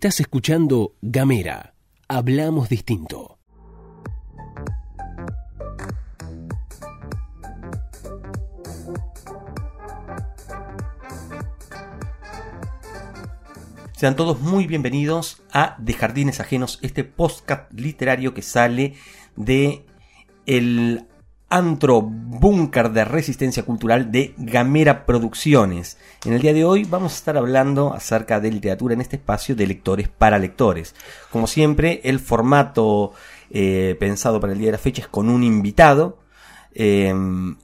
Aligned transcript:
Estás 0.00 0.20
escuchando 0.20 0.94
Gamera. 1.02 1.74
Hablamos 2.08 2.70
distinto. 2.70 3.38
Sean 13.94 14.16
todos 14.16 14.40
muy 14.40 14.66
bienvenidos 14.66 15.42
a 15.52 15.76
De 15.78 15.92
Jardines 15.92 16.40
Ajenos, 16.40 16.78
este 16.80 17.04
podcast 17.04 17.70
literario 17.74 18.32
que 18.32 18.40
sale 18.40 18.94
de 19.36 19.84
el 20.46 21.09
antro 21.50 22.00
búnker 22.00 22.92
de 22.92 23.04
resistencia 23.04 23.64
cultural 23.64 24.12
de 24.12 24.34
Gamera 24.38 25.04
Producciones. 25.04 25.98
En 26.24 26.32
el 26.32 26.40
día 26.40 26.54
de 26.54 26.64
hoy 26.64 26.84
vamos 26.84 27.12
a 27.12 27.16
estar 27.16 27.36
hablando 27.36 27.92
acerca 27.92 28.38
de 28.38 28.52
literatura 28.52 28.94
en 28.94 29.00
este 29.00 29.16
espacio 29.16 29.56
de 29.56 29.66
lectores 29.66 30.08
para 30.08 30.38
lectores. 30.38 30.94
Como 31.30 31.48
siempre, 31.48 32.00
el 32.04 32.20
formato 32.20 33.12
eh, 33.50 33.96
pensado 33.98 34.40
para 34.40 34.52
el 34.52 34.60
día 34.60 34.68
de 34.68 34.72
la 34.72 34.78
fecha 34.78 35.02
es 35.02 35.08
con 35.08 35.28
un 35.28 35.42
invitado 35.42 36.20
eh, 36.72 37.12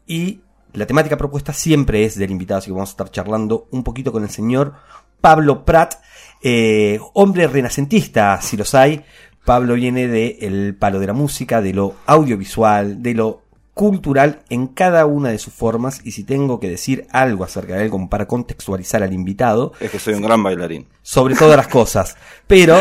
y 0.07 0.41
la 0.73 0.87
temática 0.87 1.17
propuesta 1.17 1.53
siempre 1.53 2.05
es 2.05 2.19
del 2.19 2.33
invitado, 2.33 2.59
así 2.59 2.67
que 2.67 2.73
vamos 2.73 2.91
a 2.91 2.93
estar 2.93 3.11
charlando 3.11 3.69
un 3.71 3.85
poquito 3.85 4.11
con 4.11 4.25
el 4.25 4.31
señor 4.31 4.75
Pablo 5.21 5.65
Prat, 5.65 5.95
eh, 6.43 6.99
hombre 7.15 7.47
renacentista, 7.47 8.41
si 8.43 8.57
los 8.57 8.75
hay. 8.75 9.05
Pablo 9.45 9.75
viene 9.75 10.09
del 10.09 10.75
palo 10.75 10.99
de 10.99 11.07
la 11.07 11.13
música, 11.13 11.63
de 11.63 11.73
lo 11.73 11.95
audiovisual, 12.07 13.01
de 13.01 13.15
lo 13.15 13.46
cultural 13.77 14.41
en 14.49 14.69
cada 14.69 15.05
una 15.05 15.29
de 15.29 15.39
sus 15.39 15.53
formas 15.53 16.01
y 16.03 16.13
si 16.13 16.25
tengo 16.25 16.59
que 16.59 16.71
decir 16.71 17.07
algo 17.11 17.45
acerca 17.45 17.75
de 17.75 17.85
él 17.85 17.91
como 17.91 18.09
para 18.09 18.27
contextualizar 18.27 19.03
al 19.03 19.13
invitado. 19.13 19.75
Es 19.81 19.91
que 19.91 19.99
soy 19.99 20.15
un 20.15 20.23
gran 20.23 20.43
bailarín. 20.43 20.87
Sobre 21.03 21.35
todas 21.35 21.59
las 21.59 21.69
cosas. 21.69 22.17
Pero 22.47 22.79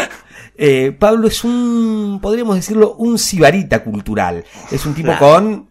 eh, 0.56 0.96
Pablo 0.98 1.28
es 1.28 1.44
un, 1.44 2.20
podríamos 2.22 2.56
decirlo, 2.56 2.96
un 2.96 3.20
sibarita 3.20 3.84
cultural. 3.84 4.46
Es 4.72 4.86
un 4.86 4.94
tipo 4.94 5.12
con 5.20 5.68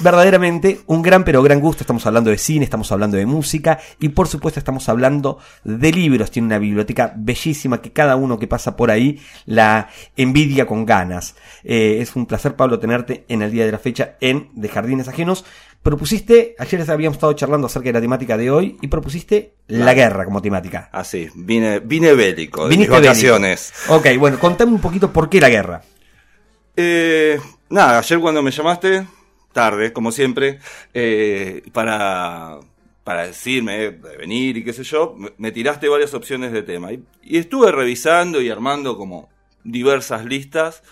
verdaderamente 0.00 0.80
un 0.86 1.02
gran 1.02 1.24
pero 1.24 1.42
gran 1.42 1.60
gusto. 1.60 1.82
Estamos 1.82 2.06
hablando 2.06 2.30
de 2.30 2.38
cine, 2.38 2.64
estamos 2.64 2.90
hablando 2.92 3.16
de 3.16 3.26
música 3.26 3.78
y 3.98 4.10
por 4.10 4.28
supuesto 4.28 4.58
estamos 4.58 4.88
hablando 4.88 5.38
de 5.64 5.92
libros. 5.92 6.30
Tiene 6.30 6.46
una 6.46 6.58
biblioteca 6.58 7.12
bellísima 7.16 7.80
que 7.80 7.92
cada 7.92 8.16
uno 8.16 8.38
que 8.38 8.48
pasa 8.48 8.76
por 8.76 8.90
ahí 8.90 9.20
la 9.46 9.88
envidia 10.16 10.66
con 10.66 10.84
ganas. 10.84 11.36
Eh, 11.62 11.98
es 12.00 12.16
un 12.16 12.26
placer, 12.26 12.56
Pablo, 12.56 12.78
tenerte 12.78 13.24
en 13.28 13.42
el 13.42 13.50
día 13.50 13.64
de 13.64 13.72
la 13.72 13.78
fecha 13.78 14.16
en 14.20 14.50
De 14.54 14.68
Jardines 14.68 15.08
Ajenos. 15.08 15.44
Propusiste, 15.82 16.54
ayer 16.58 16.90
habíamos 16.90 17.16
estado 17.16 17.32
charlando 17.32 17.66
acerca 17.66 17.88
de 17.88 17.94
la 17.94 18.00
temática 18.02 18.36
de 18.36 18.50
hoy 18.50 18.76
y 18.82 18.88
propusiste 18.88 19.54
la 19.68 19.94
guerra 19.94 20.26
como 20.26 20.42
temática. 20.42 20.90
Así, 20.92 21.30
vine, 21.34 21.80
vine 21.80 22.12
bélico, 22.12 22.68
de 22.68 22.76
mis 22.76 22.88
vacaciones. 22.88 23.72
Ok, 23.88 24.08
bueno, 24.18 24.38
contame 24.38 24.72
un 24.72 24.80
poquito 24.80 25.10
por 25.10 25.30
qué 25.30 25.40
la 25.40 25.48
guerra. 25.48 25.80
Eh, 26.76 27.40
nada, 27.70 27.98
ayer 27.98 28.20
cuando 28.20 28.42
me 28.42 28.50
llamaste, 28.50 29.06
tarde, 29.52 29.92
como 29.92 30.12
siempre, 30.12 30.58
eh, 30.94 31.62
para, 31.72 32.58
para 33.04 33.26
decirme 33.26 33.78
de 33.78 34.16
venir 34.16 34.56
y 34.56 34.64
qué 34.64 34.72
sé 34.72 34.84
yo, 34.84 35.16
me, 35.38 35.52
tiraste 35.52 35.88
varias 35.88 36.14
opciones 36.14 36.52
de 36.52 36.62
tema. 36.62 36.92
Y, 36.92 37.04
y, 37.22 37.38
estuve 37.38 37.72
revisando 37.72 38.40
y 38.40 38.50
armando 38.50 38.96
como 38.96 39.28
diversas 39.64 40.24
listas. 40.24 40.82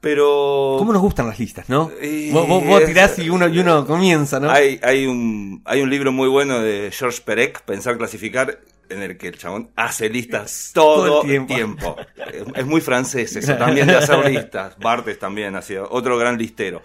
Pero. 0.00 0.76
¿Cómo 0.78 0.94
nos 0.94 1.02
gustan 1.02 1.26
las 1.26 1.38
listas, 1.38 1.68
no? 1.68 1.90
vos, 2.32 2.48
vos, 2.48 2.64
vos, 2.64 2.84
tirás 2.86 3.18
y 3.18 3.28
uno, 3.28 3.48
y 3.48 3.58
uno 3.58 3.86
comienza, 3.86 4.40
¿no? 4.40 4.50
Hay, 4.50 4.80
hay, 4.82 5.06
un, 5.06 5.60
hay 5.66 5.82
un 5.82 5.90
libro 5.90 6.10
muy 6.10 6.28
bueno 6.28 6.60
de 6.60 6.90
George 6.90 7.20
Perec, 7.22 7.60
Pensar, 7.62 7.98
Clasificar, 7.98 8.60
en 8.88 9.02
el 9.02 9.18
que 9.18 9.28
el 9.28 9.38
chabón 9.38 9.70
hace 9.76 10.08
listas 10.08 10.70
todo, 10.72 11.06
todo 11.06 11.22
el 11.22 11.28
tiempo. 11.28 11.54
tiempo. 11.54 11.96
es, 12.16 12.44
es, 12.54 12.66
muy 12.66 12.80
francés 12.80 13.36
eso, 13.36 13.54
también 13.58 13.86
de 13.86 13.96
hacer 13.96 14.24
listas. 14.30 14.78
Bartes 14.78 15.18
también 15.18 15.54
ha 15.54 15.62
sido 15.62 15.86
otro 15.90 16.16
gran 16.16 16.38
listero. 16.38 16.82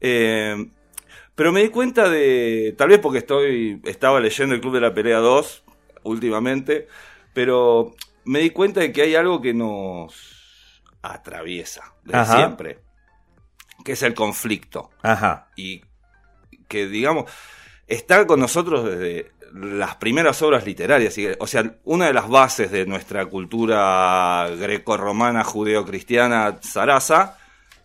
Eh, 0.00 0.66
pero 1.34 1.52
me 1.52 1.62
di 1.62 1.68
cuenta 1.68 2.08
de, 2.08 2.74
tal 2.76 2.88
vez 2.88 2.98
porque 2.98 3.18
estoy, 3.18 3.80
estaba 3.84 4.20
leyendo 4.20 4.54
el 4.54 4.60
Club 4.60 4.74
de 4.74 4.80
la 4.80 4.92
Pelea 4.92 5.18
2 5.18 5.64
últimamente, 6.02 6.86
pero 7.32 7.94
me 8.24 8.40
di 8.40 8.50
cuenta 8.50 8.80
de 8.80 8.92
que 8.92 9.02
hay 9.02 9.14
algo 9.14 9.40
que 9.40 9.54
nos 9.54 10.82
atraviesa 11.02 11.94
desde 12.04 12.18
Ajá. 12.18 12.36
siempre, 12.36 12.80
que 13.84 13.92
es 13.92 14.02
el 14.02 14.14
conflicto. 14.14 14.90
Ajá. 15.02 15.48
Y 15.56 15.82
que, 16.68 16.86
digamos, 16.86 17.30
está 17.86 18.26
con 18.26 18.40
nosotros 18.40 18.84
desde 18.84 19.32
las 19.52 19.96
primeras 19.96 20.40
obras 20.42 20.64
literarias. 20.64 21.16
O 21.38 21.46
sea, 21.46 21.78
una 21.84 22.06
de 22.06 22.12
las 22.12 22.28
bases 22.28 22.70
de 22.70 22.86
nuestra 22.86 23.26
cultura 23.26 24.48
greco-romana, 24.58 25.42
judeo-cristiana, 25.42 26.58
zaraza, 26.62 27.38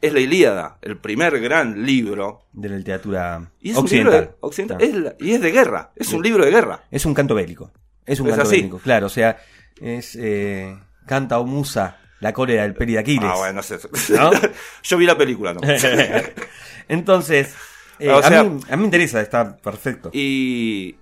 es 0.06 0.14
la 0.14 0.20
Ilíada, 0.20 0.78
el 0.82 0.98
primer 0.98 1.40
gran 1.40 1.86
libro 1.86 2.42
de 2.54 2.70
la 2.70 2.78
literatura 2.78 3.52
y 3.60 3.72
es 3.72 3.78
occidental. 3.78 4.22
De, 4.22 4.32
occidental. 4.40 4.82
Es 4.82 4.94
la, 4.96 5.16
y 5.20 5.32
es 5.32 5.42
de 5.42 5.52
guerra, 5.52 5.92
es 5.96 6.12
un 6.14 6.22
libro 6.24 6.46
de 6.46 6.52
guerra. 6.52 6.84
Es 6.92 7.06
un 7.06 7.14
canto 7.14 7.36
bélico. 7.36 7.72
Es 8.06 8.20
un 8.20 8.28
Es 8.28 8.36
canto 8.36 8.48
así. 8.48 8.58
bélico, 8.58 8.80
claro. 8.80 9.08
O 9.08 9.10
sea, 9.10 9.38
es 9.82 10.16
eh, 10.20 10.78
canta 11.06 11.40
o 11.40 11.46
musa 11.46 11.98
la 12.20 12.32
cólera 12.34 12.64
del 12.64 12.74
peri 12.76 12.94
de 12.94 13.00
Aquiles. 13.00 13.30
Ah, 13.32 13.36
bueno, 13.38 13.54
no 13.56 13.64
sé. 13.64 13.78
¿No? 14.14 14.32
Yo 14.84 14.98
vi 14.98 15.06
la 15.06 15.18
película, 15.18 15.54
¿no? 15.54 15.62
Entonces, 16.88 17.54
eh, 18.00 18.10
O 18.10 18.22
sea- 18.22 18.40
a, 18.42 18.44
mí, 18.44 18.60
a 18.70 18.76
mí 18.76 18.80
me 18.82 18.86
interesa, 18.86 19.22
está 19.22 19.58
perfecto. 19.58 20.10
Y 20.14 20.96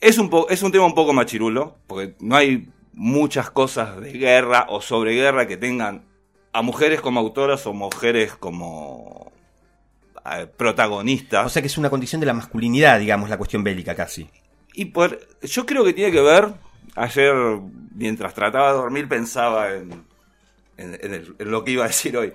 es 0.00 0.18
un, 0.18 0.30
po- 0.30 0.48
es 0.48 0.62
un 0.62 0.72
tema 0.72 0.84
un 0.86 0.94
poco 0.94 1.12
machirulo, 1.12 1.76
porque 1.86 2.14
no 2.20 2.36
hay 2.36 2.68
muchas 2.94 3.50
cosas 3.50 4.00
de 4.00 4.12
guerra 4.12 4.66
o 4.68 4.80
sobre 4.82 5.14
guerra 5.14 5.46
que 5.46 5.56
tengan 5.56 6.04
a 6.52 6.62
mujeres 6.62 7.00
como 7.00 7.20
autoras 7.20 7.66
o 7.66 7.72
mujeres 7.72 8.34
como 8.36 9.32
eh, 10.30 10.46
protagonistas. 10.56 11.46
O 11.46 11.48
sea 11.48 11.62
que 11.62 11.68
es 11.68 11.78
una 11.78 11.90
condición 11.90 12.20
de 12.20 12.26
la 12.26 12.34
masculinidad, 12.34 12.98
digamos, 13.00 13.28
la 13.30 13.38
cuestión 13.38 13.64
bélica 13.64 13.94
casi. 13.94 14.28
Y 14.74 14.86
por, 14.86 15.18
yo 15.42 15.66
creo 15.66 15.84
que 15.84 15.92
tiene 15.92 16.12
que 16.12 16.20
ver, 16.20 16.48
ayer 16.94 17.34
mientras 17.94 18.34
trataba 18.34 18.72
de 18.72 18.78
dormir 18.78 19.08
pensaba 19.08 19.72
en, 19.74 20.04
en- 20.76 20.98
en 21.02 21.14
el- 21.14 21.36
en 21.38 21.50
lo 21.50 21.64
que 21.64 21.72
iba 21.72 21.84
a 21.84 21.88
decir 21.88 22.16
hoy. 22.16 22.32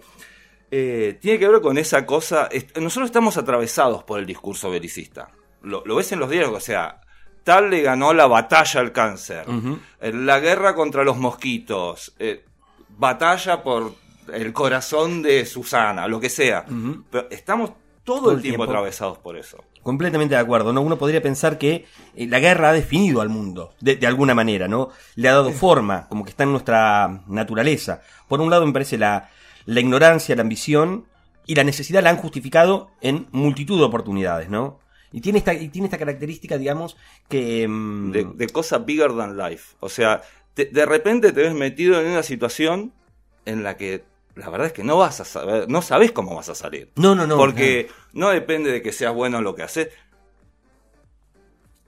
Eh, 0.69 1.17
tiene 1.21 1.39
que 1.39 1.47
ver 1.47 1.61
con 1.61 1.77
esa 1.77 2.05
cosa, 2.05 2.49
nosotros 2.79 3.05
estamos 3.07 3.37
atravesados 3.37 4.03
por 4.03 4.19
el 4.19 4.25
discurso 4.25 4.69
belicista. 4.69 5.29
Lo, 5.61 5.81
lo 5.85 5.95
ves 5.95 6.11
en 6.11 6.19
los 6.19 6.29
diarios, 6.29 6.51
o 6.53 6.59
sea, 6.59 6.99
tal 7.43 7.69
le 7.69 7.81
ganó 7.81 8.13
la 8.13 8.27
batalla 8.27 8.81
al 8.81 8.91
cáncer, 8.91 9.45
la 10.01 10.39
guerra 10.39 10.75
contra 10.75 11.03
los 11.05 11.15
mosquitos, 11.17 12.13
eh, 12.19 12.43
batalla 12.89 13.63
por 13.63 13.93
el 14.33 14.53
corazón 14.53 15.21
de 15.21 15.45
Susana, 15.45 16.07
lo 16.07 16.19
que 16.19 16.29
sea. 16.29 16.65
Pero 17.09 17.27
estamos 17.29 17.71
todo, 18.03 18.19
Todo 18.21 18.31
el 18.31 18.37
el 18.37 18.41
tiempo, 18.43 18.63
tiempo. 18.63 18.71
atravesados 18.71 19.17
por 19.17 19.37
eso. 19.37 19.63
Completamente 19.83 20.35
de 20.35 20.41
acuerdo, 20.41 20.71
¿no? 20.73 20.81
Uno 20.81 20.97
podría 20.97 21.21
pensar 21.21 21.57
que 21.57 21.85
eh, 22.15 22.27
la 22.27 22.39
guerra 22.39 22.69
ha 22.69 22.73
definido 22.73 23.21
al 23.21 23.29
mundo, 23.29 23.73
de, 23.81 23.95
de 23.95 24.07
alguna 24.07 24.33
manera, 24.33 24.67
¿no? 24.67 24.89
Le 25.15 25.27
ha 25.29 25.33
dado 25.33 25.51
forma, 25.51 26.07
como 26.09 26.23
que 26.23 26.29
está 26.31 26.43
en 26.43 26.51
nuestra 26.51 27.23
naturaleza. 27.27 28.01
Por 28.27 28.39
un 28.41 28.49
lado 28.49 28.65
me 28.65 28.73
parece 28.73 28.97
la, 28.97 29.29
la 29.65 29.79
ignorancia, 29.79 30.35
la 30.35 30.41
ambición 30.41 31.05
y 31.45 31.55
la 31.55 31.63
necesidad 31.63 32.03
la 32.03 32.09
han 32.09 32.17
justificado 32.17 32.91
en 33.01 33.27
multitud 33.31 33.77
de 33.77 33.85
oportunidades, 33.85 34.49
¿no? 34.49 34.79
Y 35.13 35.21
tiene 35.21 35.39
esta, 35.39 35.53
y 35.53 35.69
tiene 35.69 35.85
esta 35.87 35.97
característica, 35.97 36.57
digamos, 36.57 36.97
que... 37.29 37.65
mm, 37.67 38.11
de, 38.11 38.23
de 38.35 38.47
cosa 38.49 38.79
bigger 38.79 39.15
than 39.15 39.37
life. 39.37 39.75
O 39.79 39.87
sea, 39.87 40.21
te- 40.53 40.65
de 40.65 40.85
repente 40.85 41.31
te 41.31 41.41
ves 41.43 41.53
metido 41.53 41.99
en 42.01 42.07
una 42.07 42.23
situación 42.23 42.91
en 43.45 43.63
la 43.63 43.77
que 43.77 44.03
la 44.37 44.49
verdad 44.49 44.67
es 44.67 44.73
que 44.73 44.83
no 44.83 44.97
vas 44.97 45.19
a 45.19 45.25
saber, 45.25 45.69
no 45.69 45.81
sabes 45.81 46.11
cómo 46.11 46.35
vas 46.35 46.49
a 46.49 46.55
salir. 46.55 46.91
No, 46.95 47.15
no, 47.15 47.25
no. 47.27 47.37
Porque 47.37 47.89
no 48.13 48.29
depende 48.29 48.71
de 48.71 48.81
que 48.81 48.91
seas 48.93 49.13
bueno 49.13 49.37
en 49.39 49.43
lo 49.43 49.55
que 49.55 49.63
haces. 49.63 49.89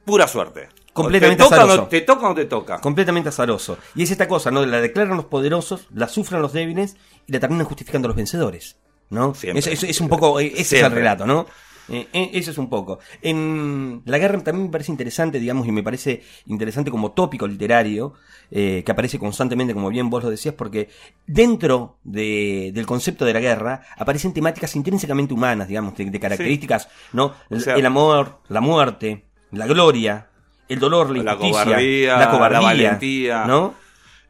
Pura 0.06 0.28
suerte. 0.28 0.69
Completamente 0.94 1.44
te 1.44 1.50
toca, 1.50 1.56
o 1.56 1.60
azaroso. 1.60 1.81
no, 1.84 1.88
te 1.88 2.01
toca 2.01 2.25
o 2.25 2.30
no 2.30 2.36
te 2.36 2.46
toca. 2.46 2.81
Completamente 2.81 3.30
azaroso. 3.30 3.78
Y 3.96 4.04
es 4.04 4.12
esta 4.12 4.28
cosa, 4.28 4.50
¿no? 4.51 4.66
La 4.66 4.81
declaran 4.81 5.16
los 5.16 5.25
poderosos, 5.25 5.88
la 5.94 6.07
sufren 6.07 6.42
los 6.42 6.51
débiles 6.51 6.98
y 7.28 7.31
la 7.31 7.40
terminan 7.40 7.66
justificando 7.66 8.07
los 8.07 8.18
vencedores. 8.18 8.78
¿No? 9.12 9.34
Siempre. 9.34 9.60
Es, 9.60 9.68
es- 9.68 9.84
es 9.90 10.02
un 10.02 10.10
poco, 10.10 10.40
eh, 10.40 10.52
ese 10.56 10.78
es 10.78 10.84
el 10.84 10.92
relato, 10.92 11.25
¿no? 11.25 11.48
Eh, 11.92 12.08
eh, 12.14 12.30
eso 12.34 12.52
es 12.52 12.58
un 12.58 12.70
poco. 12.70 13.00
En 13.22 14.02
la 14.06 14.18
guerra 14.18 14.40
también 14.44 14.68
me 14.68 14.72
parece 14.72 14.92
interesante, 14.92 15.40
digamos, 15.40 15.68
y 15.68 15.72
me 15.72 15.82
parece 15.84 16.22
interesante 16.46 16.92
como 16.92 17.12
tópico 17.14 17.48
literario, 17.48 18.14
eh, 18.52 18.84
que 18.86 18.92
aparece 18.92 19.18
constantemente, 19.18 19.74
como 19.74 19.90
bien 19.90 20.10
vos 20.10 20.24
lo 20.24 20.30
decías, 20.30 20.54
porque 20.56 20.90
dentro 21.26 21.98
de- 22.04 22.72
del 22.74 22.86
concepto 22.86 23.26
de 23.26 23.34
la 23.34 23.40
guerra 23.40 23.82
aparecen 23.98 24.34
temáticas 24.34 24.76
intrínsecamente 24.76 25.34
humanas, 25.34 25.68
digamos, 25.68 25.96
de, 25.96 26.06
de 26.06 26.20
características, 26.20 26.90
¿no? 27.14 27.34
O 27.50 27.60
sea- 27.60 27.76
el 27.76 27.86
amor, 27.86 28.40
la 28.50 28.62
muerte, 28.62 29.26
la 29.52 29.66
gloria, 29.68 30.28
el 30.68 30.80
dolor, 30.80 31.10
la 31.18 31.24
La 31.24 31.38
cobardía, 31.38 32.18
la 32.18 32.30
cobardía, 32.32 32.60
la 32.60 32.66
valentía. 32.66 33.46
¿no? 33.46 33.74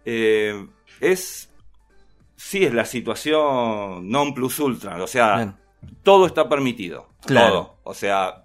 Eh, 0.06 0.66
es. 1.02 1.50
Sí, 2.38 2.64
es 2.64 2.74
la 2.74 2.86
situación 2.86 4.08
non 4.10 4.34
plus 4.34 4.60
ultra. 4.60 4.96
O 5.04 5.08
sea, 5.08 5.58
todo 6.04 6.26
está 6.26 6.48
permitido. 6.48 7.09
Claro. 7.26 7.52
Todo. 7.52 7.76
O 7.84 7.94
sea, 7.94 8.44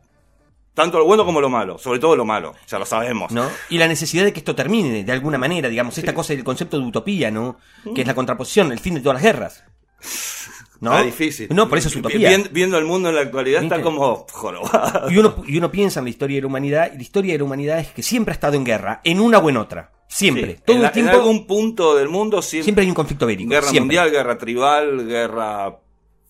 Tanto 0.74 0.98
lo 0.98 1.04
bueno 1.04 1.24
como 1.24 1.40
lo 1.40 1.48
malo, 1.48 1.78
sobre 1.78 2.00
todo 2.00 2.16
lo 2.16 2.24
malo, 2.24 2.52
ya 2.66 2.80
lo 2.80 2.84
sabemos. 2.84 3.30
¿no? 3.30 3.48
Y 3.70 3.78
la 3.78 3.86
necesidad 3.86 4.24
de 4.24 4.32
que 4.32 4.40
esto 4.40 4.56
termine 4.56 5.04
de 5.04 5.12
alguna 5.12 5.38
manera, 5.38 5.68
digamos, 5.68 5.96
esta 5.98 6.12
cosa 6.12 6.34
del 6.34 6.42
concepto 6.42 6.80
de 6.80 6.84
utopía, 6.84 7.30
¿no? 7.30 7.58
Que 7.94 8.00
es 8.00 8.06
la 8.06 8.14
contraposición, 8.14 8.72
el 8.72 8.80
fin 8.80 8.94
de 8.94 9.00
todas 9.00 9.14
las 9.14 9.22
guerras. 9.22 9.64
¿no? 10.80 10.90
Está 10.90 11.04
difícil. 11.04 11.48
No, 11.50 11.68
por 11.68 11.78
eso 11.78 11.88
es 11.88 11.96
utopía. 11.96 12.36
viendo 12.50 12.76
el 12.76 12.84
mundo 12.84 13.08
en 13.08 13.14
la 13.14 13.20
actualidad 13.20 13.62
está 13.62 13.80
como 13.80 14.26
jorobado. 14.32 15.08
Y 15.10 15.18
uno, 15.18 15.44
y 15.46 15.58
uno 15.58 15.70
piensa 15.70 16.00
en 16.00 16.06
la 16.06 16.10
historia 16.10 16.38
de 16.38 16.40
la 16.42 16.48
humanidad, 16.48 16.90
y 16.92 16.96
la 16.96 17.02
historia 17.02 17.32
de 17.34 17.38
la 17.38 17.44
humanidad 17.44 17.78
es 17.78 17.92
que 17.92 18.02
siempre 18.02 18.32
ha 18.32 18.34
estado 18.34 18.56
en 18.56 18.64
guerra, 18.64 19.00
en 19.04 19.20
una 19.20 19.38
o 19.38 19.48
en 19.48 19.56
otra. 19.58 19.92
Siempre. 20.08 20.60
Todo 20.64 20.78
en, 20.78 20.84
el 20.84 20.90
tiempo. 20.90 21.12
En 21.12 21.18
algún 21.18 21.46
punto 21.46 21.94
del 21.94 22.08
mundo 22.08 22.42
siempre, 22.42 22.64
siempre 22.64 22.82
hay 22.82 22.88
un 22.88 22.94
conflicto 22.94 23.26
bélico. 23.26 23.50
Guerra 23.50 23.72
mundial, 23.72 24.10
guerra 24.10 24.38
tribal, 24.38 25.06
guerra 25.06 25.78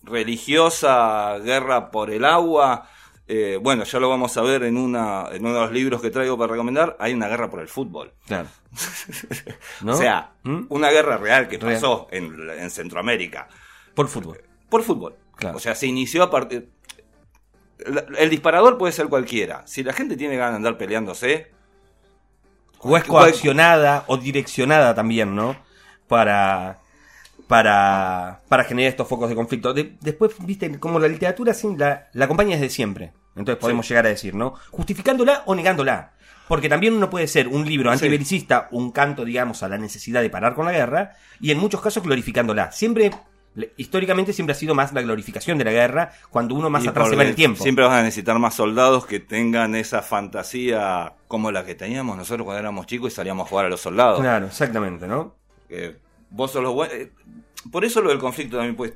religiosa, 0.05 1.39
guerra 1.39 1.91
por 1.91 2.11
el 2.11 2.25
agua. 2.25 2.89
Eh, 3.27 3.59
bueno, 3.61 3.85
ya 3.85 3.99
lo 3.99 4.11
vamos 4.11 4.37
a 4.37 4.43
ver 4.43 4.65
en, 4.65 4.77
una, 4.77 5.27
en 5.33 5.45
uno 5.45 5.55
de 5.55 5.61
los 5.61 5.73
libros 5.73 6.03
que 6.03 6.11
traigo 6.11 6.37
para 6.37 6.53
recomendar. 6.53 6.97
Hay 7.01 7.15
una 7.15 7.27
guerra 7.27 7.49
por 7.49 7.61
el 7.61 7.69
fútbol. 7.69 8.12
Claro. 8.27 8.49
O 9.87 9.95
sea, 9.95 10.33
¿Mm? 10.43 10.65
una 10.69 10.91
guerra 10.91 11.17
real 11.17 11.49
que 11.49 11.59
pasó 11.59 12.09
En, 12.11 12.71
Centroamérica. 12.71 13.49
Por 13.95 14.09
fútbol. 14.09 14.43
Por 14.69 14.83
fútbol. 14.83 15.17
O 15.53 15.59
sea, 15.59 15.75
se 15.75 15.87
inició 15.87 16.23
a 16.23 16.31
partir. 16.31 16.71
El, 18.19 18.31
disparador 18.31 18.79
puede 18.79 18.93
ser 18.93 19.09
cualquiera. 19.09 19.67
Si 19.67 19.83
la 19.83 19.93
gente 19.93 20.17
tiene 20.17 20.37
ganas 20.37 20.53
de 20.53 20.57
andar 20.57 20.79
peleándose. 20.79 21.50
O 22.79 22.97
es 22.97 23.05
coaccionada 23.05 24.05
o 24.09 24.17
direccionada 24.17 24.95
también, 24.95 25.35
¿no? 25.35 25.57
Para 26.07 26.84
para, 27.46 28.41
para 28.49 28.64
generar 28.64 28.91
estos 28.91 29.08
focos 29.08 29.29
de 29.29 29.35
conflicto. 29.35 29.75
después, 29.75 30.32
viste, 30.41 30.79
como 30.79 30.99
la 30.99 31.08
literatura 31.08 31.55
la, 31.76 32.08
la 32.12 32.25
acompaña 32.25 32.56
desde 32.56 32.70
siempre. 32.70 33.12
Entonces 33.37 33.61
podemos 33.61 33.88
llegar 33.88 34.06
a 34.06 34.11
decir, 34.11 34.35
¿no? 34.35 34.55
Justificándola 34.70 35.43
o 35.46 35.55
negándola. 35.55 36.12
Porque 36.46 36.69
también 36.69 36.94
uno 36.94 37.08
puede 37.08 37.26
ser 37.26 37.49
un 37.49 37.64
libro 37.64 37.91
antibelicista, 37.91 38.69
un 38.70 38.93
canto, 38.93 39.25
digamos, 39.25 39.62
a 39.62 39.69
la 39.69 39.79
necesidad 39.79 40.20
de 40.20 40.31
parar 40.31 40.55
con 40.55 40.67
la 40.67 40.73
guerra, 40.73 41.12
y 41.41 41.50
en 41.50 41.58
muchos 41.58 41.81
casos 41.81 42.02
glorificándola. 42.02 42.70
Siempre, 42.70 43.12
históricamente 43.76 44.32
siempre 44.32 44.52
ha 44.52 44.56
sido 44.56 44.75
más 44.75 44.93
la 44.93 45.00
glorificación 45.00 45.56
de 45.56 45.64
la 45.64 45.73
guerra 45.73 46.12
cuando 46.31 46.55
uno 46.55 46.69
más 46.69 46.87
atrás 46.87 47.08
se 47.08 47.17
va 47.17 47.23
en 47.23 47.31
el 47.31 47.35
tiempo. 47.35 47.62
Siempre 47.62 47.85
vas 47.85 47.94
a 47.94 48.02
necesitar 48.02 48.38
más 48.38 48.55
soldados 48.55 49.06
que 49.06 49.20
tengan 49.20 49.75
esa 49.75 50.02
fantasía 50.02 51.14
como 51.29 51.50
la 51.50 51.64
que 51.64 51.75
teníamos 51.75 52.17
nosotros 52.17 52.44
cuando 52.44 52.61
éramos 52.61 52.87
chicos 52.87 53.12
y 53.12 53.17
salíamos 53.17 53.47
a 53.47 53.49
jugar 53.49 53.67
a 53.67 53.69
los 53.70 53.81
soldados. 53.81 54.20
Claro, 54.20 54.47
exactamente, 54.47 55.08
¿no? 55.08 55.35
Vos 56.35 56.51
sos 56.51 56.63
los 56.63 56.75
buenos. 56.75 56.97
Eh, 56.97 57.13
por 57.71 57.85
eso 57.85 58.03
lo 58.03 58.11
del 58.11 58.19
conflicto 58.19 58.57
también, 58.57 58.77
pues, 58.77 58.95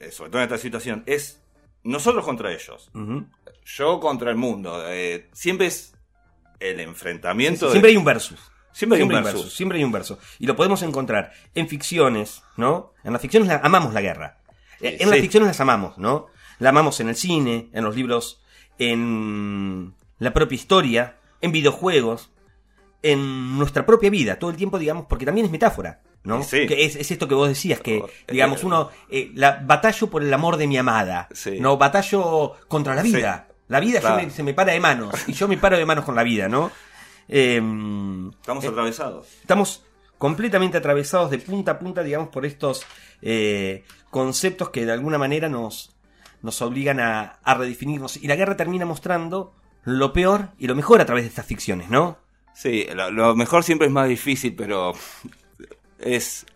eh, 0.00 0.10
sobre 0.10 0.30
todo 0.30 0.40
en 0.42 0.44
esta 0.44 0.58
situación, 0.58 1.02
es 1.06 1.42
nosotros 1.82 2.24
contra 2.24 2.52
ellos. 2.52 2.90
Yo 3.64 4.00
contra 4.00 4.30
el 4.30 4.36
mundo. 4.36 4.82
Eh, 4.86 5.28
siempre 5.32 5.66
es 5.66 5.94
el 6.60 6.80
enfrentamiento. 6.80 7.70
siempre 7.70 7.90
hay 7.90 7.96
un 7.96 8.04
versus. 8.04 8.40
Siempre 8.72 8.98
hay 8.98 9.02
un 9.02 9.08
versus. 9.08 9.52
Siempre 9.52 9.78
hay 9.78 9.84
un 9.84 9.92
versus. 9.92 10.18
Y 10.38 10.46
lo 10.46 10.54
podemos 10.54 10.82
encontrar 10.82 11.32
en 11.54 11.68
ficciones, 11.68 12.42
¿no? 12.56 12.92
En 13.02 13.12
las 13.12 13.22
ficciones 13.22 13.50
amamos 13.62 13.92
la 13.92 14.00
guerra. 14.00 14.38
en 14.80 15.10
las 15.10 15.18
ficciones 15.18 15.48
las 15.48 15.60
amamos, 15.60 15.98
¿no? 15.98 16.26
La 16.60 16.68
amamos 16.68 17.00
en 17.00 17.08
el 17.08 17.16
cine, 17.16 17.70
en 17.72 17.84
los 17.84 17.96
libros, 17.96 18.42
en 18.78 19.94
la 20.18 20.32
propia 20.32 20.54
historia, 20.54 21.16
en 21.40 21.50
videojuegos, 21.50 22.30
en 23.02 23.58
nuestra 23.58 23.86
propia 23.86 24.10
vida, 24.10 24.38
todo 24.38 24.50
el 24.50 24.56
tiempo, 24.56 24.78
digamos, 24.78 25.06
porque 25.08 25.24
también 25.24 25.46
es 25.46 25.52
metáfora. 25.52 26.02
¿No? 26.24 26.46
Que 26.48 26.84
es, 26.84 27.10
esto 27.10 27.28
que 27.28 27.34
vos 27.34 27.48
decías, 27.48 27.80
que, 27.80 28.02
digamos, 28.28 28.64
uno, 28.64 28.90
eh, 29.08 29.30
la, 29.34 29.62
batallo 29.64 30.08
por 30.08 30.22
el 30.22 30.32
amor 30.32 30.56
de 30.56 30.66
mi 30.66 30.76
amada, 30.76 31.28
¿no? 31.58 31.76
Batallo 31.76 32.56
contra 32.68 32.94
la 32.94 33.02
vida. 33.02 33.48
La 33.68 33.80
vida 33.80 34.00
se 34.30 34.42
me 34.42 34.54
para 34.54 34.72
de 34.72 34.80
manos, 34.80 35.14
y 35.26 35.32
yo 35.32 35.46
me 35.46 35.58
paro 35.58 35.76
de 35.76 35.84
manos 35.84 36.04
con 36.04 36.14
la 36.14 36.22
vida, 36.22 36.48
¿no? 36.48 36.70
Em, 37.28 38.30
estamos 38.30 38.64
eh, 38.64 38.68
atravesados. 38.68 39.26
Estamos 39.40 39.84
completamente 40.16 40.78
atravesados 40.78 41.30
de 41.30 41.38
punta 41.38 41.72
a 41.72 41.78
punta, 41.78 42.02
digamos, 42.02 42.28
por 42.28 42.46
estos 42.46 42.84
eh, 43.20 43.84
conceptos 44.10 44.70
que 44.70 44.86
de 44.86 44.92
alguna 44.92 45.18
manera 45.18 45.50
nos, 45.50 45.94
nos 46.40 46.62
obligan 46.62 46.98
a, 46.98 47.38
a 47.42 47.54
redefinirnos. 47.54 48.16
Y 48.16 48.26
la 48.26 48.36
guerra 48.36 48.56
termina 48.56 48.86
mostrando 48.86 49.54
lo 49.84 50.12
peor 50.12 50.50
y 50.58 50.66
lo 50.66 50.74
mejor 50.74 51.00
a 51.00 51.06
través 51.06 51.24
de 51.24 51.28
estas 51.28 51.46
ficciones, 51.46 51.90
¿no? 51.90 52.18
Sí, 52.54 52.86
lo, 52.92 53.36
mejor 53.36 53.62
siempre 53.62 53.86
es 53.86 53.92
más 53.92 54.08
difícil, 54.08 54.54
pero 54.56 54.92
es, 55.98 56.46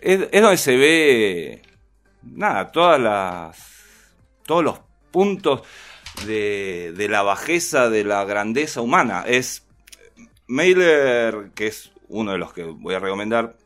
es, 0.00 0.30
donde 0.30 0.56
se 0.56 0.76
ve, 0.76 1.62
nada, 2.22 2.70
todas 2.72 3.00
las, 3.00 3.58
todos 4.44 4.64
los 4.64 4.80
puntos 5.10 5.62
de, 6.26 6.92
de 6.96 7.08
la 7.08 7.22
bajeza, 7.22 7.90
de 7.90 8.04
la 8.04 8.24
grandeza 8.24 8.80
humana. 8.80 9.24
Es 9.26 9.66
Mailer, 10.46 11.50
que 11.54 11.68
es 11.68 11.92
uno 12.08 12.32
de 12.32 12.38
los 12.38 12.52
que 12.52 12.64
voy 12.64 12.94
a 12.94 12.98
recomendar, 12.98 13.56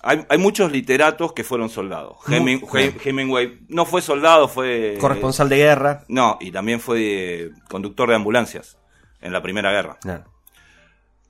hay, 0.00 0.24
hay, 0.28 0.38
muchos 0.38 0.70
literatos 0.70 1.32
que 1.32 1.42
fueron 1.42 1.68
soldados. 1.68 2.18
Hemingway 2.28 3.60
no 3.68 3.84
fue 3.84 4.00
soldado, 4.00 4.46
fue... 4.46 4.96
Corresponsal 5.00 5.48
de 5.48 5.56
guerra. 5.56 6.04
No, 6.08 6.38
y 6.40 6.52
también 6.52 6.80
fue 6.80 7.50
conductor 7.68 8.08
de 8.08 8.14
ambulancias 8.14 8.78
en 9.20 9.32
la 9.32 9.42
Primera 9.42 9.72
Guerra. 9.72 9.98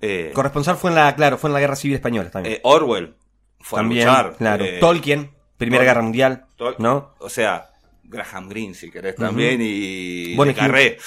Eh, 0.00 0.30
Corresponsal 0.32 0.76
fue 0.76 0.90
en 0.90 0.96
la, 0.96 1.14
claro, 1.14 1.38
fue 1.38 1.50
en 1.50 1.54
la 1.54 1.60
Guerra 1.60 1.76
Civil 1.76 1.96
Española 1.96 2.30
también. 2.30 2.56
Eh, 2.56 2.60
Orwell 2.62 3.14
fue 3.60 3.80
también, 3.80 4.08
a 4.08 4.22
luchar. 4.22 4.36
Claro. 4.36 4.64
Eh, 4.64 4.78
Tolkien, 4.80 5.30
Primera 5.56 5.84
Guerra 5.84 6.02
Mundial, 6.02 6.46
¿no? 6.78 7.14
O 7.18 7.28
sea, 7.28 7.70
Graham 8.04 8.48
Greene, 8.48 8.74
si 8.74 8.90
querés, 8.90 9.16
también, 9.16 9.60
y 9.60 10.36
bueno, 10.36 10.54
Carré, 10.54 10.98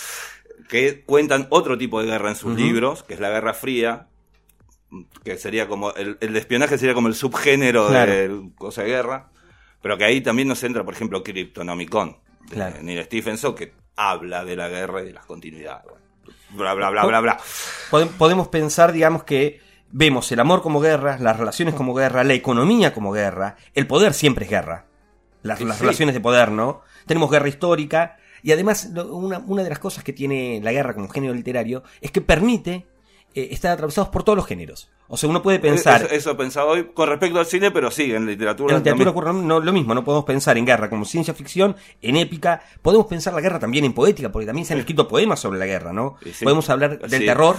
que 0.70 1.04
cuentan 1.04 1.48
otro 1.50 1.78
tipo 1.78 2.02
de 2.02 2.08
guerra 2.08 2.30
en 2.30 2.36
sus 2.36 2.56
libros, 2.56 3.04
que 3.04 3.14
es 3.14 3.20
la 3.20 3.30
Guerra 3.30 3.54
Fría, 3.54 4.08
que 5.24 5.38
sería 5.38 5.68
como, 5.68 5.94
el, 5.94 6.18
el 6.20 6.36
espionaje 6.36 6.78
sería 6.78 6.94
como 6.94 7.08
el 7.08 7.16
subgénero 7.16 7.90
de 7.90 8.52
cosa 8.58 8.84
de 8.84 8.90
guerra, 8.90 9.30
pero 9.82 9.98
que 9.98 10.04
ahí 10.04 10.22
también 10.22 10.50
nos 10.50 10.64
entra, 10.64 10.84
por 10.84 10.94
ejemplo, 10.94 11.24
Cryptonomicon, 11.24 12.18
de 12.50 12.84
Neil 12.84 13.04
Stephenson, 13.06 13.56
que 13.56 13.74
habla 13.96 14.44
de 14.44 14.56
la 14.58 14.68
guerra 14.68 15.02
y 15.02 15.06
de 15.06 15.14
las 15.14 15.26
continuidades 15.26 16.01
bla, 16.54 16.74
bla, 16.74 16.90
bla, 16.90 17.06
bla, 17.06 17.20
bla. 17.20 17.38
Podemos 18.18 18.48
pensar, 18.48 18.92
digamos, 18.92 19.24
que 19.24 19.62
vemos 19.92 20.32
el 20.32 20.40
amor 20.40 20.62
como 20.62 20.80
guerra, 20.80 21.18
las 21.20 21.38
relaciones 21.38 21.76
como 21.76 21.94
guerra, 21.94 22.24
la 22.24 22.34
economía 22.34 22.94
como 22.94 23.12
guerra, 23.12 23.58
el 23.74 23.88
poder 23.88 24.14
siempre 24.14 24.46
es 24.46 24.52
guerra. 24.52 24.86
Las, 25.44 25.60
relaciones 25.80 26.14
de 26.14 26.22
poder, 26.22 26.52
¿no? 26.52 26.82
Tenemos 27.08 27.32
guerra 27.32 27.48
histórica 27.48 28.18
y 28.44 28.52
además 28.52 28.90
una, 29.10 29.40
una, 29.40 29.64
de 29.64 29.70
las 29.70 29.80
cosas 29.80 30.04
que 30.04 30.14
tiene 30.14 30.60
la 30.64 30.72
guerra 30.72 30.94
como 30.94 31.10
género 31.10 31.34
literario 31.34 31.84
es 32.00 32.12
que 32.12 32.22
permite 32.22 32.86
eh, 33.34 33.50
estar 33.52 33.72
atravesados 33.72 34.10
por 34.10 34.24
todos 34.24 34.36
los 34.36 34.46
géneros. 34.46 34.92
O 35.14 35.18
sea, 35.18 35.30
uno 35.30 35.44
puede 35.44 35.60
pensar. 35.60 36.04
Eso, 36.04 36.14
eso, 36.14 36.32
he 36.32 36.36
pensado 36.36 36.70
hoy 36.70 36.92
con 36.94 37.10
respecto 37.10 37.38
al 37.38 37.46
cine, 37.46 37.70
pero 37.70 37.92
sí, 37.92 38.14
en 38.14 38.26
literatura. 38.26 38.74
En 38.74 38.80
literatura 38.80 39.12
ocurre 39.12 39.34
lo 39.34 39.74
mismo. 39.74 39.94
No 39.94 40.06
podemos 40.06 40.24
pensar 40.24 40.58
en 40.58 40.66
guerra 40.66 40.90
como 40.90 41.04
ciencia 41.04 41.34
ficción, 41.34 41.76
en 42.02 42.16
épica. 42.16 42.62
Podemos 42.82 43.08
pensar 43.08 43.34
la 43.34 43.42
guerra 43.42 43.60
también 43.60 43.84
en 43.84 43.92
poética, 43.92 44.32
porque 44.32 44.46
también 44.46 44.66
se 44.66 44.72
han 44.72 44.80
escrito 44.80 45.10
poemas 45.10 45.42
sobre 45.42 45.60
la 45.60 45.66
guerra, 45.66 45.92
¿no? 45.92 46.16
Podemos 46.42 46.70
hablar 46.70 46.98
del 46.98 47.26
terror. 47.26 47.58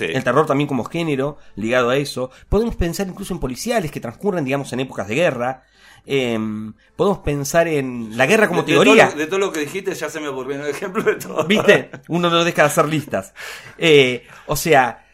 El 0.00 0.24
terror 0.24 0.46
también 0.46 0.68
como 0.68 0.84
género, 0.84 1.36
ligado 1.54 1.90
a 1.90 1.98
eso. 1.98 2.30
Podemos 2.48 2.76
pensar 2.76 3.06
incluso 3.06 3.34
en 3.34 3.40
policiales 3.40 3.90
que 3.90 4.00
transcurren, 4.00 4.46
digamos, 4.46 4.72
en 4.72 4.80
épocas 4.80 5.06
de 5.06 5.16
guerra. 5.16 5.64
Em, 6.06 6.72
podemos 6.94 7.18
pensar 7.18 7.68
en 7.68 8.16
la 8.16 8.26
guerra 8.26 8.48
como 8.48 8.64
teoría. 8.64 9.10
de 9.10 9.26
todo 9.26 9.38
lo 9.38 9.52
que 9.52 9.60
dijiste 9.60 9.94
ya 9.94 10.08
se 10.08 10.20
me 10.20 10.28
ocurrió 10.28 10.56
un 10.60 10.66
ejemplo 10.66 11.02
de 11.02 11.16
todo. 11.16 11.44
¿Viste? 11.44 11.90
Uno 12.08 12.30
no 12.30 12.42
deja 12.42 12.62
de 12.62 12.68
hacer 12.68 12.88
listas. 12.88 13.34
Eh, 13.76 14.26
o 14.46 14.56
sea, 14.56 15.05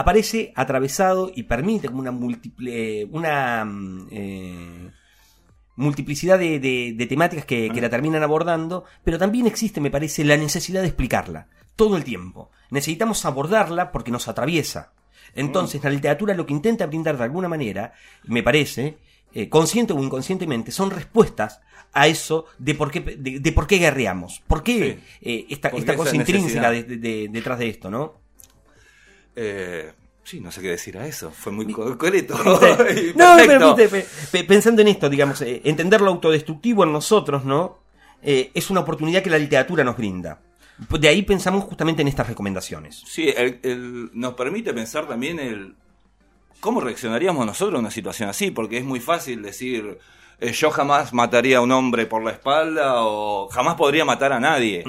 aparece 0.00 0.52
atravesado 0.56 1.30
y 1.34 1.42
permite 1.44 1.88
como 1.88 2.00
una 2.00 2.10
múltiple, 2.10 3.04
una 3.06 3.64
mm, 3.64 4.08
eh, 4.10 4.90
multiplicidad 5.76 6.38
de, 6.38 7.06
temáticas 7.08 7.44
que, 7.44 7.70
la 7.74 7.90
terminan 7.90 8.22
abordando, 8.22 8.84
pero 9.04 9.18
también 9.18 9.46
existe, 9.46 9.80
me 9.80 9.90
parece, 9.90 10.24
la 10.24 10.36
necesidad 10.36 10.80
de 10.80 10.88
explicarla 10.88 11.48
todo 11.76 11.96
el 11.96 12.04
tiempo. 12.04 12.50
Necesitamos 12.70 13.24
abordarla 13.24 13.92
porque 13.92 14.10
nos 14.10 14.28
atraviesa. 14.28 14.92
Entonces, 15.34 15.82
la 15.84 15.90
literatura 15.90 16.34
lo 16.34 16.46
que 16.46 16.52
intenta 16.52 16.86
brindar 16.86 17.16
de 17.16 17.24
alguna 17.24 17.48
manera, 17.48 17.92
me 18.24 18.42
parece, 18.42 18.98
eh, 19.32 19.48
consciente 19.48 19.92
o 19.92 20.02
inconscientemente, 20.02 20.72
son 20.72 20.90
respuestas 20.90 21.60
a 21.92 22.06
eso 22.06 22.46
de 22.58 22.74
por 22.74 22.90
qué, 22.90 23.00
de, 23.00 23.52
por 23.52 23.66
qué 23.66 23.78
guerreamos, 23.78 24.42
por 24.46 24.62
qué 24.62 25.00
eh, 25.20 25.46
esta, 25.48 25.68
esta 25.68 25.96
cosa 25.96 26.16
intrínseca 26.16 26.70
detrás 26.70 27.58
de 27.58 27.68
esto, 27.68 27.90
¿no? 27.90 28.19
Eh, 29.36 29.92
sí, 30.24 30.40
no 30.40 30.50
sé 30.50 30.60
qué 30.60 30.68
decir 30.68 30.98
a 30.98 31.06
eso. 31.06 31.30
Fue 31.30 31.52
muy 31.52 31.70
concreto. 31.72 32.36
no, 33.14 33.36
pero 33.46 33.76
pensando 34.46 34.82
en 34.82 34.88
esto, 34.88 35.08
digamos, 35.08 35.40
eh, 35.42 35.62
entender 35.64 36.00
lo 36.00 36.10
autodestructivo 36.10 36.84
en 36.84 36.92
nosotros, 36.92 37.44
¿no? 37.44 37.78
Eh, 38.22 38.50
es 38.54 38.70
una 38.70 38.80
oportunidad 38.80 39.22
que 39.22 39.30
la 39.30 39.38
literatura 39.38 39.84
nos 39.84 39.96
brinda. 39.96 40.40
De 40.98 41.08
ahí 41.08 41.22
pensamos 41.22 41.64
justamente 41.64 42.02
en 42.02 42.08
estas 42.08 42.26
recomendaciones. 42.26 43.02
Sí, 43.06 43.32
nos 44.14 44.32
permite 44.34 44.72
pensar 44.72 45.06
también 45.06 45.38
el 45.38 45.74
cómo 46.58 46.80
reaccionaríamos 46.80 47.44
nosotros 47.44 47.74
en 47.74 47.80
una 47.80 47.90
situación 47.90 48.30
así, 48.30 48.50
porque 48.50 48.78
es 48.78 48.84
muy 48.84 48.98
fácil 48.98 49.42
decir, 49.42 49.98
yo 50.40 50.70
jamás 50.70 51.12
mataría 51.12 51.58
a 51.58 51.60
un 51.60 51.72
hombre 51.72 52.06
por 52.06 52.24
la 52.24 52.30
espalda 52.30 53.04
o 53.04 53.48
jamás 53.50 53.74
podría 53.74 54.06
matar 54.06 54.32
a 54.32 54.40
nadie 54.40 54.82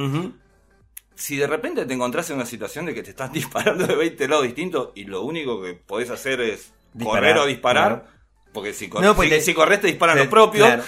si 1.21 1.37
de 1.37 1.45
repente 1.47 1.85
te 1.85 1.93
encontrás 1.93 2.29
en 2.31 2.37
una 2.37 2.45
situación 2.45 2.85
de 2.87 2.93
que 2.95 3.03
te 3.03 3.11
están 3.11 3.31
disparando 3.33 3.85
de 3.85 3.95
20 3.95 4.27
lados 4.27 4.43
distintos 4.45 4.89
y 4.95 5.03
lo 5.05 5.21
único 5.21 5.61
que 5.61 5.73
podés 5.73 6.09
hacer 6.09 6.41
es 6.41 6.71
correr 7.03 7.37
o 7.37 7.45
disparar, 7.45 8.07
porque 8.53 8.73
si, 8.73 8.89
corres, 8.89 9.11
pues 9.15 9.29
si, 9.29 9.35
te- 9.35 9.41
si 9.41 9.53
corres 9.53 9.79
te 9.81 9.87
disparan 9.87 10.15
te- 10.15 10.21
los 10.23 10.29
propios, 10.29 10.67
claro. 10.67 10.83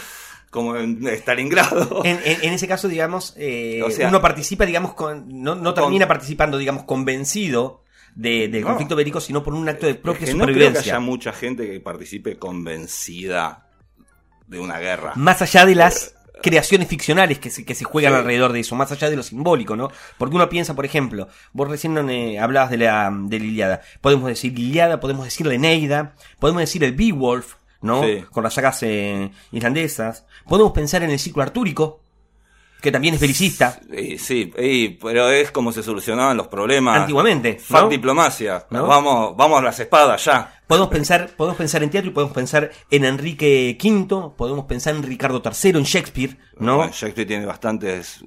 como 0.50 0.76
en 0.76 1.06
Stalingrado. 1.08 2.02
En, 2.04 2.20
en- 2.26 2.44
en 2.44 2.54
ese 2.54 2.68
caso, 2.68 2.88
digamos, 2.88 3.34
eh, 3.38 3.82
O 3.86 3.92
sea- 3.92 4.10
uno 4.10 4.22
participa, 4.22 4.66
digamos, 4.66 4.94
con, 4.96 5.26
no, 5.44 5.56
no 5.56 5.74
termina 5.74 6.08
participando, 6.08 6.58
digamos, 6.58 6.84
convencido 6.84 7.84
de- 8.16 8.48
del 8.48 8.62
No. 8.62 8.68
conflicto 8.70 8.96
bélico, 8.96 9.22
sino 9.22 9.44
por 9.44 9.54
un 9.54 9.68
acto 9.70 9.86
de 9.86 9.96
propia 9.96 10.24
Es 10.26 10.30
que 10.32 10.36
no 10.36 10.44
creo 10.46 10.48
que 10.56 10.62
supervivencia. 10.62 10.94
haya 10.94 11.00
mucha 11.00 11.32
gente 11.34 11.70
que 11.72 11.80
participe 11.80 12.38
convencida 12.38 13.70
de 14.48 14.60
una 14.60 14.80
guerra. 14.80 15.14
Más 15.16 15.42
allá 15.42 15.66
de 15.66 15.76
las 15.76 16.16
creaciones 16.42 16.88
ficcionales 16.88 17.40
que 17.40 17.50
se, 17.50 17.64
que 17.66 17.76
se 17.76 17.86
juegan 17.86 18.14
Sí. 18.14 18.20
alrededor 18.20 18.52
de 18.54 18.60
eso, 18.62 18.76
más 18.76 18.92
allá 18.92 19.10
de 19.10 19.16
lo 19.16 19.24
simbólico, 19.24 19.76
¿no? 19.76 19.90
Porque 20.18 20.36
uno 20.36 20.50
piensa, 20.50 20.76
por 20.76 20.86
ejemplo, 20.86 21.28
vos 21.54 21.70
recién 21.70 21.98
eh, 22.10 22.40
hablabas 22.40 22.70
de 22.72 22.78
la, 22.78 23.12
de 23.14 23.40
la 23.40 23.46
Iliada. 23.46 23.82
Podemos 24.02 24.28
decir 24.28 24.58
Iliada, 24.58 25.00
podemos 25.00 25.26
decir 25.26 25.46
la 25.48 25.54
Eneida, 25.54 26.16
podemos 26.40 26.62
decir 26.62 26.84
el 26.84 26.94
Beowulf, 26.94 27.56
¿no? 27.82 28.04
Sí. 28.04 28.24
Con 28.32 28.44
las 28.44 28.54
sagas 28.54 28.82
eh, 28.84 29.32
islandesas. 29.52 30.26
Podemos 30.48 30.72
pensar 30.74 31.04
en 31.04 31.12
el 31.12 31.20
ciclo 31.20 31.44
artúrico, 31.44 32.03
que 32.84 32.92
también 32.92 33.14
es 33.14 33.22
belicista, 33.22 33.80
sí, 34.20 34.52
y- 34.60 34.90
pero 34.90 35.30
es 35.32 35.52
como 35.52 35.72
se 35.72 35.82
solucionaban 35.82 36.36
los 36.36 36.48
problemas. 36.50 37.00
antiguamente, 37.00 37.58
¿no? 37.70 37.88
diplomacia. 37.88 38.66
¿No? 38.70 38.86
Vamos, 38.88 39.38
vamos 39.38 39.60
a 39.60 39.64
las 39.64 39.80
espadas 39.80 40.26
ya. 40.26 40.60
Podemos 40.68 40.90
pensar, 40.90 41.30
podemos 41.38 41.58
pensar 41.58 41.82
en 41.82 41.90
teatro 41.90 42.10
y 42.12 42.14
podemos 42.14 42.34
pensar 42.34 42.72
en 42.92 43.06
Enrique 43.06 43.78
V, 43.82 44.32
podemos 44.36 44.66
pensar 44.66 44.96
en 44.96 45.04
Ricardo 45.04 45.42
III, 45.44 45.72
en 45.78 45.84
Shakespeare, 45.84 46.38
¿no? 46.60 46.76
Bueno, 46.78 46.92
Shakespeare 46.94 47.26
tiene 47.28 47.46
bastantes 47.46 48.24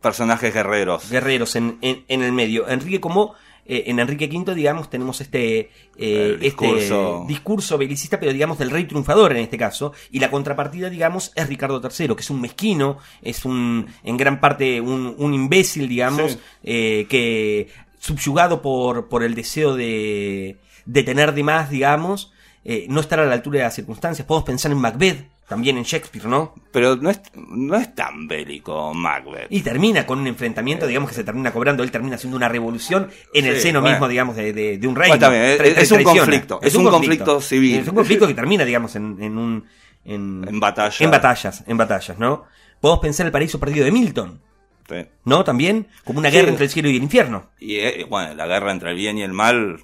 personajes 0.00 0.54
guerreros. 0.54 1.10
guerreros 1.10 1.56
en, 1.56 1.78
en, 1.82 2.04
en 2.06 2.22
el 2.22 2.30
medio. 2.32 2.68
Enrique 2.68 3.00
como 3.00 3.34
eh, 3.68 3.84
en 3.86 3.98
Enrique 3.98 4.28
V, 4.32 4.54
digamos, 4.54 4.88
tenemos 4.90 5.20
este, 5.20 5.70
eh, 5.96 6.36
discurso. 6.40 7.20
este 7.22 7.32
discurso 7.32 7.78
belicista, 7.78 8.18
pero 8.20 8.32
digamos 8.32 8.58
del 8.58 8.70
rey 8.70 8.84
triunfador 8.84 9.32
en 9.32 9.38
este 9.38 9.58
caso, 9.58 9.92
y 10.10 10.20
la 10.20 10.30
contrapartida, 10.30 10.88
digamos, 10.90 11.32
es 11.34 11.48
Ricardo 11.48 11.80
III, 11.82 12.14
que 12.14 12.20
es 12.22 12.30
un 12.30 12.40
mezquino, 12.40 12.98
es 13.22 13.44
un, 13.44 13.86
en 14.04 14.16
gran 14.16 14.40
parte, 14.40 14.80
un, 14.80 15.14
un 15.18 15.34
imbécil, 15.34 15.88
digamos, 15.88 16.32
Sí. 16.32 16.38
eh, 16.64 17.06
que 17.08 17.68
subyugado 17.98 18.62
por, 18.62 19.08
por 19.08 19.22
el 19.24 19.34
deseo 19.34 19.74
de, 19.74 20.58
de 20.84 21.02
tener 21.02 21.34
de 21.34 21.42
más, 21.42 21.70
digamos, 21.70 22.32
eh, 22.64 22.86
no 22.88 23.00
estar 23.00 23.18
a 23.20 23.26
la 23.26 23.34
altura 23.34 23.58
de 23.58 23.64
las 23.64 23.74
circunstancias. 23.74 24.26
Podemos 24.26 24.44
pensar 24.46 24.70
en 24.72 24.78
Macbeth, 24.78 25.26
también 25.48 25.78
en 25.78 25.84
Shakespeare, 25.84 26.26
¿no? 26.26 26.54
Pero 26.72 26.96
no 26.96 27.08
es, 27.10 27.20
no 27.34 27.76
es 27.76 27.94
tan 27.94 28.26
bélico 28.26 28.92
Macbeth. 28.94 29.46
Y 29.50 29.60
termina 29.60 30.04
con 30.06 30.18
un 30.18 30.26
enfrentamiento, 30.26 30.86
digamos, 30.86 31.08
que 31.10 31.14
se 31.16 31.24
termina 31.24 31.52
cobrando. 31.52 31.82
Él 31.82 31.90
termina 31.90 32.16
haciendo 32.16 32.36
una 32.36 32.48
revolución 32.48 33.08
en 33.32 33.44
el 33.46 33.60
seno 33.60 33.80
bueno. 33.80 33.94
mismo, 33.94 34.08
digamos, 34.08 34.36
de, 34.36 34.52
de- 34.52 34.78
de 34.78 34.86
un 34.88 34.96
reino. 34.96 35.16
Bueno, 35.16 35.32
es- 35.34 35.60
es 35.78 35.90
un 35.92 36.02
conflicto, 36.02 36.58
es 36.62 36.74
un 36.74 36.84
conflicto 36.88 37.40
civil. 37.40 37.80
Es 37.80 37.88
un 37.88 37.94
conflicto 37.94 38.26
que 38.26 38.34
termina, 38.34 38.64
digamos, 38.64 38.96
en, 38.96 39.16
en 39.22 39.38
un. 39.38 39.64
En, 40.04 40.44
En 40.48 40.60
batalla. 40.60 40.96
En 41.04 41.10
batallas, 41.10 41.64
en 41.66 41.76
batallas, 41.76 42.18
¿no? 42.18 42.44
Podemos 42.80 43.00
pensar 43.00 43.26
el 43.26 43.32
paraíso 43.32 43.58
perdido 43.58 43.84
de 43.84 43.90
Milton, 43.92 44.40
Sí. 44.88 45.04
¿no? 45.24 45.42
También, 45.42 45.88
como 46.04 46.20
una 46.20 46.30
Sí. 46.30 46.36
guerra 46.36 46.50
entre 46.50 46.64
el 46.66 46.70
cielo 46.70 46.88
y 46.90 46.96
el 46.96 47.02
infierno. 47.02 47.50
Y 47.58 47.76
eh, 47.76 48.06
bueno, 48.08 48.34
la 48.34 48.46
guerra 48.46 48.70
entre 48.70 48.90
el 48.90 48.96
bien 48.96 49.18
y 49.18 49.22
el 49.22 49.32
mal 49.32 49.80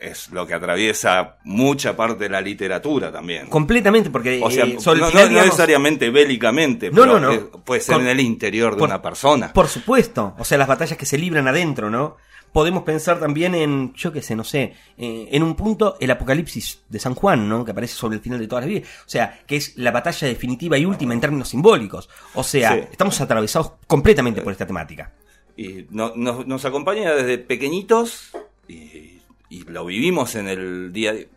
es 0.00 0.30
lo 0.30 0.46
que 0.46 0.54
atraviesa 0.54 1.36
mucha 1.44 1.94
parte 1.94 2.24
de 2.24 2.30
la 2.30 2.40
literatura 2.40 3.12
también. 3.12 3.46
Completamente, 3.48 4.08
porque. 4.10 4.40
o 4.42 4.50
sea, 4.50 4.64
eh, 4.64 4.78
no, 4.84 5.28
necesariamente 5.28 6.08
bélicamente, 6.10 6.90
No, 6.90 7.02
pero 7.02 7.20
no, 7.20 7.32
no. 7.32 7.50
puede 7.64 7.80
ser 7.82 7.96
Con- 7.96 8.04
en 8.04 8.08
el 8.10 8.20
interior 8.20 8.72
de 8.72 8.78
por- 8.78 8.88
una 8.88 9.02
persona. 9.02 9.52
Por 9.52 9.68
supuesto, 9.68 10.34
o 10.38 10.44
sea, 10.44 10.56
las 10.58 10.68
batallas 10.68 10.96
que 10.96 11.06
se 11.06 11.18
libran 11.18 11.46
adentro, 11.48 11.90
¿no? 11.90 12.16
Podemos 12.52 12.82
pensar 12.82 13.20
también 13.20 13.54
en, 13.54 13.92
yo 13.94 14.10
qué 14.12 14.22
sé, 14.22 14.34
no 14.34 14.42
sé, 14.42 14.74
eh, 14.98 15.28
en 15.30 15.42
un 15.44 15.54
punto 15.54 15.96
el 16.00 16.10
apocalipsis 16.10 16.80
de 16.88 16.98
San 16.98 17.14
Juan, 17.14 17.48
¿no? 17.48 17.64
Que 17.64 17.70
aparece 17.70 17.94
sobre 17.94 18.16
el 18.16 18.22
final 18.22 18.40
de 18.40 18.48
todas 18.48 18.64
las 18.64 18.68
vidas. 18.74 18.88
O 19.06 19.08
sea, 19.08 19.40
que 19.46 19.54
es 19.56 19.76
la 19.76 19.92
batalla 19.92 20.26
definitiva 20.26 20.76
y 20.76 20.84
última 20.84 21.14
en 21.14 21.20
términos 21.20 21.48
simbólicos. 21.48 22.08
O 22.34 22.42
sea, 22.42 22.72
Sí. 22.72 22.80
estamos 22.90 23.20
atravesados 23.20 23.74
completamente 23.86 24.40
por 24.42 24.50
esta 24.52 24.66
temática. 24.66 25.12
Y 25.56 25.86
no- 25.90 26.12
nos, 26.16 26.44
nos 26.46 26.64
acompaña 26.64 27.12
desde 27.14 27.38
pequeñitos 27.38 28.30
y, 28.66 29.19
y 29.50 29.64
lo 29.64 29.84
vivimos 29.84 30.34
en 30.36 30.48
el 30.48 30.92
día 30.92 31.12
de, 31.12 31.28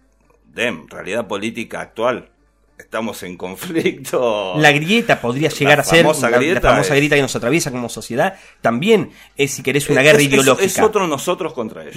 realidad 0.87 1.27
política 1.27 1.81
actual. 1.81 2.29
Estamos 2.77 3.21
en 3.23 3.37
conflicto. 3.37 4.53
La 4.57 4.71
grieta 4.71 5.19
podría 5.21 5.49
La 5.49 5.55
llegar 5.55 5.79
a 5.79 5.83
ser 5.83 6.01
famosa 6.03 6.29
la, 6.29 6.37
la 6.37 6.43
grieta 6.43 6.69
famosa 6.69 6.93
es- 6.93 6.97
grieta 6.97 7.15
que 7.15 7.21
nos 7.21 7.35
atraviesa 7.35 7.71
como 7.71 7.87
sociedad. 7.89 8.35
También 8.61 9.11
es, 9.37 9.51
si 9.51 9.63
querés, 9.63 9.89
una 9.89 10.01
Es- 10.01 10.05
guerra 10.07 10.19
es- 10.19 10.25
ideológica. 10.25 10.65
Es, 10.65 10.79
otro 10.79 11.07
nosotros 11.07 11.53
contra 11.53 11.83
ellos. 11.83 11.95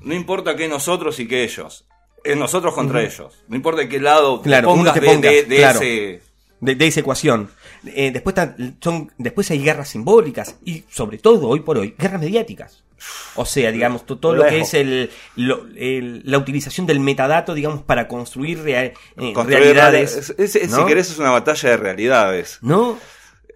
No 0.00 0.14
importa 0.14 0.54
qué 0.56 0.68
nosotros 0.68 1.18
y 1.20 1.26
qué 1.26 1.44
ellos. 1.44 1.86
Es 2.24 2.36
nosotros 2.36 2.72
contra 2.74 3.02
ellos. 3.02 3.42
No 3.48 3.56
importa 3.56 3.88
qué 3.88 3.98
lado 3.98 4.40
Claro, 4.42 4.68
pongas 4.68 4.94
te 4.94 5.00
de, 5.00 5.06
de- 5.28 5.42
de 5.44 5.56
claro. 5.56 5.80
ese. 5.80 6.22
de, 6.60 6.74
de 6.76 6.86
esa 6.86 7.00
ecuación. 7.00 7.50
Eh, 7.86 8.10
después, 8.12 8.34
ta- 8.34 8.54
son, 8.80 9.10
después 9.18 9.50
hay 9.50 9.58
guerras 9.62 9.88
simbólicas 9.88 10.56
y 10.64 10.84
sobre 10.90 11.18
todo 11.18 11.48
hoy 11.48 11.60
por 11.60 11.78
hoy 11.78 11.94
guerras 11.98 12.20
mediáticas. 12.20 12.82
O 13.34 13.44
sea, 13.44 13.72
digamos, 13.72 14.06
to- 14.06 14.18
todo 14.18 14.34
lo 14.34 14.42
que 14.50 14.60
es 14.60 14.74
el, 14.74 15.10
lo- 15.34 15.66
el- 15.76 16.22
la 16.24 16.38
utilización 16.38 16.86
del 16.86 17.00
metadato, 17.00 17.52
digamos, 17.54 17.82
para 17.82 18.06
construir 18.06 18.60
eh, 18.68 18.94
construir 19.34 19.58
realidades. 19.58 20.28
real- 20.28 20.36
es- 20.38 20.54
es- 20.56 20.70
¿no? 20.70 20.76
Si 20.82 20.86
querés, 20.86 21.10
es 21.10 21.18
una 21.18 21.30
batalla 21.30 21.70
de 21.70 21.76
realidades. 21.76 22.58
¿No? 22.62 22.96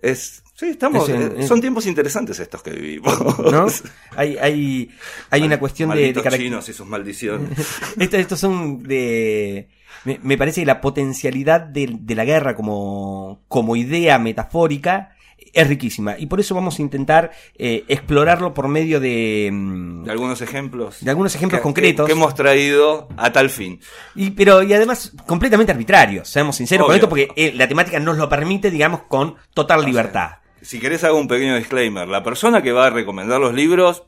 Es, 0.03 0.43
sí, 0.57 0.67
estamos, 0.71 1.09
Es 1.09 1.15
en- 1.15 1.23
eh, 1.23 1.35
es- 1.39 1.47
son 1.49 1.61
tiempos 1.61 1.87
interesantes 1.87 2.41
estos 2.41 2.61
que 2.65 2.71
vivimos. 2.73 3.17
¿No? 3.39 3.67
Hay, 4.17 4.37
hay, 4.39 4.91
hay 5.31 5.43
una 5.43 5.61
cuestión 5.61 5.91
de, 5.91 6.07
de 6.15 6.23
chinos 6.43 6.69
y 6.69 6.73
sus 6.73 6.87
maldiciones. 6.87 7.51
Esto- 8.01 8.17
estos 8.17 8.41
son 8.41 8.83
de. 8.83 9.69
Me, 10.05 10.19
me 10.23 10.37
parece 10.39 10.61
que 10.63 10.67
la 10.67 10.81
potencialidad 10.81 11.61
de, 11.61 11.97
de 12.01 12.15
la 12.15 12.25
guerra 12.25 12.55
como, 12.55 13.41
como 13.49 13.77
idea 13.77 14.19
metafórica 14.19 15.13
es 15.53 15.67
riquísima. 15.69 16.17
Y 16.19 16.27
por 16.27 16.39
eso 16.41 16.55
vamos 16.55 16.79
a 16.79 16.83
intentar 16.83 17.31
eh, 17.57 17.85
explorarlo 17.89 18.53
por 18.53 18.69
medio 18.69 19.01
de. 19.01 19.49
mm, 19.53 20.05
De 20.05 20.11
algunos 20.11 20.41
ejemplos. 20.43 21.03
De 21.03 21.11
algunos 21.11 21.35
ejemplos 21.35 21.61
que- 21.61 21.63
concretos. 21.63 22.07
Que, 22.07 22.13
que 22.13 22.19
hemos 22.19 22.35
traído 22.35 23.09
a 23.17 23.33
tal 23.33 23.49
fin. 23.51 23.81
Y, 24.15 24.31
pero, 24.31 24.63
y 24.63 24.73
además, 24.75 25.13
completamente 25.27 25.73
arbitrarios, 25.73 26.29
seamos 26.29 26.57
sinceros 26.57 26.87
con 26.87 26.95
esto, 26.95 27.09
porque 27.09 27.29
eh, 27.37 27.53
la 27.55 27.69
temática 27.69 27.99
nos 28.01 28.17
lo 28.19 28.29
permite, 28.29 28.71
digamos, 28.71 29.03
con 29.09 29.37
total 29.55 29.85
libertad. 29.85 30.31
Si 30.63 30.81
querés 30.81 31.05
hago 31.05 31.19
un 31.19 31.29
pequeño 31.29 31.57
disclaimer. 31.57 32.09
La 32.09 32.23
persona 32.23 32.61
que 32.63 32.73
va 32.73 32.87
a 32.87 32.91
recomendar 32.91 33.41
los 33.41 33.55
libros 33.55 34.03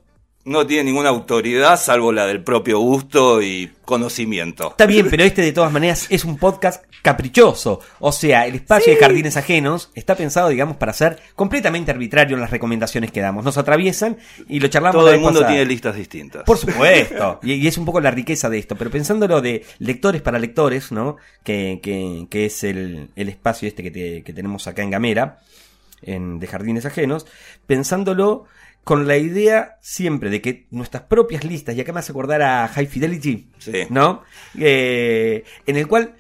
no 0.49 0.67
tiene 0.67 0.85
ninguna 0.85 1.11
autoridad 1.11 1.79
salvo 1.79 2.11
la 2.13 2.27
del 2.27 2.43
propio 2.43 2.79
gusto 2.81 3.43
y 3.43 3.71
conocimiento. 3.85 4.71
Está 4.71 4.87
bien, 4.87 5.09
pero 5.11 5.23
este 5.25 5.43
de 5.43 5.53
todas 5.53 5.73
maneras 5.73 6.07
es 6.11 6.25
un 6.25 6.37
podcast 6.39 6.85
caprichoso. 7.03 7.81
O 8.01 8.13
sea, 8.13 8.47
el 8.47 8.57
espacio 8.57 8.93
de 8.93 8.99
jardines 8.99 9.37
ajenos 9.37 9.91
está 9.95 10.15
pensado, 10.15 10.49
digamos, 10.49 10.77
para 10.77 10.93
ser 10.93 11.19
completamente 11.35 11.91
arbitrario 11.91 12.37
en 12.37 12.41
las 12.41 12.51
recomendaciones 12.51 13.13
que 13.13 13.21
damos. 13.21 13.45
Nos 13.45 13.57
atraviesan 13.59 14.19
y 14.49 14.61
lo 14.61 14.69
charlamos 14.69 15.01
Todo 15.01 15.11
el 15.11 15.21
mundo 15.21 15.41
pasada. 15.41 15.49
tiene 15.55 15.65
listas 15.67 15.95
distintas. 15.97 16.43
Por 16.45 16.59
supuesto. 16.59 17.39
Y, 17.43 17.55
y 17.55 17.67
es 17.67 17.79
un 17.79 17.85
poco 17.85 18.01
la 18.01 18.11
riqueza 18.11 18.51
de 18.51 18.59
esto. 18.59 18.77
Pero 18.77 18.91
pensándolo 18.91 19.41
de 19.41 19.65
lectores 19.79 20.21
para 20.23 20.39
lectores, 20.39 20.93
¿no? 20.93 21.17
Que, 21.45 21.81
que, 21.83 22.27
que 22.31 22.47
es 22.47 22.65
el, 22.65 23.09
el 23.17 23.29
espacio 23.29 23.69
este 23.69 23.83
que, 23.83 23.91
te- 23.91 24.23
que 24.23 24.33
tenemos 24.33 24.67
acá 24.67 24.83
en 24.83 24.91
Gamera, 24.91 25.39
en, 26.03 26.39
de 26.41 26.47
Jardines 26.47 26.85
Ajenos, 26.87 27.27
pensándolo 27.67 28.45
con 28.85 29.07
la 29.07 29.17
idea 29.19 29.77
siempre 29.83 30.31
de 30.31 30.41
que 30.41 30.67
nuestras 30.71 31.03
propias 31.05 31.45
listas, 31.45 31.77
y 31.77 31.81
acá 31.81 31.93
me 31.93 32.01
hace 32.01 32.13
acordar 32.13 32.41
a 32.43 32.69
High 32.69 32.87
Fidelity, 32.87 33.51
Sí. 33.59 33.73
¿no? 33.91 34.23
Eh, 34.59 35.45
en 35.67 35.77
el 35.77 35.87
cual 35.87 36.15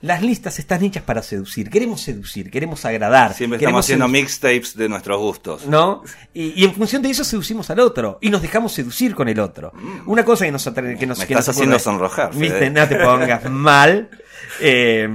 las 0.00 0.22
listas 0.22 0.58
están 0.58 0.84
hechas 0.84 1.02
para 1.02 1.22
seducir. 1.22 1.70
Queremos 1.70 2.02
seducir, 2.02 2.50
queremos 2.50 2.84
agradar. 2.84 3.32
Siempre 3.32 3.56
estamos 3.58 3.84
haciendo 3.86 4.06
mixtapes 4.06 4.76
de 4.76 4.88
nuestros 4.88 5.18
gustos. 5.18 5.66
¿No? 5.66 6.02
Y, 6.34 6.52
y 6.60 6.64
en 6.64 6.74
función 6.74 7.00
de 7.00 7.08
eso 7.08 7.24
seducimos 7.24 7.70
al 7.70 7.80
otro 7.80 8.18
y 8.20 8.28
nos 8.28 8.42
dejamos 8.42 8.72
seducir 8.72 9.14
con 9.14 9.28
el 9.30 9.40
otro. 9.40 9.72
Una 10.04 10.22
cosa 10.22 10.44
que 10.44 10.52
nos 10.52 10.66
atra- 10.66 10.98
que 10.98 11.06
nos, 11.06 11.16
Mm. 11.18 11.20
Me 11.22 11.26
que 11.26 11.32
estás 11.32 11.46
nos 11.48 11.56
haciendo 11.56 11.76
ocurre- 11.76 11.82
sonrojar. 11.82 12.34
Viste, 12.34 12.68
no 12.70 12.86
te 12.86 12.96
pongas 12.96 13.44
mal. 13.50 14.10
Eh, 14.60 15.08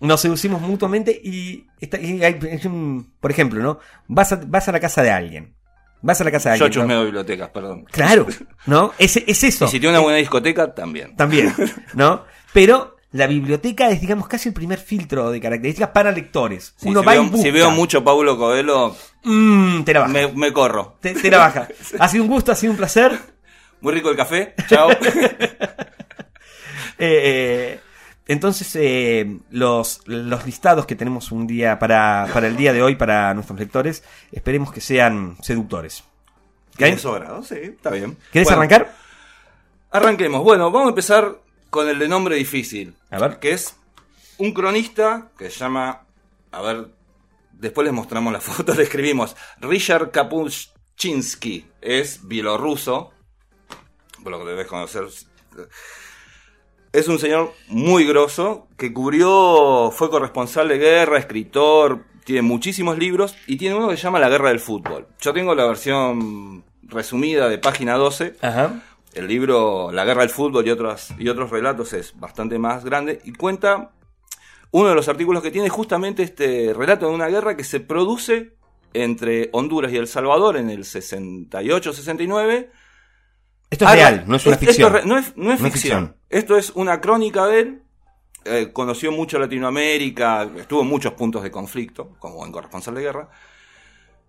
nos 0.00 0.20
seducimos 0.20 0.60
mutuamente 0.60 1.12
y, 1.22 1.66
está- 1.80 2.00
y 2.00 2.22
hay- 2.24 2.38
es 2.50 2.64
un- 2.64 3.12
por 3.20 3.30
ejemplo, 3.30 3.62
¿no? 3.62 3.78
Vas 4.08 4.32
a, 4.32 4.40
vas 4.44 4.66
a 4.68 4.72
la 4.72 4.80
casa 4.80 5.02
de 5.02 5.10
alguien. 5.12 5.54
Vas 6.02 6.20
a 6.20 6.24
la 6.24 6.30
casa 6.32 6.50
de 6.52 6.58
Yo 6.58 6.64
alguien. 6.66 6.80
¿no? 6.80 6.84
chusmeo 6.88 7.04
bibliotecas, 7.04 7.48
perdón. 7.50 7.84
Claro, 7.90 8.26
¿no? 8.66 8.92
Es, 8.98 9.16
es 9.16 9.44
eso. 9.44 9.64
Y 9.66 9.68
si 9.68 9.80
tiene 9.80 9.90
una 9.96 10.00
buena 10.00 10.18
discoteca, 10.18 10.74
también. 10.74 11.16
También, 11.16 11.54
¿no? 11.94 12.24
Pero 12.52 12.96
la 13.12 13.26
biblioteca 13.26 13.88
es, 13.90 14.00
digamos, 14.00 14.26
casi 14.26 14.48
el 14.48 14.54
primer 14.54 14.78
filtro 14.78 15.30
de 15.30 15.40
características 15.40 15.90
para 15.90 16.10
lectores. 16.12 16.74
Sí, 16.76 16.88
Uno 16.88 17.00
si, 17.00 17.06
va 17.06 17.12
veo, 17.12 17.22
y 17.22 17.28
busca. 17.28 17.42
si 17.42 17.50
veo 17.50 17.70
mucho 17.70 18.02
Paulo 18.04 18.36
Coelho, 18.36 18.96
Mm, 19.24 19.82
te 19.84 19.94
la 19.94 20.00
baja. 20.00 20.12
me, 20.12 20.32
me 20.32 20.52
corro. 20.52 20.96
Te, 21.00 21.14
te 21.14 21.30
la 21.30 21.38
baja. 21.38 21.68
Ha 22.00 22.08
sido 22.08 22.24
un 22.24 22.30
gusto, 22.30 22.50
ha 22.50 22.56
sido 22.56 22.72
un 22.72 22.76
placer. 22.76 23.16
Muy 23.80 23.92
rico 23.94 24.10
el 24.10 24.16
café. 24.16 24.54
Chao. 24.68 24.90
Eh, 24.90 24.96
eh, 26.98 27.80
entonces, 28.32 28.74
eh, 28.76 29.38
los, 29.50 30.00
los 30.06 30.44
listados 30.46 30.86
que 30.86 30.96
tenemos 30.96 31.30
un 31.32 31.46
día 31.46 31.78
para, 31.78 32.28
para 32.32 32.46
el 32.46 32.56
día 32.56 32.72
de 32.72 32.82
hoy, 32.82 32.96
para 32.96 33.32
nuestros 33.34 33.58
lectores, 33.58 34.02
esperemos 34.32 34.72
que 34.72 34.80
sean 34.80 35.36
seductores. 35.42 36.04
500 36.76 37.14
grados, 37.14 37.48
sí, 37.48 37.56
está 37.56 37.90
bien. 37.90 38.16
¿Quieres 38.30 38.46
Bueno, 38.46 38.60
arrancar? 38.60 38.94
Arranquemos. 39.90 40.42
Bueno, 40.42 40.70
vamos 40.70 40.86
a 40.86 40.90
empezar 40.90 41.38
con 41.70 41.88
el 41.88 41.98
de 41.98 42.08
nombre 42.08 42.36
difícil. 42.36 42.94
A 43.10 43.18
ver. 43.18 43.38
Que 43.38 43.52
es 43.52 43.76
un 44.38 44.52
cronista 44.52 45.28
que 45.38 45.50
se 45.50 45.58
llama. 45.58 46.06
A 46.50 46.62
ver, 46.62 46.88
después 47.52 47.84
les 47.84 47.92
mostramos 47.94 48.32
la 48.32 48.40
foto, 48.42 48.74
le 48.74 48.84
escribimos. 48.84 49.36
Richard 49.60 50.10
Kapuscinski. 50.10 51.66
Es 51.80 52.26
bielorruso. 52.26 53.12
Por 54.22 54.32
lo 54.32 54.38
que 54.38 54.50
debes 54.50 54.66
conocer. 54.66 55.04
Es 56.92 57.08
un 57.08 57.18
señor 57.18 57.54
muy 57.68 58.04
grosso 58.04 58.68
que 58.76 58.92
cubrió, 58.92 59.90
fue 59.90 60.10
corresponsal 60.10 60.68
de 60.68 60.76
guerra, 60.76 61.18
escritor, 61.18 62.04
tiene 62.24 62.42
muchísimos 62.42 62.98
libros 62.98 63.34
y 63.46 63.56
tiene 63.56 63.76
uno 63.76 63.88
que 63.88 63.96
se 63.96 64.02
llama 64.02 64.18
La 64.18 64.28
Guerra 64.28 64.50
del 64.50 64.60
Fútbol. 64.60 65.08
Yo 65.18 65.32
tengo 65.32 65.54
la 65.54 65.64
versión 65.64 66.64
resumida 66.82 67.48
de 67.48 67.56
página 67.56 67.94
12. 67.94 68.36
Ajá. 68.42 68.82
El 69.14 69.26
libro 69.26 69.90
La 69.90 70.04
Guerra 70.04 70.20
del 70.20 70.30
Fútbol 70.30 70.66
y 70.66 70.70
otros, 70.70 71.08
y 71.18 71.28
otros 71.30 71.50
relatos 71.50 71.94
es 71.94 72.18
bastante 72.18 72.58
más 72.58 72.84
grande 72.84 73.20
y 73.24 73.32
cuenta 73.32 73.92
uno 74.70 74.90
de 74.90 74.94
los 74.94 75.08
artículos 75.08 75.42
que 75.42 75.50
tiene 75.50 75.70
justamente 75.70 76.22
este 76.22 76.74
relato 76.74 77.08
de 77.08 77.14
una 77.14 77.28
guerra 77.28 77.56
que 77.56 77.64
se 77.64 77.80
produce 77.80 78.52
entre 78.94 79.48
Honduras 79.52 79.92
y 79.92 79.96
El 79.96 80.06
Salvador 80.06 80.58
en 80.58 80.68
el 80.68 80.84
68-69. 80.84 82.68
Esto 83.72 83.84
es 83.86 83.90
Ah, 83.90 83.94
real, 83.94 84.24
no 84.26 84.36
es 84.36 84.44
una 84.46 84.54
esto 84.54 84.66
ficción. 84.66 84.92
re- 84.92 85.04
no 85.06 85.16
es, 85.18 85.36
no 85.36 85.52
es 85.52 85.60
No 85.60 85.70
ficción. 85.70 85.72
ficción. 86.08 86.16
Esto 86.28 86.56
es 86.56 86.70
una 86.76 87.00
crónica 87.00 87.46
de 87.46 87.60
él. 87.60 87.82
Eh, 88.44 88.70
conoció 88.72 89.10
mucho 89.12 89.38
Latinoamérica, 89.38 90.48
estuvo 90.58 90.82
en 90.82 90.88
muchos 90.88 91.14
puntos 91.14 91.42
de 91.42 91.50
conflicto, 91.50 92.10
como 92.18 92.44
en 92.44 92.52
corresponsal 92.52 92.94
de 92.94 93.00
guerra. 93.02 93.28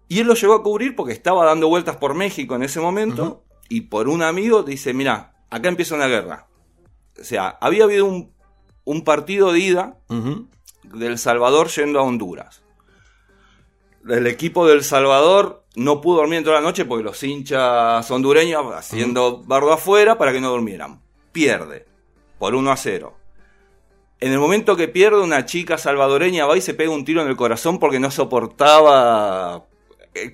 Y 0.07 0.19
él 0.19 0.27
lo 0.27 0.33
llegó 0.35 0.53
a 0.53 0.63
cubrir 0.63 0.95
porque 0.95 1.13
estaba 1.13 1.45
dando 1.45 1.67
vueltas 1.67 1.97
por 1.97 2.13
México 2.13 2.55
en 2.55 2.63
ese 2.63 2.79
momento. 2.79 3.43
Y 3.69 3.81
por 3.81 4.07
un 4.07 4.21
amigo 4.23 4.63
dice: 4.63 4.93
Mira, 4.93 5.33
acá 5.49 5.67
empieza 5.67 5.95
una 5.95 6.07
guerra. 6.07 6.47
O 7.19 7.23
sea, 7.23 7.57
había 7.61 7.83
habido 7.83 8.05
un, 8.05 8.31
un 8.85 9.03
partido 9.03 9.51
de 9.51 9.59
ida 9.59 9.97
Ujú. 10.09 10.47
del 10.83 11.17
Salvador 11.17 11.67
yendo 11.67 11.99
a 11.99 12.03
Honduras. 12.03 12.62
El 14.09 14.27
equipo 14.27 14.67
del 14.67 14.83
Salvador 14.83 15.63
no 15.75 16.01
pudo 16.01 16.17
dormir 16.17 16.39
en 16.39 16.43
toda 16.43 16.57
la 16.57 16.61
noche 16.61 16.85
porque 16.85 17.03
los 17.03 17.21
hinchas 17.23 18.09
hondureños 18.11 18.73
haciendo 18.75 19.43
bardo 19.43 19.71
afuera 19.73 20.17
para 20.17 20.31
que 20.33 20.41
no 20.41 20.49
durmieran. 20.49 21.01
Pierde 21.31 21.85
por 22.37 22.53
1 22.55 22.71
a 22.71 22.77
0. 22.77 23.17
En 24.19 24.31
el 24.31 24.39
momento 24.39 24.75
que 24.75 24.87
pierde, 24.87 25.19
una 25.21 25.45
chica 25.45 25.77
salvadoreña 25.77 26.45
va 26.45 26.57
y 26.57 26.61
se 26.61 26.73
pega 26.73 26.91
un 26.91 27.03
tiro 27.05 27.21
en 27.21 27.27
el 27.27 27.35
corazón 27.35 27.79
porque 27.79 27.99
no 27.99 28.11
soportaba 28.11 29.63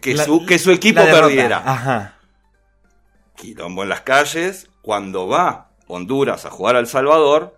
que, 0.02 0.14
La- 0.14 0.26
su, 0.26 0.46
que 0.46 0.60
su 0.60 0.72
equipo 0.72 1.02
perdiera. 1.02 1.64
Ajá. 1.66 2.16
Quilombo 3.36 3.84
en 3.84 3.90
las 3.90 4.02
calles. 4.02 4.70
Cuando 4.82 5.28
va 5.28 5.70
Honduras 5.88 6.46
a 6.46 6.50
jugar 6.52 6.76
al 6.76 6.88
Salvador, 6.88 7.58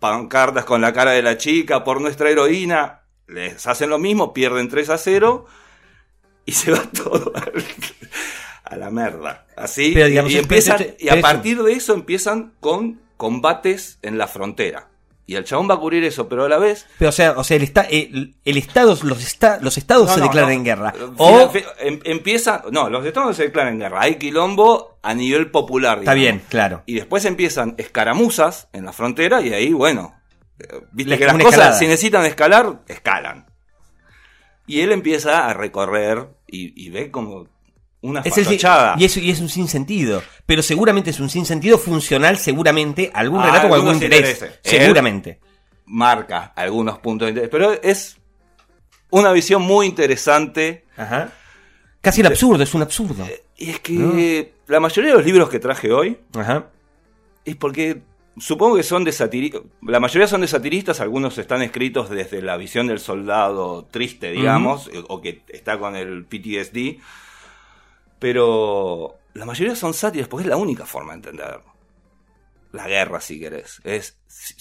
pancartas 0.00 0.64
con 0.64 0.80
la 0.80 0.92
cara 0.92 1.12
de 1.12 1.22
la 1.22 1.36
chica 1.36 1.82
por 1.84 2.00
nuestra 2.00 2.30
heroína, 2.30 3.00
les 3.26 3.66
hacen 3.66 3.90
lo 3.90 3.98
mismo, 3.98 4.32
pierden 4.32 4.68
3 4.68 4.90
a 4.90 4.98
0 4.98 5.46
y 6.46 6.52
se 6.52 6.70
va 6.72 6.82
todo 6.92 7.32
al- 7.34 7.64
a 8.64 8.76
la 8.76 8.90
merda. 8.90 9.46
Así, 9.56 9.92
Pero, 9.94 10.06
digamos, 10.06 10.32
y, 10.32 10.38
empiezan, 10.38 10.78
pero- 10.78 10.94
y 10.98 11.08
a 11.08 11.20
partir 11.20 11.62
de 11.62 11.72
eso 11.72 11.94
empiezan 11.94 12.52
con 12.60 13.00
combates 13.16 13.98
en 14.02 14.18
la 14.18 14.26
frontera. 14.26 14.88
Y 15.26 15.36
el 15.36 15.44
chabón 15.44 15.70
va 15.70 15.74
a 15.74 15.78
cubrir 15.78 16.04
eso, 16.04 16.28
pero 16.28 16.44
a 16.44 16.50
la 16.50 16.58
vez 16.58 16.86
Pero, 16.98 17.08
o 17.08 17.12
sea, 17.12 17.32
o 17.32 17.44
sea 17.44 17.56
el, 17.56 17.62
esta- 17.62 17.82
el, 17.88 18.34
el 18.44 18.56
Estado, 18.58 18.94
los, 19.04 19.22
esta- 19.22 19.58
los 19.62 19.78
estados 19.78 20.06
No, 20.08 20.14
se 20.14 20.20
no, 20.20 20.26
declaran 20.26 20.50
no. 20.50 20.54
en 20.56 20.64
guerra. 20.64 20.94
O, 21.16 21.50
em- 21.78 22.00
empieza, 22.04 22.62
no, 22.72 22.90
los 22.90 23.06
estados 23.06 23.28
no 23.30 23.34
se 23.34 23.44
declaran 23.44 23.72
en 23.74 23.80
guerra. 23.80 24.02
Hay 24.02 24.16
quilombo 24.16 24.98
a 25.02 25.14
nivel 25.14 25.50
popular. 25.50 26.00
está 26.00 26.12
bien, 26.12 26.42
claro. 26.50 26.82
Y 26.84 26.94
después 26.96 27.24
empiezan 27.24 27.74
escaramuzas 27.78 28.68
en 28.74 28.84
la 28.84 28.92
frontera 28.92 29.40
y 29.40 29.54
ahí, 29.54 29.72
bueno, 29.72 30.14
viste 30.92 31.10
La- 31.10 31.18
que 31.18 31.24
las 31.26 31.34
una 31.34 31.44
cosas, 31.44 31.58
escalada. 31.58 31.78
si 31.78 31.86
necesitan 31.86 32.24
escalar, 32.26 32.82
escalan. 32.88 33.46
Y 34.66 34.80
él 34.80 34.92
empieza 34.92 35.46
a 35.48 35.54
recorrer 35.54 36.26
y, 36.46 36.72
y 36.86 36.90
ve 36.90 37.10
como 37.10 37.46
una 38.00 38.20
Es 38.20 38.36
el, 38.38 38.46
y, 38.98 39.04
eso, 39.04 39.20
y 39.20 39.30
es 39.30 39.40
un 39.40 39.48
sinsentido. 39.48 40.22
Pero 40.46 40.62
seguramente 40.62 41.10
es 41.10 41.20
un 41.20 41.30
sinsentido 41.30 41.78
funcional, 41.78 42.38
seguramente, 42.38 43.10
a 43.14 43.20
algún 43.20 43.40
A 43.40 43.46
relato 43.46 43.66
o 43.68 43.74
algún 43.74 43.94
interés. 43.94 44.44
Seguramente. 44.62 45.40
Marca 45.86 46.52
algunos 46.56 46.98
puntos 46.98 47.26
de 47.26 47.30
interés. 47.30 47.50
Pero 47.50 47.72
es 47.82 48.16
una 49.10 49.32
visión 49.32 49.62
muy 49.62 49.86
interesante. 49.86 50.84
Ajá. 50.96 51.30
Casi 52.00 52.20
el 52.20 52.26
absurdo, 52.26 52.62
es 52.62 52.74
un 52.74 52.82
absurdo. 52.82 53.26
Y 53.56 53.70
es 53.70 53.80
que 53.80 54.54
la 54.66 54.80
mayoría 54.80 55.10
de 55.12 55.16
los 55.16 55.24
libros 55.26 55.48
que 55.48 55.58
traje 55.58 55.92
hoy 55.92 56.18
Ajá. 56.34 56.66
Es 57.44 57.56
porque 57.56 58.02
supongo 58.38 58.76
que 58.76 58.82
son 58.82 59.04
de 59.04 59.12
satiristas. 59.12 59.62
La 59.82 60.00
mayoría 60.00 60.26
son 60.26 60.40
de 60.42 60.48
satiristas, 60.48 61.00
algunos 61.00 61.38
están 61.38 61.62
escritos 61.62 62.10
desde 62.10 62.42
la 62.42 62.56
visión 62.56 62.86
del 62.86 62.98
soldado 63.00 63.86
triste, 63.90 64.30
digamos, 64.32 64.90
o 65.08 65.20
que 65.20 65.42
está 65.48 65.78
con 65.78 65.96
el 65.96 66.24
PTSD. 66.26 67.00
Pero 68.18 69.16
la 69.34 69.44
mayoría 69.44 69.76
son 69.76 69.94
sátiras 69.94 70.28
porque 70.28 70.44
es 70.44 70.48
la 70.50 70.56
única 70.56 70.86
forma 70.86 71.12
de 71.12 71.16
entender 71.16 71.60
la 72.72 72.86
guerra, 72.88 73.20
si 73.20 73.38
querés. 73.38 73.80
Es, 73.84 74.16
si, 74.26 74.54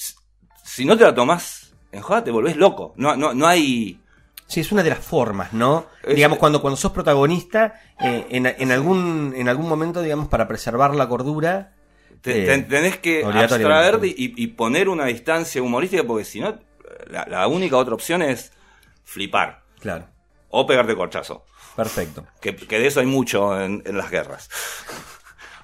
si 0.64 0.86
no 0.86 0.98
te 0.98 1.04
la 1.04 1.16
tomás 1.16 1.74
en 1.92 2.02
joda, 2.02 2.24
te 2.24 2.32
volvés 2.32 2.58
loco. 2.58 2.94
No, 2.98 3.16
no, 3.16 3.34
no 3.34 3.48
hay. 3.48 4.00
Sí, 4.48 4.60
es 4.60 4.72
una 4.72 4.84
de 4.84 4.90
las 4.90 5.00
formas, 5.00 5.54
¿no? 5.54 5.88
Es- 6.04 6.16
digamos, 6.16 6.38
cuando, 6.38 6.62
cuando 6.62 6.78
sos 6.78 6.92
protagonista, 6.92 7.80
eh, 8.00 8.28
en, 8.30 8.46
en 8.46 8.72
algún, 8.72 9.34
en 9.36 9.48
algún 9.50 9.68
momento, 9.70 10.02
digamos, 10.02 10.28
para 10.28 10.48
preservar 10.48 10.94
la 10.96 11.08
cordura. 11.08 11.74
Te- 12.24 12.46
te- 12.46 12.64
tenés 12.64 12.98
que 12.98 13.24
abstraerte 13.24 14.08
y, 14.08 14.34
y 14.44 14.48
poner 14.48 14.90
una 14.90 15.06
distancia 15.06 15.62
humorística 15.62 16.04
porque 16.04 16.26
si 16.26 16.40
no, 16.40 16.58
la, 17.08 17.26
la 17.30 17.48
única 17.48 17.78
otra 17.78 17.94
opción 17.94 18.22
es 18.24 18.52
flipar 19.04 19.62
Claro, 19.80 20.08
o 20.50 20.66
pegarte 20.66 20.96
corchazo. 20.96 21.46
perfecto. 21.76 22.26
Que, 22.42 22.56
que 22.56 22.80
de 22.80 22.88
eso 22.88 23.02
hay 23.02 23.06
mucho 23.06 23.60
en, 23.62 23.84
en 23.86 23.98
las 23.98 24.10
guerras. 24.10 24.50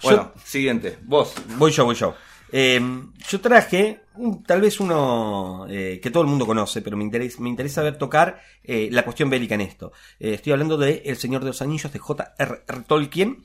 Bueno, 0.03 0.31
siguiente, 0.45 0.97
vos. 1.03 1.33
Voy 1.57 1.71
yo, 1.71 1.85
voy 1.85 1.95
yo. 1.95 2.13
Eh, 2.51 2.81
yo 3.27 3.39
traje, 3.41 4.01
un- 4.15 4.43
tal 4.43 4.59
vez 4.61 4.79
uno 4.79 5.65
eh, 5.69 5.99
que 6.01 6.09
todo 6.09 6.23
el 6.23 6.29
mundo 6.29 6.45
conoce, 6.47 6.81
pero 6.81 6.97
me 6.97 7.03
interesa, 7.03 7.39
me 7.41 7.47
interesa 7.49 7.81
ver 7.83 7.97
tocar 7.97 8.41
eh, 8.63 8.89
la 8.91 9.03
cuestión 9.03 9.29
bélica 9.29 9.55
en 9.55 9.61
esto. 9.61 9.91
Eh, 10.19 10.33
estoy 10.33 10.51
hablando 10.53 10.77
de 10.77 11.03
El 11.05 11.15
Señor 11.17 11.41
de 11.41 11.47
los 11.47 11.61
Anillos 11.61 11.91
de 11.93 11.99
J.R.R. 11.99 12.81
Tolkien. 12.87 13.43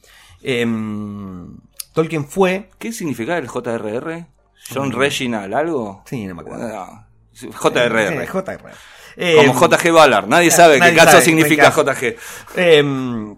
Eh, 1.95 1.97
Tolkien 1.97 2.25
fue. 2.27 2.71
¿Qué 2.79 2.93
significa 2.93 3.39
el 3.39 3.47
JRR? 3.49 4.27
¿John 4.73 4.89
Mm. 4.89 4.93
Reginald 4.93 5.55
algo? 5.55 6.03
Sí, 6.07 6.27
no 6.27 6.35
me 6.35 6.43
acuerdo. 6.43 7.07
JRR. 7.35 8.23
Eh, 8.23 8.27
JRR. 8.27 8.73
Eh, 9.17 9.37
Como 9.47 9.61
JG 9.69 9.93
Ballard. 9.93 10.27
Nadie 10.27 10.51
sabe 10.51 10.79
nadie 10.79 10.93
qué 10.93 10.99
caso 10.99 11.11
sabe, 11.13 11.25
significa 11.25 11.65
caso. 11.65 11.85
JG. 11.85 12.17
Eh, 12.57 13.35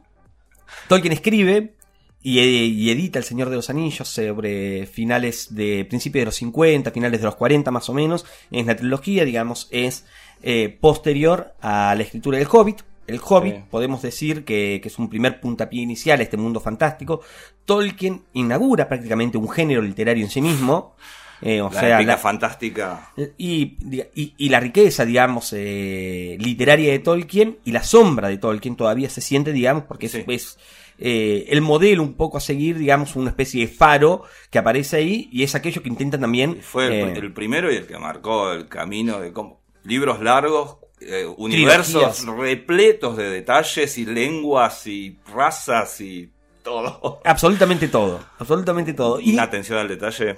Tolkien 0.89 1.13
escribe 1.13 1.75
y, 2.23 2.41
y 2.41 2.91
edita 2.91 3.19
El 3.19 3.25
Señor 3.25 3.51
de 3.51 3.57
los 3.57 3.69
Anillos 3.71 4.09
sobre 4.09 4.87
finales 4.87 5.55
de 5.55 5.85
principios 5.85 6.23
de 6.23 6.27
los 6.27 6.37
50, 6.37 6.91
finales 6.93 7.21
de 7.21 7.27
los 7.27 7.37
40 7.37 7.71
más 7.71 7.89
o 7.89 7.95
menos. 7.95 8.25
Es 8.51 8.65
la 8.67 8.77
trilogía, 8.77 9.25
digamos, 9.25 9.69
es 9.71 10.07
eh, 10.43 10.79
posterior 10.81 11.55
a 11.61 11.95
la 11.95 12.03
escritura 12.03 12.39
del 12.39 12.49
Hobbit. 12.51 12.83
El 13.07 13.21
Hobbit, 13.23 13.55
Sí. 13.57 13.63
podemos 13.71 14.03
decir 14.03 14.45
que, 14.45 14.81
que 14.83 14.89
es 14.89 14.99
un 14.99 15.09
primer 15.09 15.41
puntapié 15.41 15.83
inicial 15.83 16.19
a 16.21 16.23
este 16.23 16.37
mundo 16.37 16.61
fantástico. 16.61 17.21
Tolkien 17.65 18.23
inaugura 18.33 18.89
prácticamente 18.89 19.39
un 19.39 19.49
género 19.49 19.83
literario 19.83 20.25
en 20.25 20.31
sí 20.31 20.41
mismo. 20.41 20.95
eh, 21.43 21.61
o 21.61 21.69
La 21.71 21.81
sea, 21.81 22.01
la- 22.01 22.17
fantástica. 22.17 23.11
y, 23.37 23.77
y- 24.15 24.35
y 24.39 24.49
la 24.49 24.59
riqueza, 24.59 25.05
digamos, 25.05 25.53
eh, 25.55 26.39
literaria 26.41 26.91
de 26.91 26.99
Tolkien 26.99 27.59
y 27.63 27.73
la 27.73 27.83
sombra 27.83 28.29
de 28.29 28.39
Tolkien 28.39 28.75
todavía 28.75 29.11
se 29.11 29.21
siente, 29.21 29.53
digamos, 29.53 29.85
porque 29.85 30.09
Sí. 30.09 30.25
es, 30.29 30.59
eh, 30.99 31.45
el 31.51 31.61
modelo 31.61 32.03
un 32.03 32.15
poco 32.15 32.39
a 32.39 32.41
seguir, 32.41 32.79
digamos, 32.79 33.17
una 33.17 33.29
especie 33.29 33.61
de 33.67 33.71
faro 33.71 34.23
que 34.51 34.59
aparece 34.59 34.97
ahí 34.97 35.29
y 35.31 35.43
es 35.43 35.55
aquello 35.55 35.83
que 35.83 35.91
intentan 35.91 36.23
también... 36.23 36.57
Fue 36.63 36.87
el, 36.87 36.93
eh, 37.11 37.13
el 37.19 37.33
primero 37.35 37.71
y 37.71 37.77
el 37.77 37.87
que 37.87 37.99
marcó 37.99 38.53
el 38.53 38.67
camino 38.67 39.21
de 39.21 39.35
cómo. 39.35 39.61
Libros 39.85 40.23
largos, 40.23 40.79
eh, 41.07 41.27
universos 41.37 42.17
Trilogías. 42.17 42.27
repletos 42.39 43.17
de 43.17 43.31
detalles 43.31 43.97
y 43.99 44.05
lenguas 44.07 44.87
y 44.87 45.19
razas 45.35 46.01
y 46.01 46.31
todo. 46.63 47.21
Absolutamente 47.25 47.89
todo, 47.89 48.25
absolutamente 48.39 48.93
todo. 48.93 49.21
Y 49.21 49.33
Una 49.35 49.45
atención 49.45 49.79
al 49.79 49.89
detalle. 49.89 50.37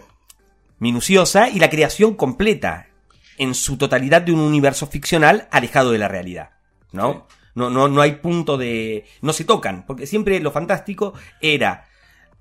minuciosa 0.78 1.48
y 1.48 1.58
la 1.58 1.70
creación 1.70 2.14
completa 2.14 2.88
en 3.38 3.54
su 3.54 3.76
totalidad 3.78 4.22
de 4.22 4.32
un 4.32 4.40
universo 4.40 4.86
ficcional 4.86 5.48
alejado 5.50 5.92
de 5.92 5.98
la 5.98 6.08
realidad, 6.08 6.50
¿no? 6.92 7.12
Sí. 7.28 7.34
No, 7.54 7.70
no, 7.70 7.88
no 7.88 8.00
hay 8.02 8.12
punto 8.16 8.56
de... 8.56 9.04
no 9.20 9.32
se 9.32 9.44
tocan, 9.44 9.84
porque 9.84 10.06
siempre 10.06 10.38
lo 10.38 10.52
fantástico 10.52 11.14
era 11.40 11.87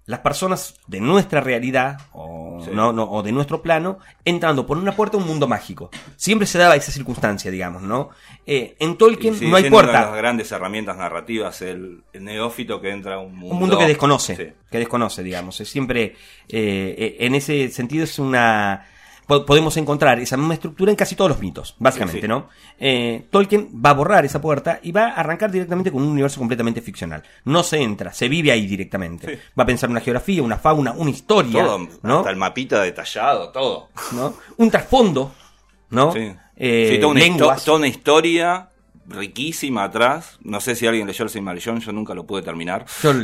las 0.08 0.22
personas 0.22 0.74
de 0.88 1.02
nuestra 1.02 1.42
realidad 1.42 2.00
o, 2.14 2.66
no, 2.72 2.94
no, 2.94 3.04
o 3.12 3.22
de 3.22 3.34
nuestro 3.34 3.62
plano 3.62 4.00
entrando 4.24 4.66
por 4.66 4.78
una 4.78 4.94
puerta 4.94 5.18
a 5.18 5.20
un 5.20 5.28
mundo 5.28 5.48
mágico. 5.48 5.90
Siempre 6.16 6.48
se 6.48 6.58
daba 6.58 6.78
esa 6.78 6.94
circunstancia, 6.94 7.52
digamos, 7.52 7.82
¿no? 7.82 8.10
Eh, 8.46 8.78
en 8.80 8.98
Tolkien 8.98 9.38
no 9.50 9.58
hay 9.58 9.70
puerta. 9.70 9.92
Una 9.92 10.00
de 10.00 10.06
las 10.06 10.18
grandes 10.18 10.52
herramientas 10.52 10.98
narrativas, 10.98 11.62
el, 11.62 12.04
neófito 12.14 12.80
que 12.80 12.90
entra 12.90 13.16
a 13.16 13.20
un 13.20 13.36
mundo. 13.36 13.54
Un 13.54 13.60
mundo 13.60 13.78
que 13.78 13.86
desconoce, 13.86 14.56
que 14.72 14.78
desconoce, 14.80 15.22
digamos. 15.24 15.60
Es 15.60 15.70
siempre, 15.70 16.16
eh, 16.48 17.18
en 17.20 17.36
ese 17.36 17.70
sentido 17.70 18.06
es 18.06 18.18
una 18.18 18.88
podemos 19.28 19.76
encontrar 19.76 20.20
esa 20.20 20.38
misma 20.38 20.54
estructura 20.54 20.90
en 20.92 20.96
casi 20.96 21.16
todos 21.16 21.30
los 21.30 21.40
mitos, 21.40 21.76
básicamente, 21.80 22.28
¿no? 22.28 22.48
Eh, 22.80 23.26
Tolkien 23.30 23.70
va 23.74 23.90
a 23.90 23.94
borrar 23.94 24.26
esa 24.26 24.40
puerta 24.40 24.80
y 24.82 24.92
va 24.94 25.10
a 25.10 25.14
arrancar 25.16 25.52
directamente 25.52 25.92
con 25.92 26.02
un 26.02 26.10
universo 26.10 26.40
completamente 26.40 26.82
ficcional. 26.82 27.24
No 27.44 27.64
se 27.64 27.82
entra, 27.82 28.14
se 28.14 28.30
vive 28.30 28.52
ahí 28.52 28.66
directamente. 28.66 29.40
Va 29.60 29.64
a 29.64 29.66
pensar 29.66 29.90
una 29.90 30.00
geografía, 30.00 30.42
una 30.42 30.58
fauna, 30.58 30.94
una 30.94 31.10
historia. 31.10 31.64
Todo, 31.64 31.88
¿no? 32.04 32.20
Hasta 32.20 32.30
el 32.30 32.38
mapita 32.38 32.82
detallado, 32.82 33.50
todo. 33.50 33.90
¿No? 34.14 34.36
Un 34.58 34.72
trasfondo, 34.72 35.34
¿no? 35.90 36.14
Sí. 36.14 36.34
Eh, 36.56 36.98
toda, 37.02 37.12
una 37.12 37.56
toda 37.58 37.78
una 37.78 37.88
historia 37.88 38.70
riquísima 39.08 39.84
atrás. 39.84 40.38
No 40.42 40.62
sé 40.62 40.76
si 40.76 40.88
alguien 40.88 41.06
leyó 41.06 41.24
el 41.24 41.30
Silmarillion, 41.30 41.80
yo 41.82 41.92
nunca 41.92 42.14
lo 42.14 42.26
pude 42.26 42.42
terminar. 42.42 42.86
Yo 43.04 43.14
lo 43.14 43.24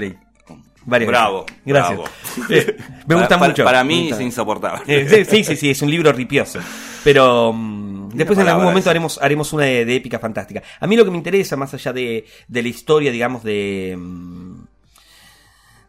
leí. 0.86 1.08
Bravo. 1.08 1.46
Gracias. 1.66 2.00
Eh, 2.50 2.78
me 3.06 3.16
gusta 3.16 3.38
mucho. 3.38 3.64
Para 3.64 3.84
mí 3.84 4.10
es 4.10 4.20
insoportable. 4.20 4.82
Eh, 4.88 5.26
sí, 5.26 5.44
sí, 5.44 5.56
sí, 5.56 5.70
es 5.70 5.82
un 5.84 5.92
libro 5.92 6.12
ripioso. 6.12 6.60
Pero 7.04 7.54
mm, 7.54 8.10
después 8.10 8.40
en 8.40 8.48
algún 8.48 8.66
momento 8.66 8.90
haremos, 8.90 9.20
haremos 9.22 9.54
una 9.54 9.66
de, 9.66 9.96
épica 9.96 10.18
fantástica. 10.18 10.64
A 10.80 10.88
mí 10.88 10.98
lo 10.98 11.06
que 11.06 11.12
me 11.12 11.18
interesa, 11.18 11.56
más 11.56 11.74
allá 11.74 11.94
de, 11.94 12.26
de 12.48 12.62
la 12.64 12.68
historia, 12.68 13.12
digamos, 13.12 13.44
de 13.44 13.96
mm, 13.98 14.64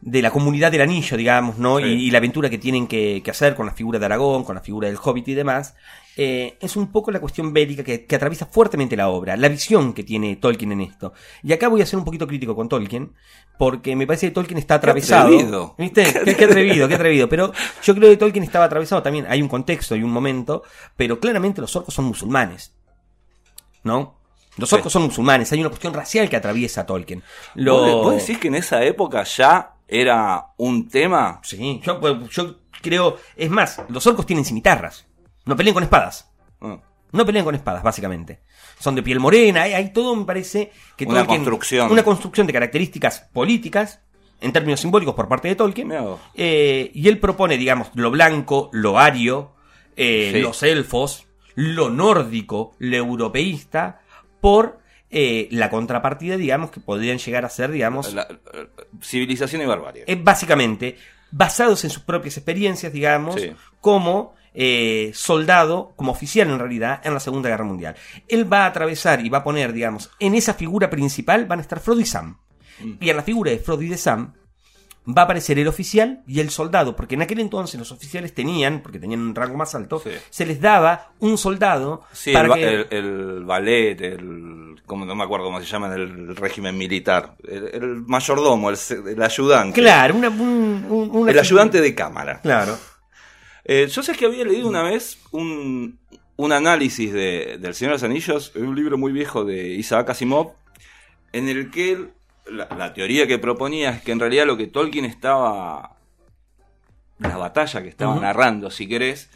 de 0.03 0.21
la 0.21 0.31
comunidad 0.31 0.71
del 0.71 0.83
anillo, 0.83 1.17
digamos, 1.17 1.57
¿no? 1.57 1.81
Y, 1.81 2.11
la 2.11 2.19
aventura 2.19 2.51
que 2.51 2.59
tienen 2.59 2.87
que, 2.87 3.23
que, 3.25 3.31
hacer 3.31 3.55
con 3.55 3.65
la 3.65 3.73
figura 3.73 3.99
de 3.99 4.05
Aragón, 4.05 4.45
con 4.45 4.55
la 4.55 4.61
figura 4.61 4.87
del 4.87 4.99
Hobbit 5.03 5.29
y 5.29 5.35
demás, 5.35 5.75
eh, 6.17 6.57
es 6.61 6.77
un 6.77 6.93
poco 6.93 7.11
la 7.11 7.21
cuestión 7.21 7.53
bélica 7.53 7.83
que, 7.83 8.07
atraviesa 8.15 8.47
fuertemente 8.47 8.97
la 8.97 9.09
obra, 9.09 9.37
la 9.37 9.49
visión 9.49 9.93
que 9.93 10.05
tiene 10.05 10.37
Tolkien 10.37 10.73
en 10.73 10.83
esto. 10.83 11.13
Y 11.43 11.53
acá 11.53 11.69
voy 11.69 11.83
a 11.83 11.87
ser 11.87 11.99
un 11.99 12.05
poquito 12.05 12.27
crítico 12.27 12.55
con 12.55 12.69
Tolkien, 12.69 13.13
porque 13.59 13.97
me 13.97 14.07
parece 14.07 14.29
que 14.29 14.33
Tolkien 14.33 14.59
está 14.59 14.77
atravesado. 14.77 15.29
Qué 15.29 15.35
atrevido. 15.35 15.75
¿Viste? 15.77 16.05
Qué, 16.37 16.45
atrevido, 16.45 16.89
qué 16.89 16.95
atrevido. 16.95 17.29
Pero 17.29 17.53
yo 17.83 17.95
creo 17.95 18.11
que 18.11 18.17
Tolkien 18.17 18.45
estaba 18.45 18.67
atravesado 18.67 19.03
también. 19.03 19.27
Hay 19.29 19.43
un 19.43 19.49
contexto 19.49 19.97
y 19.97 20.03
un 20.03 20.13
momento, 20.13 20.63
pero 20.97 21.19
claramente 21.19 21.61
los 21.61 21.75
orcos 21.75 21.95
son 21.95 22.05
musulmanes. 22.05 22.73
¿No? 23.83 24.19
Los 24.57 24.73
orcos 24.73 24.93
son 24.93 25.03
musulmanes, 25.03 25.51
hay 25.53 25.61
una 25.61 25.69
cuestión 25.69 25.93
racial 25.93 26.29
que 26.29 26.37
atraviesa 26.37 26.83
a 26.83 26.87
Tolkien. 26.87 27.25
Lo... 27.55 28.03
¿Vos 28.03 28.17
decís 28.17 28.39
que 28.39 28.49
en 28.49 28.55
esa 28.55 28.85
época 28.85 29.25
ya 29.25 29.75
era 29.89 30.47
un 30.59 30.89
tema? 30.89 31.41
Sí, 31.43 31.81
yo, 31.85 32.01
pues, 32.01 32.29
yo 32.31 32.61
creo. 32.81 33.17
Es 33.35 33.51
más, 33.51 33.83
los 33.89 34.07
orcos 34.07 34.27
tienen 34.27 34.45
cimitarras. 34.45 35.07
No 35.45 35.57
peleen 35.57 35.75
con 35.75 35.83
espadas. 35.83 36.31
Ah. 36.61 36.79
No 37.13 37.25
peleen 37.25 37.45
con 37.45 37.55
espadas, 37.55 37.83
básicamente. 37.83 38.41
Son 38.79 38.95
de 38.95 39.03
piel 39.03 39.21
morena, 39.21 39.63
hay, 39.63 39.93
todo, 39.93 40.17
me 40.17 40.25
parece, 40.25 40.73
que 40.97 41.05
Una 41.05 41.27
construcción. 41.27 41.91
Una 41.91 42.03
construcción 42.03 42.47
de 42.47 42.53
características 42.53 43.21
políticas, 43.33 44.01
en 44.41 44.53
términos 44.53 44.81
simbólicos 44.81 45.15
por 45.15 45.29
parte 45.29 45.49
de 45.49 45.55
Tolkien. 45.55 45.93
Eh, 46.35 46.91
y 46.93 47.09
él 47.09 47.19
propone, 47.19 47.57
digamos, 47.57 47.91
lo 47.95 48.11
blanco, 48.11 48.69
lo 48.73 48.99
ario, 48.99 49.53
eh, 49.97 50.41
los 50.43 50.63
elfos, 50.65 51.27
lo 51.55 51.89
nórdico, 51.89 52.75
lo 52.79 52.97
europeísta, 52.97 54.01
por 54.41 54.81
eh, 55.09 55.47
la 55.53 55.71
contrapartida, 55.71 56.37
digamos, 56.37 56.73
que 56.73 56.81
podrían 56.81 57.19
llegar 57.19 57.45
a 57.45 57.49
ser, 57.49 57.71
digamos... 57.71 58.13
La, 58.13 58.27
civilización 59.01 59.63
y 59.63 59.67
barbarie. 59.67 60.05
básicamente, 60.17 60.97
basados 61.31 61.85
en 61.85 61.91
sus 61.91 62.03
propias 62.03 62.37
experiencias, 62.37 62.93
digamos, 62.93 63.37
como 63.81 64.35
eh, 64.55 65.11
soldado, 65.15 65.93
como 65.97 66.13
oficial 66.13 66.49
en 66.49 66.59
realidad, 66.59 67.01
en 67.05 67.13
la 67.13 67.21
Segunda 67.21 67.49
Guerra 67.49 67.65
Mundial. 67.65 67.97
Él 68.29 68.51
va 68.51 68.65
a 68.65 68.67
atravesar 68.67 69.25
y 69.25 69.29
va 69.29 69.39
a 69.39 69.45
poner, 69.45 69.73
digamos, 69.73 70.11
en 70.21 70.35
esa 70.35 70.55
figura 70.55 70.89
principal 70.89 71.47
van 71.47 71.59
a 71.59 71.63
estar 71.63 71.81
Frodo 71.81 72.01
y 72.01 72.07
Sam. 72.07 72.39
Mm. 72.81 72.93
Y 73.01 73.11
en 73.11 73.17
la 73.17 73.23
figura 73.23 73.51
de 73.51 73.59
Frodo 73.59 73.83
y 73.83 73.89
de 73.89 73.97
Sam 73.97 74.33
va 75.07 75.23
a 75.23 75.25
aparecer 75.25 75.59
el 75.59 75.69
oficial 75.69 76.23
y 76.27 76.41
el 76.41 76.51
soldado, 76.51 76.97
porque 76.97 77.15
en 77.15 77.23
aquel 77.23 77.41
entonces 77.41 77.79
los 77.79 77.93
oficiales 77.93 78.35
tenían, 78.35 78.81
porque 78.81 78.99
tenían 78.99 79.21
un 79.21 79.35
rango 79.35 79.57
más 79.57 79.75
alto, 79.75 80.03
se 80.31 80.47
les 80.47 80.61
daba 80.61 81.13
un 81.19 81.37
soldado 81.37 82.05
para 82.33 82.55
el, 82.55 82.87
el, 82.91 83.45
ballet, 83.45 84.01
el, 84.01 84.81
como 84.87 85.05
no 85.05 85.15
me 85.15 85.25
acuerdo 85.25 85.47
cómo 85.47 85.61
se 85.61 85.67
llama 85.67 85.89
en 85.89 86.01
el 86.01 86.37
régimen 86.37 86.77
militar, 86.79 87.37
el, 87.47 88.03
mayordomo, 88.07 88.71
el, 88.71 89.23
ayudante. 89.23 89.81
Claro, 89.81 90.15
un, 90.15 91.27
el 91.29 91.39
ayudante 91.39 91.81
de 91.81 91.95
cámara. 91.95 92.41
Claro. 92.41 92.79
Eh, 93.65 93.87
yo 93.89 94.03
sé 94.03 94.15
que 94.15 94.27
había 94.27 94.45
leído 94.45 94.69
una 94.69 94.83
vez 94.83 95.19
un, 95.31 95.99
un 96.37 96.53
análisis 96.53 97.13
de, 97.13 97.59
del 97.59 97.75
Señor 97.75 97.93
de 97.93 97.95
los 97.95 98.03
Anillos, 98.03 98.53
un 98.57 98.75
libro 98.75 98.99
muy 98.99 99.13
viejo 99.13 99.45
de 99.45 99.69
Isaac 99.69 100.11
Asimov, 100.11 100.53
en 101.33 101.49
el 101.49 101.71
que 101.71 102.09
la, 102.47 102.93
teoría 102.93 103.27
que 103.27 103.39
proponía 103.39 103.91
es 103.91 104.03
que 104.03 104.13
en 104.13 104.21
realidad 104.21 104.47
lo 104.47 104.57
que 104.57 104.67
Tolkien 104.67 105.05
estaba, 105.05 105.97
la 107.19 107.37
batalla 107.37 107.83
que 107.83 107.89
estaba 107.89 108.17
narrando, 108.17 108.71
si 108.71 108.87
querés, 108.89 109.31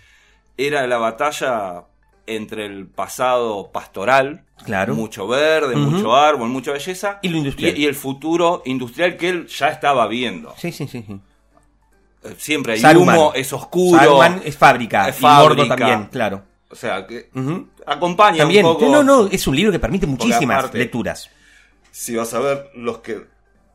era 0.57 0.87
la 0.87 0.99
batalla 0.99 1.85
entre 2.27 2.67
el 2.67 2.87
pasado 2.87 3.71
pastoral, 3.73 4.45
claro. 4.65 4.95
mucho 4.95 5.27
verde, 5.27 5.77
mucho 5.77 6.15
árbol, 6.15 6.49
mucha 6.51 6.73
belleza, 6.73 7.19
y, 7.23 7.29
lo 7.29 7.39
industrial. 7.39 7.79
y, 7.79 7.87
el 7.87 7.95
futuro 7.95 8.63
industrial 8.67 9.17
que 9.17 9.31
él 9.31 9.47
ya 9.47 9.69
estaba 9.69 10.07
viendo. 10.09 10.55
Sí, 10.59 10.73
sí, 10.73 10.87
sí. 10.87 10.99
Eh, 10.99 11.19
siempre 12.37 12.75
hay 12.75 12.97
humo, 12.97 13.33
es 13.35 13.53
oscuro. 13.53 13.99
Saruman 13.99 14.43
es 14.45 14.57
fábrica, 14.57 15.09
es 15.09 15.17
fábrica. 15.17 15.77
también, 15.77 16.07
claro. 16.07 16.43
O 16.71 16.75
sea, 16.75 17.07
que 17.07 17.31
acompaña 17.87 18.39
también. 18.39 18.67
un 18.67 18.75
poco. 18.75 18.91
No, 18.91 19.03
no, 19.03 19.27
es 19.27 19.47
un 19.47 19.57
libro 19.57 19.73
que 19.73 19.79
permite 19.79 20.07
muchísimas 20.07 20.73
lecturas. 20.75 21.31
Si 21.91 22.15
vas 22.15 22.33
a 22.35 22.41
ver 22.41 22.71
los 22.75 22.99
que 22.99 23.27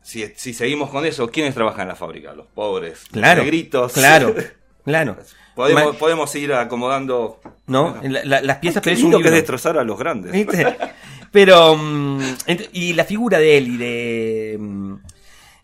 si, 0.02 0.26
si, 0.36 0.52
seguimos 0.52 0.90
con 0.90 1.04
eso, 1.04 1.28
¿quiénes 1.30 1.54
trabajan 1.54 1.82
en 1.82 1.88
la 1.88 1.94
fábrica? 1.96 2.34
Los 2.34 2.46
pobres, 2.46 3.04
claro, 3.10 3.38
los 3.38 3.46
gritos. 3.46 3.92
Claro, 3.92 4.34
claro. 4.84 5.16
Podemos, 5.54 5.96
podemos 5.96 6.34
ir 6.34 6.52
acomodando 6.52 7.40
no 7.66 7.96
las 8.02 8.58
piezas 8.58 8.82
pero 8.82 8.96
es 8.96 9.02
un 9.04 9.12
libro 9.12 9.24
que 9.24 9.30
destrozar 9.30 9.78
a 9.78 9.84
los 9.84 9.96
grandes 9.96 10.46
pero 11.30 11.76
mm, 11.76 12.20
y 12.72 12.92
la 12.92 13.04
figura 13.04 13.38
de 13.38 13.58
él 13.58 13.68
y 13.68 13.76
de 13.76 14.56
mm, 14.58 14.94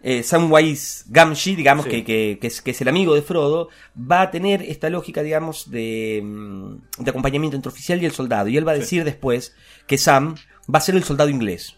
eh, 0.03 0.23
Samwise 0.23 1.05
Gamgee, 1.09 1.57
digamos, 1.57 1.87
que, 1.87 2.05
que, 2.05 2.39
es, 2.41 2.63
que, 2.63 2.71
es, 2.71 2.81
el 2.81 2.89
amigo 2.89 3.15
de 3.15 3.23
Frodo, 3.23 3.69
va 3.97 4.23
a 4.23 4.31
tener 4.31 4.63
esta 4.63 4.89
lógica, 4.89 5.23
digamos, 5.23 5.71
de, 5.71 6.23
mm, 6.25 6.75
de 6.99 7.11
acompañamiento 7.11 7.57
entre 7.57 7.71
oficial 7.71 8.03
y 8.03 8.07
el 8.07 8.13
soldado. 8.13 8.49
Y 8.49 8.57
él 8.57 8.67
va 8.67 8.73
a 8.73 8.77
decir 8.77 9.05
después 9.05 9.55
que 9.87 9.99
Sam 9.99 10.37
va 10.73 10.79
a 10.79 10.83
ser 10.83 10.95
el 10.95 11.05
soldado 11.05 11.29
inglés. 11.29 11.77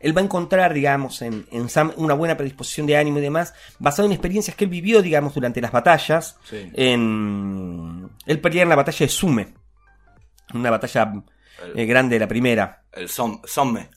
Él 0.00 0.16
va 0.16 0.20
a 0.20 0.24
encontrar, 0.24 0.74
digamos, 0.74 1.22
en, 1.22 1.46
en, 1.52 1.68
Sam 1.68 1.92
una 1.96 2.14
buena 2.14 2.36
predisposición 2.36 2.86
de 2.86 2.96
ánimo 2.96 3.18
y 3.18 3.22
demás, 3.22 3.54
basado 3.78 4.06
en 4.06 4.12
experiencias 4.12 4.56
que 4.56 4.64
él 4.64 4.70
vivió, 4.70 5.00
digamos, 5.00 5.34
durante 5.34 5.60
las 5.60 5.70
batallas. 5.70 6.38
En, 6.50 8.08
él 8.26 8.40
pelea 8.40 8.64
en 8.64 8.68
la 8.68 8.76
batalla 8.76 9.06
de 9.06 9.08
Sume, 9.08 9.54
una 10.54 10.70
batalla 10.70 11.12
eh, 11.74 11.86
grande, 11.86 12.18
la 12.18 12.26
primera. 12.26 12.84
El 12.90 13.08
Somme. 13.08 13.40
Somme, 13.44 13.88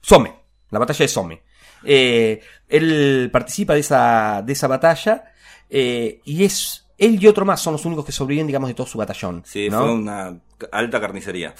Somme, 0.00 0.34
la 0.70 0.78
batalla 0.78 1.04
de 1.04 1.08
Somme. 1.08 1.45
Eh, 1.86 2.40
él 2.68 3.30
participa 3.32 3.74
de 3.74 3.80
esa, 3.80 4.42
de 4.44 4.52
esa 4.52 4.66
batalla 4.66 5.24
eh, 5.70 6.20
y 6.24 6.44
es 6.44 6.86
él 6.98 7.22
y 7.22 7.26
otro 7.26 7.44
más 7.44 7.60
son 7.60 7.74
los 7.74 7.84
únicos 7.84 8.04
que 8.04 8.12
sobreviven, 8.12 8.46
digamos, 8.46 8.68
de 8.68 8.74
todo 8.74 8.86
su 8.86 8.98
batallón. 8.98 9.42
Sí, 9.44 9.68
fue 9.70 9.92
una 9.92 10.34
alta 10.72 11.00
carnicería. 11.00 11.54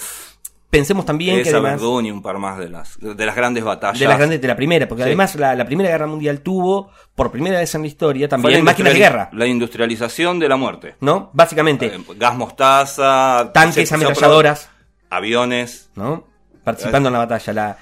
Pensemos 0.70 1.06
también 1.06 1.42
que 1.42 1.50
además... 1.50 1.80
y 1.80 2.10
un 2.10 2.20
par 2.22 2.38
más 2.38 2.58
de 2.58 2.68
las, 2.68 2.98
de 2.98 3.26
las 3.26 3.36
grandes 3.36 3.62
batallas. 3.62 4.00
De 4.00 4.06
las 4.06 4.18
grandes, 4.18 4.40
de 4.40 4.48
la 4.48 4.56
primera, 4.56 4.88
porque 4.88 5.04
además 5.04 5.34
la, 5.36 5.64
Primera 5.64 5.90
Guerra 5.90 6.06
Mundial 6.06 6.40
tuvo, 6.40 6.90
por 7.14 7.30
primera 7.30 7.60
vez 7.60 7.74
en 7.74 7.82
la 7.82 7.86
historia, 7.86 8.28
también 8.28 8.64
máquinas 8.64 8.92
de 8.92 8.98
guerra. 8.98 9.30
La 9.32 9.46
industrialización 9.46 10.38
de 10.38 10.48
la 10.48 10.56
muerte. 10.56 10.96
¿No? 11.00 11.30
Básicamente. 11.32 11.86
Eh, 11.86 12.00
gas 12.16 12.34
mostaza. 12.34 13.50
Tanques, 13.54 13.90
ametralladoras. 13.92 14.68
Aviones. 15.08 15.90
¿No? 15.94 16.26
Participando 16.64 17.10
en 17.10 17.12
la 17.12 17.20
batalla. 17.20 17.52
La, 17.52 17.78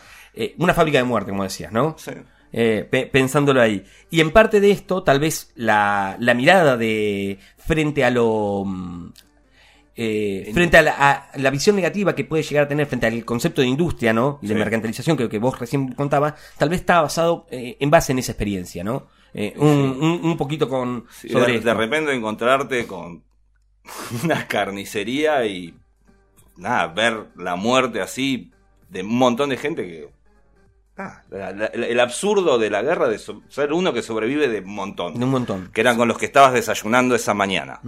una 0.59 0.75
fábrica 0.75 0.99
de 0.99 1.05
muerte, 1.05 1.31
como 1.31 1.45
decías, 1.45 1.73
¿no? 1.73 1.97
Sí 1.99 2.13
eh, 2.57 3.09
pensándolo 3.11 3.61
ahí. 3.61 3.85
Y 4.11 4.21
en 4.21 4.31
parte 4.31 4.61
de 4.61 4.71
esto, 4.71 5.03
tal 5.03 5.19
vez 5.19 5.51
la, 5.57 6.17
la 6.21 6.35
mirada 6.35 6.77
de 6.77 7.40
frente 7.59 8.05
a 8.05 8.11
lo... 8.11 8.62
Mm, 8.64 9.12
eh, 9.97 10.51
frente 10.55 10.77
a 10.77 11.31
la, 11.35 11.51
visión 11.51 11.75
negativa 11.75 12.14
que 12.14 12.25
puede 12.25 12.45
llegar 12.45 12.64
a 12.64 12.69
tener 12.69 12.87
frente 12.87 13.07
al 13.07 13.25
concepto 13.25 13.61
de 13.61 13.67
industria, 13.67 14.12
¿no? 14.12 14.38
Y 14.40 14.47
de 14.47 14.55
mercantilización 14.55 15.17
que, 15.17 15.29
que, 15.29 15.38
vos 15.38 15.59
recién 15.59 15.93
contabas, 15.93 16.35
tal 16.57 16.69
vez 16.69 16.81
está 16.81 17.01
basado 17.01 17.47
eh, 17.51 17.77
en 17.81 17.90
base 17.90 18.12
en 18.12 18.21
esa 18.21 18.33
experiencia, 18.33 18.85
¿no? 18.85 19.09
un, 19.57 20.21
un, 20.23 20.37
poquito 20.37 20.69
con... 20.69 21.07
sobre 21.29 21.59
de, 21.59 21.75
repente 21.75 22.14
encontrarte 22.14 22.87
con 22.87 23.25
una 24.23 24.47
carnicería 24.47 25.45
y 25.45 25.75
nada, 26.57 26.87
ver 26.87 27.27
la 27.35 27.57
muerte 27.57 28.01
así 28.01 28.53
de 28.88 29.03
un 29.03 29.19
montón 29.19 29.51
de 29.51 29.57
gente 29.57 29.85
que 29.85 30.09
Ah, 30.97 31.23
la- 31.31 31.53
la- 31.53 31.67
el 31.67 31.99
absurdo 32.01 32.57
de 32.59 32.71
la 32.71 32.81
guerra 32.83 33.09
de 33.09 33.19
so- 33.19 33.43
ser 33.49 33.73
uno 33.73 33.93
que 33.93 34.03
sobrevive 34.03 34.47
de 34.49 34.61
un 34.61 34.75
montón. 34.75 35.19
De 35.19 35.25
un 35.25 35.31
montón. 35.31 35.71
Que 35.73 35.81
eran 35.81 35.97
con 35.97 36.07
los 36.09 36.17
que 36.19 36.27
estabas 36.27 36.53
desayunando 36.53 37.15
esa 37.17 37.35
mañana. 37.35 37.81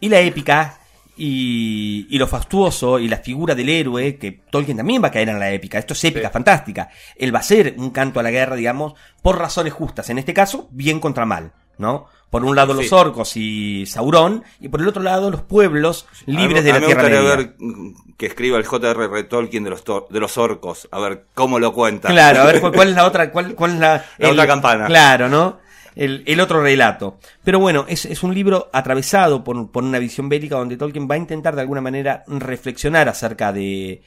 Y 0.00 0.08
la 0.08 0.20
épica 0.20 0.78
y, 1.16 2.06
y 2.08 2.18
lo 2.18 2.26
fastuoso 2.26 2.98
y 2.98 3.06
la 3.06 3.18
figura 3.18 3.54
del 3.54 3.68
héroe, 3.68 4.16
que 4.16 4.32
Tolkien 4.50 4.76
también 4.78 5.02
va 5.02 5.08
a 5.08 5.10
caer 5.12 5.28
en 5.28 5.38
la 5.38 5.50
épica. 5.52 5.78
Esto 5.78 5.92
es 5.92 6.02
épica, 6.04 6.28
Sí. 6.28 6.32
fantástica. 6.32 6.88
Él 7.16 7.34
va 7.34 7.40
a 7.40 7.42
ser 7.44 7.74
un 7.76 7.90
canto 7.90 8.18
a 8.18 8.22
la 8.22 8.30
guerra, 8.30 8.56
digamos, 8.56 8.94
por 9.22 9.38
razones 9.38 9.72
justas. 9.72 10.08
En 10.10 10.18
este 10.18 10.32
caso, 10.34 10.68
bien 10.72 10.98
contra 10.98 11.26
mal, 11.26 11.52
¿no? 11.80 12.06
Por 12.30 12.44
un 12.44 12.54
lado 12.54 12.74
Sí. 12.74 12.82
los 12.82 12.92
orcos 12.92 13.36
y 13.36 13.86
Sauron, 13.86 14.44
y 14.60 14.68
por 14.68 14.80
el 14.80 14.86
otro 14.86 15.02
lado 15.02 15.30
los 15.32 15.42
pueblos 15.42 16.06
libres 16.26 16.60
A 16.60 16.62
de 16.62 16.70
a 16.70 16.78
la 16.78 16.86
Tierra 16.86 17.02
Media. 17.02 17.20
ver 17.22 17.54
que 18.16 18.26
escriba 18.26 18.56
el 18.58 18.64
J.R.R. 18.64 19.24
Tolkien 19.24 19.64
de 19.64 19.70
los, 19.70 19.82
de 19.84 20.20
los 20.20 20.38
orcos. 20.38 20.88
A 20.92 21.00
ver 21.00 21.24
cómo 21.34 21.58
lo 21.58 21.72
cuenta. 21.72 22.08
Claro, 22.08 22.42
a 22.42 22.44
ver 22.44 22.60
cuál, 22.60 22.72
cuál 22.76 22.88
es 22.90 22.94
la 22.94 23.06
otra, 23.06 23.32
cuál, 23.32 23.54
cuál 23.56 23.72
es 23.72 23.80
la, 23.80 24.04
La 24.18 24.30
otra 24.30 24.46
campana. 24.46 24.86
Claro, 24.86 25.28
¿no? 25.28 25.58
El, 25.96 26.22
el 26.26 26.38
otro 26.40 26.62
relato. 26.62 27.18
Pero 27.42 27.58
bueno, 27.58 27.84
es, 27.88 28.04
es 28.04 28.22
un 28.22 28.32
libro 28.32 28.70
atravesado 28.72 29.42
por, 29.42 29.70
por 29.72 29.82
una 29.82 29.98
visión 29.98 30.28
bélica 30.28 30.54
donde 30.56 30.76
Tolkien 30.76 31.08
va 31.10 31.16
a 31.16 31.18
intentar 31.18 31.56
de 31.56 31.62
alguna 31.62 31.80
manera 31.80 32.22
reflexionar 32.28 33.08
acerca 33.08 33.52
de, 33.52 34.02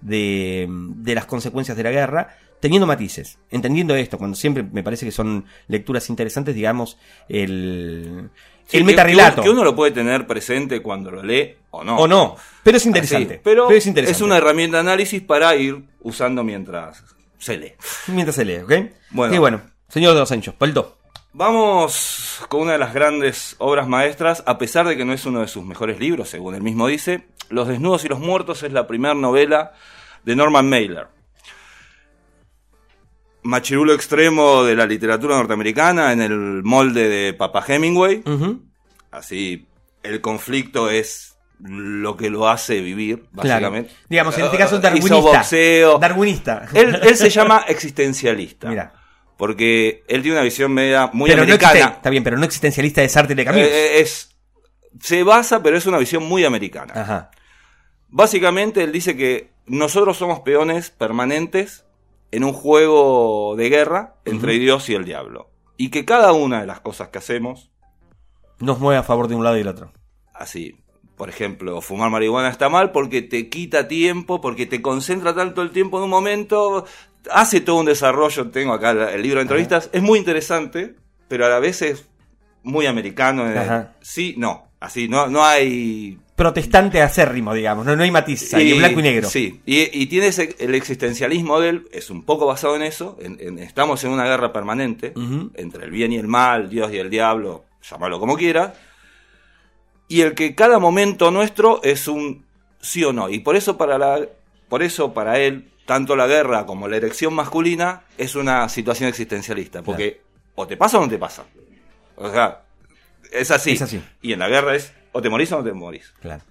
de, 0.00 0.66
de 0.68 1.14
las 1.14 1.26
consecuencias 1.26 1.76
de 1.76 1.84
la 1.84 1.90
guerra, 1.92 2.36
teniendo 2.60 2.86
matices, 2.86 3.38
entendiendo 3.50 3.94
esto, 3.94 4.18
cuando 4.18 4.36
siempre 4.36 4.62
me 4.62 4.82
parece 4.82 5.06
que 5.06 5.12
son 5.12 5.44
lecturas 5.68 6.08
interesantes, 6.10 6.54
digamos, 6.54 6.98
el, 7.28 8.30
Sí, 8.68 8.76
el 8.76 8.84
metarrelato. 8.84 9.42
Que, 9.42 9.48
uno 9.48 9.64
lo 9.64 9.74
puede 9.74 9.92
tener 9.92 10.26
presente 10.26 10.82
cuando 10.82 11.10
lo 11.10 11.22
lee 11.22 11.56
o 11.70 11.82
no. 11.82 11.96
O 11.96 12.06
no, 12.06 12.36
pero 12.62 12.76
es 12.76 12.84
interesante. 12.84 13.34
Así, 13.34 13.40
pero, 13.42 13.70
es 13.70 13.86
interesante. 13.86 14.14
es 14.14 14.20
una 14.20 14.36
herramienta 14.36 14.76
de 14.76 14.80
análisis 14.82 15.22
para 15.22 15.56
ir 15.56 15.84
usando 16.02 16.44
mientras 16.44 17.02
se 17.38 17.56
lee. 17.56 17.72
Mientras 18.08 18.36
se 18.36 18.44
lee, 18.44 18.58
¿ok? 18.58 18.72
Bueno. 19.10 19.34
Y 19.34 19.38
bueno, 19.38 19.62
Señor 19.88 20.12
de 20.12 20.20
los 20.20 20.30
Anchos, 20.32 20.54
Palto. 20.54 20.98
Vamos 21.32 22.40
con 22.50 22.62
una 22.62 22.72
de 22.72 22.78
las 22.78 22.92
grandes 22.92 23.56
obras 23.58 23.88
maestras, 23.88 24.42
a 24.46 24.58
pesar 24.58 24.86
de 24.86 24.98
que 24.98 25.04
no 25.06 25.14
es 25.14 25.24
uno 25.24 25.40
de 25.40 25.48
sus 25.48 25.64
mejores 25.64 25.98
libros, 25.98 26.28
según 26.28 26.54
él 26.54 26.62
mismo 26.62 26.88
dice. 26.88 27.26
Los 27.48 27.68
Desnudos 27.68 28.04
y 28.04 28.08
los 28.08 28.20
Muertos 28.20 28.62
es 28.64 28.72
la 28.72 28.86
primera 28.86 29.14
novela 29.14 29.72
de 30.24 30.36
Norman 30.36 30.68
Mailer. 30.68 31.06
Machirulo 33.48 33.94
extremo 33.94 34.62
de 34.64 34.76
la 34.76 34.84
literatura 34.84 35.36
norteamericana 35.36 36.12
en 36.12 36.20
el 36.20 36.62
molde 36.64 37.08
de 37.08 37.32
Papa 37.32 37.64
Hemingway. 37.66 38.22
Así, 39.10 39.66
el 40.02 40.20
conflicto 40.20 40.90
es 40.90 41.36
lo 41.60 42.14
que 42.16 42.28
lo 42.28 42.46
hace 42.46 42.80
vivir, 42.82 43.24
Claro. 43.32 43.48
básicamente. 43.48 43.94
Digamos, 44.10 44.36
en 44.38 44.44
este 44.44 44.58
caso 44.58 44.74
Hizo 44.76 44.82
darwinista. 44.82 45.14
boxeo. 45.16 45.98
Darwinista. 45.98 46.68
Él, 46.74 46.98
él 47.02 47.16
se 47.16 47.30
llama 47.36 47.64
existencialista. 47.68 48.68
Mira. 48.68 48.92
Porque 49.38 50.04
él 50.08 50.20
tiene 50.22 50.36
una 50.36 50.44
visión 50.44 50.72
media 50.72 51.08
muy 51.12 51.30
pero 51.30 51.46
no 51.46 51.54
existen- 51.54 51.64
americana. 51.70 51.94
está 51.96 52.10
bien, 52.10 52.22
pero 52.24 52.36
no 52.36 52.44
existencialista 52.44 53.00
de 53.00 53.08
Sartre 53.08 53.34
de 53.34 53.44
Camus. 53.46 53.62
Eh, 53.62 53.66
eh, 53.96 54.00
es, 54.00 54.36
se 55.00 55.22
basa, 55.22 55.62
pero 55.62 55.78
es 55.78 55.86
una 55.86 55.96
visión 55.98 56.22
muy 56.24 56.44
americana. 56.44 56.92
Ajá. 56.94 57.30
Básicamente, 58.08 58.82
él 58.84 58.92
dice 58.92 59.16
que 59.16 59.52
nosotros 59.66 60.16
somos 60.18 60.40
peones 60.40 60.90
permanentes 60.90 61.84
en 62.30 62.44
un 62.44 62.52
juego 62.52 63.54
de 63.56 63.68
guerra 63.68 64.16
entre 64.24 64.58
Dios 64.58 64.88
y 64.88 64.94
el 64.94 65.04
diablo. 65.04 65.50
Y 65.76 65.90
que 65.90 66.04
cada 66.04 66.32
una 66.32 66.60
de 66.60 66.66
las 66.66 66.80
cosas 66.80 67.08
que 67.08 67.18
hacemos, 67.18 67.70
Nos 68.58 68.80
mueve 68.80 68.98
a 68.98 69.04
favor 69.04 69.28
de 69.28 69.36
un 69.36 69.44
lado 69.44 69.56
y 69.56 69.60
del 69.60 69.68
otro. 69.68 69.92
así, 70.34 70.76
por 71.16 71.28
ejemplo, 71.28 71.80
fumar 71.80 72.10
marihuana 72.10 72.48
está 72.48 72.68
mal 72.68 72.90
porque 72.92 73.22
te 73.22 73.48
quita 73.48 73.88
tiempo, 73.88 74.40
porque 74.40 74.66
te 74.66 74.82
concentra 74.82 75.34
tanto 75.34 75.62
el 75.62 75.70
tiempo 75.70 75.98
en 75.98 76.04
un 76.04 76.10
momento, 76.10 76.84
hace 77.30 77.60
todo 77.60 77.76
un 77.76 77.86
desarrollo, 77.86 78.50
tengo 78.50 78.72
acá 78.72 79.12
el 79.12 79.22
libro 79.22 79.38
de 79.38 79.42
entrevistas, 79.42 79.90
es 79.92 80.02
muy 80.02 80.18
interesante, 80.18 80.96
pero 81.28 81.46
a 81.46 81.48
la 81.48 81.58
vez 81.60 81.82
es 81.82 82.08
muy 82.62 82.86
americano. 82.86 83.44
Ajá. 83.44 83.94
sí, 84.00 84.34
no, 84.38 84.68
así, 84.80 85.08
no, 85.08 85.28
no 85.28 85.44
hay 85.44 86.18
Protestante 86.38 87.02
acérrimo, 87.02 87.52
digamos. 87.52 87.84
No, 87.84 87.94
no 87.96 88.02
hay 88.04 88.10
ahí, 88.56 88.72
es 88.72 88.78
blanco 88.78 89.00
y 89.00 89.02
negro. 89.02 89.28
Sí, 89.28 89.60
y, 89.66 90.02
y 90.02 90.06
tiene 90.06 90.28
ese, 90.28 90.54
el 90.60 90.74
existencialismo 90.74 91.60
de 91.60 91.68
él, 91.68 91.88
es 91.92 92.08
un 92.10 92.22
poco 92.24 92.46
basado 92.46 92.76
en 92.76 92.82
eso. 92.82 93.18
en- 93.20 93.36
en- 93.40 93.58
estamos 93.58 94.02
en 94.04 94.10
una 94.12 94.24
guerra 94.24 94.52
permanente 94.52 95.12
entre 95.54 95.84
el 95.84 95.90
bien 95.90 96.12
y 96.12 96.16
el 96.16 96.28
mal, 96.28 96.70
Dios 96.70 96.92
y 96.92 96.98
el 96.98 97.10
diablo, 97.10 97.64
llamarlo 97.90 98.18
como 98.20 98.36
quiera. 98.36 98.72
Y 100.08 100.22
el 100.22 100.34
que 100.34 100.54
cada 100.54 100.78
momento 100.78 101.30
nuestro 101.30 101.80
es 101.82 102.08
un 102.08 102.44
sí 102.80 103.04
o 103.04 103.12
no. 103.12 103.28
Y 103.28 103.40
por 103.40 103.56
eso 103.56 103.76
para, 103.76 103.98
la, 103.98 104.20
por 104.68 104.82
eso 104.82 105.12
para 105.12 105.38
él, 105.38 105.68
tanto 105.86 106.16
la 106.16 106.26
guerra 106.26 106.64
como 106.66 106.88
la 106.88 106.96
erección 106.96 107.34
masculina 107.34 108.02
es 108.16 108.34
una 108.36 108.68
situación 108.68 109.08
existencialista. 109.08 109.82
Porque 109.82 110.20
o 110.54 110.66
te 110.66 110.76
pasa 110.76 110.98
o 110.98 111.02
no 111.02 111.08
te 111.08 111.18
pasa. 111.18 111.44
O 112.16 112.30
sea, 112.30 112.62
es 113.32 113.50
así. 113.50 113.72
Es 113.72 113.82
así. 113.82 114.00
Y 114.22 114.32
en 114.32 114.38
la 114.38 114.48
guerra 114.48 114.76
es 114.76 114.92
o 115.18 115.22
te 115.22 115.28
morís 115.28 115.50
o 115.52 115.58
no 115.58 115.64
te 115.64 115.72
morís. 115.72 116.12
Claro. 116.20 116.42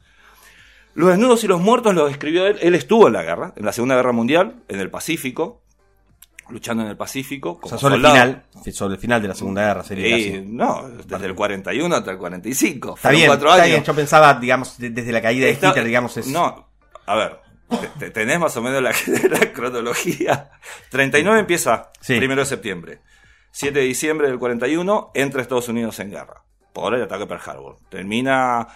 Los 0.94 1.10
desnudos 1.10 1.44
y 1.44 1.48
los 1.48 1.62
muertos 1.62 1.94
los 1.94 2.08
describió 2.10 2.48
él. 2.48 2.58
Él 2.62 2.74
estuvo 2.76 3.08
en 3.08 3.14
la 3.14 3.24
guerra, 3.24 3.54
en 3.56 3.66
la 3.66 3.72
Segunda 3.72 3.96
Guerra 3.96 4.12
Mundial, 4.14 4.64
en 4.68 4.80
el 4.80 4.90
Pacífico, 4.90 5.62
luchando 6.50 6.82
en 6.84 6.90
el 6.90 6.98
Pacífico. 6.98 7.60
O 7.62 7.68
sea, 7.70 7.78
sobre 7.78 7.96
el, 7.96 8.02
final, 8.02 8.44
sobre 8.74 8.96
el 8.96 9.00
final 9.00 9.22
de 9.22 9.28
la 9.28 9.36
Segunda 9.36 9.62
Guerra 9.68 9.84
sería 9.84 10.42
no, 10.44 10.90
desde 11.06 11.26
el 11.28 11.36
41 11.36 11.96
hasta 11.96 12.12
el 12.12 12.18
45. 12.18 12.96
Está 12.96 13.12
bien, 13.12 13.28
cuatro 13.28 13.50
está 13.50 13.62
años. 13.64 13.74
bien. 13.76 13.84
Yo 13.84 13.94
pensaba, 13.94 14.34
digamos, 14.36 14.78
de- 14.80 14.90
desde 14.90 15.12
la 15.12 15.22
caída 15.22 15.46
de 15.46 15.52
Hitler, 15.54 15.84
digamos, 15.86 16.18
es... 16.18 16.28
No, 16.28 16.68
a 17.06 17.16
ver, 17.16 17.40
te- 17.70 17.88
te- 18.00 18.10
tenés 18.12 18.40
más 18.40 18.58
o 18.58 18.62
menos 18.64 18.82
la, 18.82 18.92
la 19.30 19.54
cronología. 19.54 20.50
39 20.90 21.40
empieza 21.42 21.92
Sí. 22.02 22.18
primero 22.18 22.42
de 22.42 22.46
septiembre. 22.48 23.02
7 23.52 23.78
de 23.80 23.86
diciembre 23.86 24.28
del 24.30 24.40
41 24.40 25.12
entra 25.14 25.42
Estados 25.44 25.68
Unidos 25.70 26.00
en 26.00 26.10
guerra 26.12 26.44
por 26.82 26.94
el 26.94 27.04
ataque 27.04 27.26
Pearl 27.26 27.42
Harbor. 27.46 27.78
Termina 27.90 28.68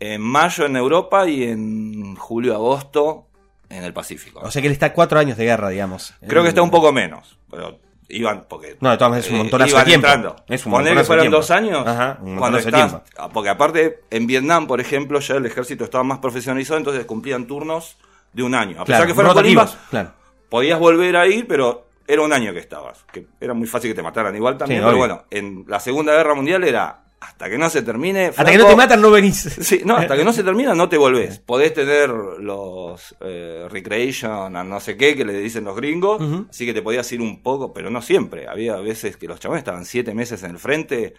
en 0.00 0.20
mayo 0.20 0.66
en 0.66 0.76
Europa 0.76 1.26
y 1.28 1.44
en 1.44 2.16
julio-agosto 2.16 3.26
en 3.68 3.84
el 3.84 3.92
Pacífico. 3.92 4.40
O 4.42 4.50
sea 4.50 4.62
que 4.62 4.68
él 4.68 4.72
está 4.72 4.92
cuatro 4.92 5.18
años 5.18 5.36
de 5.36 5.44
guerra, 5.44 5.68
digamos. 5.68 6.14
Creo 6.26 6.42
que 6.42 6.48
está 6.48 6.62
un 6.62 6.68
Eh, 6.68 6.72
poco 6.72 6.92
menos, 6.92 7.38
pero 7.50 7.78
iban 8.08 8.46
porque 8.48 8.76
No, 8.80 8.90
de 8.90 8.96
todas 8.96 9.10
maneras 9.10 9.26
es 9.26 9.30
un 9.30 9.36
eh, 9.36 9.42
montonazo 9.42 9.76
de 9.78 9.84
tiempo. 9.84 10.06
entrando. 10.06 10.36
Es 10.48 10.64
un 10.66 10.72
que 10.72 10.76
montonazo 10.78 10.98
de 11.00 11.04
fueron 11.06 11.22
tiempo. 11.24 11.36
dos 11.36 11.50
años. 11.50 11.86
Ajá, 11.86 12.18
un 12.22 12.36
cuando 12.36 12.58
de 12.58 12.64
estás- 12.64 13.02
ah, 13.18 13.28
porque 13.28 13.50
aparte 13.50 14.00
en 14.10 14.26
Vietnam, 14.26 14.66
por 14.66 14.80
ejemplo, 14.80 15.20
ya 15.20 15.34
el 15.36 15.46
ejército 15.46 15.84
estaba 15.84 16.04
más 16.04 16.18
profesionalizado, 16.18 16.78
entonces 16.78 17.04
cumplían 17.04 17.46
turnos 17.46 17.98
de 18.32 18.42
un 18.42 18.54
año. 18.54 18.80
A 18.80 18.84
pesar 18.84 19.00
Claro, 19.00 19.06
que 19.06 19.14
fueron 19.14 19.32
rotativos, 19.34 19.70
colimbas, 19.70 19.88
Claro. 19.90 20.12
podías 20.48 20.78
volver 20.78 21.16
a 21.16 21.26
ir, 21.26 21.46
pero 21.46 21.86
era 22.06 22.22
un 22.22 22.32
año 22.32 22.52
que 22.54 22.60
estabas. 22.60 23.04
Que 23.12 23.26
era 23.40 23.52
muy 23.52 23.66
fácil 23.66 23.90
que 23.90 23.94
te 23.94 24.02
mataran 24.02 24.34
igual 24.34 24.56
también, 24.56 24.80
Sí, 24.80 24.84
pero 24.86 24.96
obvio. 24.96 25.14
bueno, 25.14 25.24
en 25.30 25.64
la 25.68 25.78
Segunda 25.80 26.14
Guerra 26.14 26.34
Mundial 26.34 26.64
era 26.64 27.00
hasta 27.20 27.50
que 27.50 27.58
no 27.58 27.68
se 27.68 27.82
termine. 27.82 28.26
Hasta 28.26 28.44
que 28.44 28.58
no 28.58 28.66
te 28.66 28.76
matan, 28.76 29.00
no 29.00 29.10
venís. 29.10 29.36
Sí, 29.60 29.82
no, 29.84 29.96
hasta 29.96 30.16
que 30.16 30.24
no 30.24 30.32
se 30.32 30.42
termina 30.44 30.74
no 30.74 30.88
te 30.88 30.96
volvés. 30.96 31.40
Podés 31.40 31.74
tener 31.74 32.10
los 32.10 33.16
eh, 33.20 33.66
recreation 33.70 34.54
a 34.56 34.62
no 34.64 34.78
sé 34.80 34.96
qué 34.96 35.16
que 35.16 35.24
le 35.24 35.32
dicen 35.34 35.64
los 35.64 35.74
gringos, 35.76 36.20
Ujú. 36.20 36.46
así 36.48 36.64
que 36.64 36.72
te 36.74 36.82
podías 36.82 37.10
ir 37.12 37.20
un 37.20 37.42
poco, 37.42 37.72
pero 37.72 37.90
no 37.90 38.02
siempre. 38.02 38.46
Había 38.48 38.76
veces 38.76 39.16
que 39.16 39.26
los 39.26 39.40
chabones 39.40 39.60
estaban 39.62 39.84
siete 39.84 40.14
meses 40.14 40.42
en 40.44 40.52
el 40.52 40.58
frente, 40.58 41.14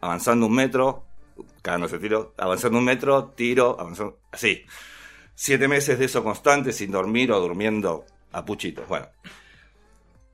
avanzando 0.00 0.46
un 0.46 0.54
metro, 0.54 1.04
cagándose 1.62 1.98
tiro, 1.98 2.34
avanzando 2.36 2.78
un 2.78 2.84
metro, 2.84 3.28
tiro, 3.34 3.76
avanzando, 3.80 4.18
así. 4.30 4.64
Siete 5.34 5.66
meses 5.66 5.98
de 5.98 6.04
eso 6.04 6.22
constante, 6.22 6.72
sin 6.74 6.90
dormir 6.90 7.32
o 7.32 7.40
durmiendo 7.40 8.04
a 8.32 8.44
puchitos. 8.44 8.86
Bueno. 8.86 9.06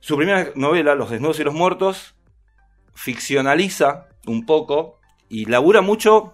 Su 0.01 0.17
primera 0.17 0.51
novela, 0.55 0.93
Los 0.93 1.09
desnudos 1.09 1.39
y 1.39 1.43
los 1.45 1.53
muertos, 1.53 2.15
ficcionaliza 2.93 4.08
un 4.29 4.45
poco 4.45 4.99
y 5.29 5.45
labura 5.45 5.81
mucho. 5.81 6.33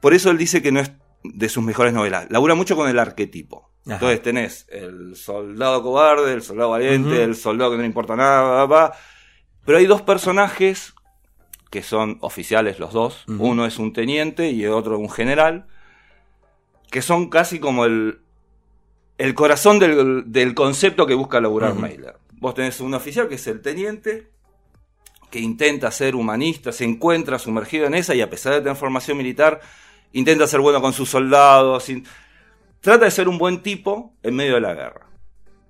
Por 0.00 0.14
eso 0.14 0.30
él 0.30 0.38
dice 0.38 0.62
que 0.62 0.72
no 0.72 0.80
es 0.80 0.92
de 1.24 1.48
sus 1.48 1.62
mejores 1.62 1.92
novelas. 1.92 2.26
Labura 2.30 2.54
mucho 2.54 2.76
con 2.76 2.88
el 2.88 2.98
arquetipo. 2.98 3.70
Ajá. 3.86 3.94
Entonces 3.94 4.22
tenés 4.22 4.66
el 4.68 5.16
soldado 5.16 5.82
cobarde, 5.82 6.32
el 6.34 6.42
soldado 6.42 6.70
valiente, 6.70 7.22
el 7.22 7.34
soldado 7.34 7.70
que 7.70 7.76
no 7.76 7.82
le 7.82 7.88
importa 7.88 8.16
nada, 8.16 8.64
bla, 8.66 8.92
pero 9.64 9.78
hay 9.78 9.86
dos 9.86 10.02
personajes 10.02 10.94
que 11.70 11.82
son 11.82 12.18
oficiales 12.20 12.78
los 12.78 12.92
dos. 12.92 13.24
Uno 13.26 13.66
es 13.66 13.78
un 13.78 13.92
teniente 13.92 14.50
y 14.50 14.64
el 14.64 14.72
otro 14.72 14.98
un 14.98 15.10
general, 15.10 15.66
que 16.90 17.02
son 17.02 17.28
casi 17.28 17.58
como 17.58 17.84
el, 17.84 18.20
el 19.18 19.34
corazón 19.34 19.78
del, 19.78 20.24
del 20.32 20.54
concepto 20.54 21.06
que 21.06 21.14
busca 21.14 21.40
laburar 21.40 21.72
Ujú. 21.72 21.80
Mailer. 21.80 22.16
Vos 22.32 22.54
tenés 22.54 22.80
un 22.80 22.94
oficial 22.94 23.28
que 23.28 23.34
es 23.34 23.46
el 23.46 23.60
teniente, 23.60 24.30
que 25.30 25.40
intenta 25.40 25.90
ser 25.90 26.14
humanista, 26.14 26.72
se 26.72 26.84
encuentra 26.84 27.38
sumergido 27.38 27.86
en 27.86 27.94
esa 27.94 28.14
y 28.14 28.20
a 28.20 28.30
pesar 28.30 28.54
de 28.54 28.60
tener 28.60 28.76
formación 28.76 29.18
militar, 29.18 29.60
intenta 30.12 30.46
ser 30.46 30.60
bueno 30.60 30.80
con 30.80 30.92
sus 30.92 31.10
soldados. 31.10 31.86
Trata 32.80 33.04
de 33.04 33.10
ser 33.10 33.28
un 33.28 33.38
buen 33.38 33.62
tipo 33.62 34.14
en 34.22 34.34
medio 34.34 34.54
de 34.54 34.60
la 34.60 34.74
guerra. 34.74 35.06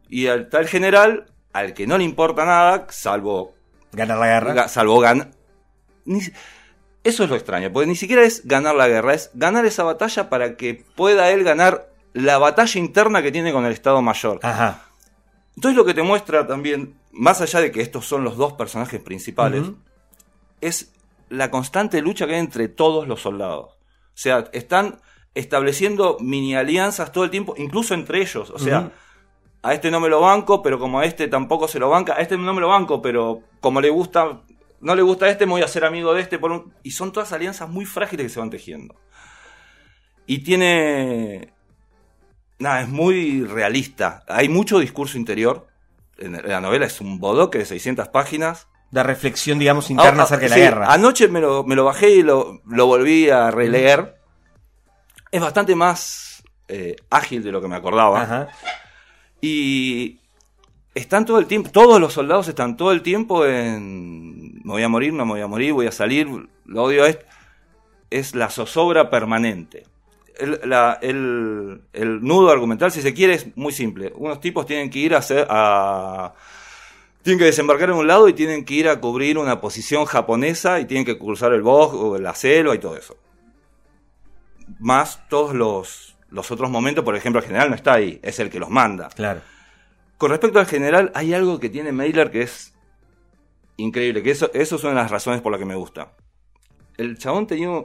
Y 0.09 0.27
al 0.27 0.49
tal 0.49 0.69
general, 0.69 1.27
al 1.53 1.75
que 1.75 1.87
no 1.87 1.99
le 1.99 2.05
importa 2.05 2.45
nada, 2.45 2.87
salvo, 2.91 3.55
Ganar 3.93 4.19
la 4.19 4.27
guerra. 4.27 4.69
salvo 4.69 5.01
ganar. 5.01 5.31
Eso 7.05 7.25
es 7.25 7.31
lo 7.31 7.37
extraño, 7.37 7.73
porque 7.73 7.87
ni 7.87 7.97
siquiera 7.97 8.23
es 8.23 8.47
ganar 8.47 8.75
la 8.75 8.89
guerra, 8.89 9.15
es 9.15 9.31
ganar 9.35 9.65
esa 9.65 9.83
batalla 9.83 10.29
para 10.29 10.57
que 10.57 10.85
pueda 10.95 11.31
él 11.31 11.45
ganar 11.45 11.89
la 12.13 12.39
batalla 12.39 12.79
interna 12.81 13.23
que 13.23 13.33
tiene 13.33 13.53
con 13.53 13.65
el 13.65 13.73
Estado 13.73 14.03
Mayor. 14.03 14.41
Ajá. 14.43 14.83
Entonces 15.57 15.77
lo 15.77 15.85
que 15.85 15.95
te 15.95 16.03
muestra 16.03 16.47
también, 16.47 16.95
más 17.13 17.41
allá 17.41 17.61
de 17.61 17.73
que 17.73 17.81
estos 17.81 18.07
son 18.07 18.25
los 18.25 18.37
dos 18.37 18.53
personajes 18.55 19.01
principales, 19.01 19.71
es 20.61 20.93
la 21.29 21.51
constante 21.51 22.01
lucha 22.03 22.27
que 22.27 22.35
hay 22.35 22.41
entre 22.41 22.69
todos 22.69 23.07
los 23.09 23.21
soldados. 23.21 23.73
O 23.73 24.21
sea, 24.21 24.49
están 24.53 25.01
estableciendo 25.35 26.17
mini 26.21 26.57
alianzas 26.57 27.13
todo 27.13 27.25
el 27.25 27.31
tiempo, 27.31 27.55
incluso 27.57 27.95
entre 27.95 28.21
ellos. 28.21 28.51
O 28.51 28.59
sea, 28.59 28.93
a 29.63 29.75
este 29.75 29.91
no 29.91 30.01
me 30.01 30.09
lo 30.09 30.21
banco, 30.21 30.63
pero 30.63 30.79
como 30.79 31.01
a 31.01 31.05
este 31.05 31.29
tampoco 31.29 31.69
se 31.69 31.79
lo 31.79 31.91
banca, 31.91 32.15
a 32.15 32.21
este 32.21 32.37
no 32.37 32.55
me 32.55 32.61
lo 32.61 32.69
banco, 32.69 33.03
pero 33.03 33.43
como 33.61 33.81
le 33.81 33.91
gusta, 33.91 34.43
no 34.81 34.95
le 34.95 35.03
gusta 35.03 35.27
a 35.27 35.31
este, 35.31 35.47
me 35.47 35.53
voy 35.53 35.63
a 35.63 35.69
ser 35.69 35.85
amigo 35.85 36.15
de 36.15 36.23
este. 36.23 36.39
Por 36.39 36.67
Y 36.83 36.93
son 36.93 37.13
todas 37.13 37.33
alianzas 37.33 37.69
muy 37.69 37.85
frágiles 37.85 38.27
que 38.27 38.31
se 38.31 38.41
van 38.41 38.51
tejiendo. 38.51 38.95
Y 40.27 40.39
tiene 40.41 41.53
nada, 42.59 42.83
es 42.83 42.89
muy 42.89 43.45
realista. 43.45 44.25
Hay 44.29 44.49
mucho 44.49 44.79
discurso 44.79 45.17
interior. 45.17 45.67
La 46.19 46.61
novela 46.61 46.87
es 46.87 47.01
un 47.01 47.19
bodoque 47.19 47.59
de 47.59 47.65
600 47.65 48.09
páginas. 48.09 48.69
De 48.91 49.03
reflexión, 49.03 49.59
digamos, 49.59 49.91
interna 49.91 50.23
ah, 50.23 50.25
acerca 50.25 50.45
de 50.45 50.51
la 50.51 50.57
guerra. 50.57 50.93
Anoche 50.93 51.29
me 51.29 51.41
lo, 51.41 51.63
me 51.63 51.75
lo 51.75 51.85
bajé 51.85 52.11
y 52.11 52.23
lo, 52.23 52.63
lo, 52.67 52.87
volví 52.87 53.29
a 53.29 53.51
releer. 53.51 54.17
Es 55.31 55.43
bastante 55.43 55.75
más 55.75 56.43
eh, 56.69 56.97
ágil 57.11 57.43
de 57.43 57.53
lo 57.53 57.61
que 57.61 57.69
me 57.69 57.77
acordaba. 57.77 58.49
Y 59.43 60.21
están 60.95 61.27
todo 61.27 61.39
el 61.39 61.47
tiempo, 61.47 61.71
todos 61.71 62.01
los 62.01 62.15
soldados 62.15 62.49
están 62.49 62.77
todo 62.77 62.93
el 62.93 63.03
tiempo 63.03 63.45
en 63.47 64.55
me 64.65 64.73
voy 64.73 64.83
a 64.83 64.89
morir, 64.89 65.13
no 65.13 65.25
me 65.25 65.33
voy 65.33 65.41
a 65.43 65.47
morir, 65.47 65.73
voy 65.73 65.87
a 65.87 65.93
salir, 65.93 66.29
lo 66.65 66.83
odio 66.83 67.07
es, 67.07 67.19
es 68.11 68.35
la 68.35 68.51
zozobra 68.51 69.11
permanente 69.11 69.85
el, 70.39 71.81
nudo 72.23 72.51
argumental, 72.51 72.93
si 72.93 73.03
se 73.03 73.15
quiere, 73.15 73.35
es 73.35 73.57
muy 73.57 73.73
simple. 73.73 74.13
Unos 74.17 74.41
tipos 74.41 74.67
tienen 74.67 74.91
que 74.91 74.99
ir 74.99 75.15
a 75.15 75.19
hacer 75.19 75.47
a 75.51 76.35
tienen 77.23 77.41
que 77.41 77.47
desembarcar 77.47 77.91
en 77.91 77.97
un 77.97 78.07
lado 78.07 78.29
y 78.29 78.33
tienen 78.33 78.65
que 78.65 78.75
ir 78.75 78.89
a 78.89 79.01
cubrir 79.01 79.37
una 79.37 79.61
posición 79.61 80.07
japonesa 80.07 80.81
y 80.81 80.87
tienen 80.87 81.05
que 81.05 81.19
cruzar 81.19 81.53
el 81.53 81.63
bosque, 81.63 82.23
la 82.23 82.35
selva 82.35 82.75
y 82.75 82.79
todo 82.79 82.97
eso. 82.97 83.17
Más 84.79 85.29
todos 85.29 85.55
los, 85.55 86.17
los 86.31 86.51
otros 86.51 86.71
momentos, 86.71 87.05
por 87.05 87.17
ejemplo, 87.17 87.41
el 87.41 87.47
general 87.47 87.69
no 87.69 87.75
está 87.75 87.95
ahí, 87.95 88.19
es 88.23 88.39
el 88.39 88.49
que 88.49 88.59
los 88.59 88.71
manda. 88.71 89.09
Claro. 89.11 89.41
Con 90.17 90.31
respecto 90.31 90.59
al 90.59 90.67
general, 90.67 91.13
hay 91.15 91.35
algo 91.35 91.61
que 91.61 91.69
tiene 91.69 91.93
Mailer 91.93 92.31
que 92.31 92.43
es 92.43 92.75
increíble, 93.77 94.23
que 94.23 94.31
eso, 94.31 94.51
eso 94.55 94.79
son 94.79 94.95
las 94.95 95.11
razones 95.11 95.41
por 95.41 95.53
las 95.53 95.59
que 95.59 95.67
me 95.67 95.75
gusta. 95.75 96.13
El 96.97 97.19
chabón 97.19 97.47
tenía 97.47 97.85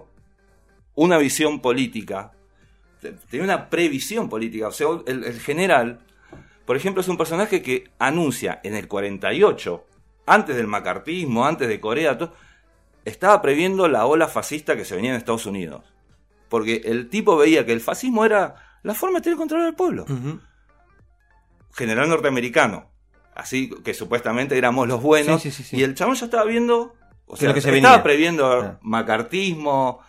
una 0.96 1.18
visión 1.18 1.60
política 1.60 2.32
tenía 3.30 3.44
una 3.44 3.70
previsión 3.70 4.30
política. 4.30 4.68
O 4.68 4.72
sea, 4.72 4.88
el, 5.06 5.40
general, 5.40 6.00
por 6.66 6.76
ejemplo, 6.76 7.02
es 7.02 7.08
un 7.08 7.18
personaje 7.18 7.62
que 7.62 7.92
anuncia 8.00 8.60
en 8.64 8.76
el 8.76 8.88
48, 8.88 9.86
antes 10.26 10.56
del 10.56 10.68
macartismo, 10.68 11.46
antes 11.46 11.68
de 11.68 11.80
Corea, 11.80 12.18
estaba 13.06 13.42
previendo 13.42 13.88
la 13.88 14.06
ola 14.06 14.28
fascista 14.28 14.76
que 14.76 14.86
se 14.86 14.96
venía 14.96 15.12
en 15.12 15.18
Estados 15.18 15.46
Unidos. 15.46 15.84
Porque 16.50 16.82
el 16.86 17.10
tipo 17.10 17.36
veía 17.36 17.66
que 17.66 17.74
el 17.74 17.82
fascismo 17.82 18.26
era 18.26 18.56
la 18.84 18.94
forma 18.94 19.20
de 19.20 19.24
tener 19.24 19.38
control 19.38 19.64
del 19.64 19.76
pueblo. 19.76 20.06
General 21.74 22.08
norteamericano. 22.08 22.92
Así 23.36 23.70
que 23.84 23.94
supuestamente 23.94 24.58
éramos 24.58 24.88
los 24.88 25.02
buenos. 25.02 25.44
y 25.74 25.84
el 25.84 25.96
chabón 25.96 26.16
ya 26.16 26.26
estaba 26.26 26.46
viendo. 26.46 26.94
O 27.26 27.36
sea, 27.36 27.54
que 27.54 27.62
se 27.62 27.76
estaba 27.76 28.04
previendo 28.04 28.52
ah. 28.52 28.80
macartismo, 28.82 30.02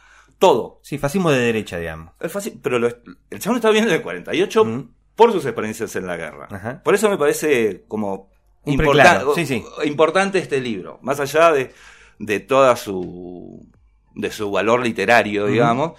todo. 0.44 0.80
Sí, 0.83 0.98
fascismo 0.98 1.30
de 1.30 1.38
derecha, 1.38 1.78
digamos. 1.78 2.12
El 2.20 2.30
pero 2.62 2.76
el 2.76 3.38
chabón 3.38 3.57
estaba 3.57 3.72
viendo 3.72 3.90
en 3.90 3.96
el 3.96 4.02
48 4.02 4.88
por 5.16 5.33
sus 5.33 5.44
experiencias 5.46 5.94
en 5.96 6.07
la 6.07 6.16
guerra. 6.16 6.83
Por 6.85 6.94
eso 6.94 7.09
me 7.09 7.16
parece 7.16 7.85
como 7.88 8.30
importante 8.66 10.38
este 10.38 10.61
libro. 10.61 10.98
Más 11.02 11.20
allá 11.20 11.52
de, 11.52 11.72
de 12.18 12.40
toda 12.40 12.76
su. 12.76 13.66
de 14.14 14.30
su 14.30 14.50
valor 14.50 14.83
literario, 14.83 15.46
digamos. 15.46 15.98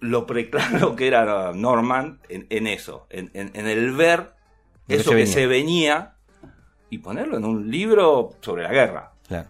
Lo 0.00 0.26
preclaro 0.26 0.94
que 0.96 1.08
era 1.08 1.52
Norman 1.52 2.20
en, 2.28 2.66
eso. 2.66 3.06
En, 3.10 3.30
el 3.54 3.92
ver 3.92 4.32
eso 4.86 5.10
que 5.10 5.26
se 5.26 5.46
venía 5.46 6.14
y 6.88 6.98
ponerlo 6.98 7.36
en 7.36 7.44
un 7.44 7.70
libro 7.70 8.30
sobre 8.40 8.62
la 8.62 8.70
guerra. 8.70 9.12
Claro. 9.26 9.48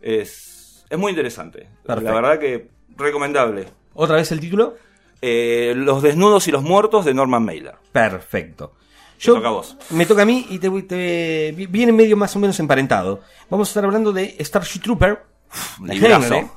Es, 0.00 0.84
es 0.88 0.98
muy 0.98 1.10
interesante. 1.10 1.68
La 1.84 1.96
verdad 1.96 2.38
que 2.38 2.75
recomendable. 2.96 3.66
¿Otra 3.94 4.16
vez 4.16 4.30
el 4.32 4.40
título? 4.40 4.76
Eh, 5.22 5.72
los 5.76 6.02
desnudos 6.02 6.46
y 6.46 6.50
los 6.50 6.62
muertos 6.62 7.04
de 7.04 7.14
Norman 7.14 7.44
Mailer. 7.44 7.74
Perfecto. 7.92 8.74
Yo, 9.18 9.34
toca 9.34 9.48
a 9.48 9.52
vos. 9.52 9.76
Me 9.90 10.04
toca 10.04 10.22
a 10.22 10.26
mí 10.26 10.46
y 10.50 10.58
te, 10.58 10.68
viene 11.68 11.92
medio 11.92 12.16
más 12.16 12.36
o 12.36 12.38
menos 12.38 12.60
emparentado. 12.60 13.22
Vamos 13.48 13.68
a 13.68 13.70
estar 13.70 13.84
hablando 13.84 14.12
de 14.12 14.36
Starship 14.40 14.80
Trooper. 14.80 15.22
Librazo. 15.82 16.50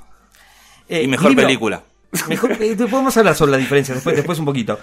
Eh, 0.90 1.04
y 1.04 1.08
mejor 1.08 1.36
película. 1.36 1.84
Mejor, 2.28 2.54
eh, 2.60 2.76
podemos 2.76 3.16
hablar 3.18 3.36
sobre 3.36 3.52
la 3.52 3.58
diferencia 3.58 3.94
después, 3.94 4.16
después 4.16 4.40
un 4.40 4.46
poquito. 4.46 4.80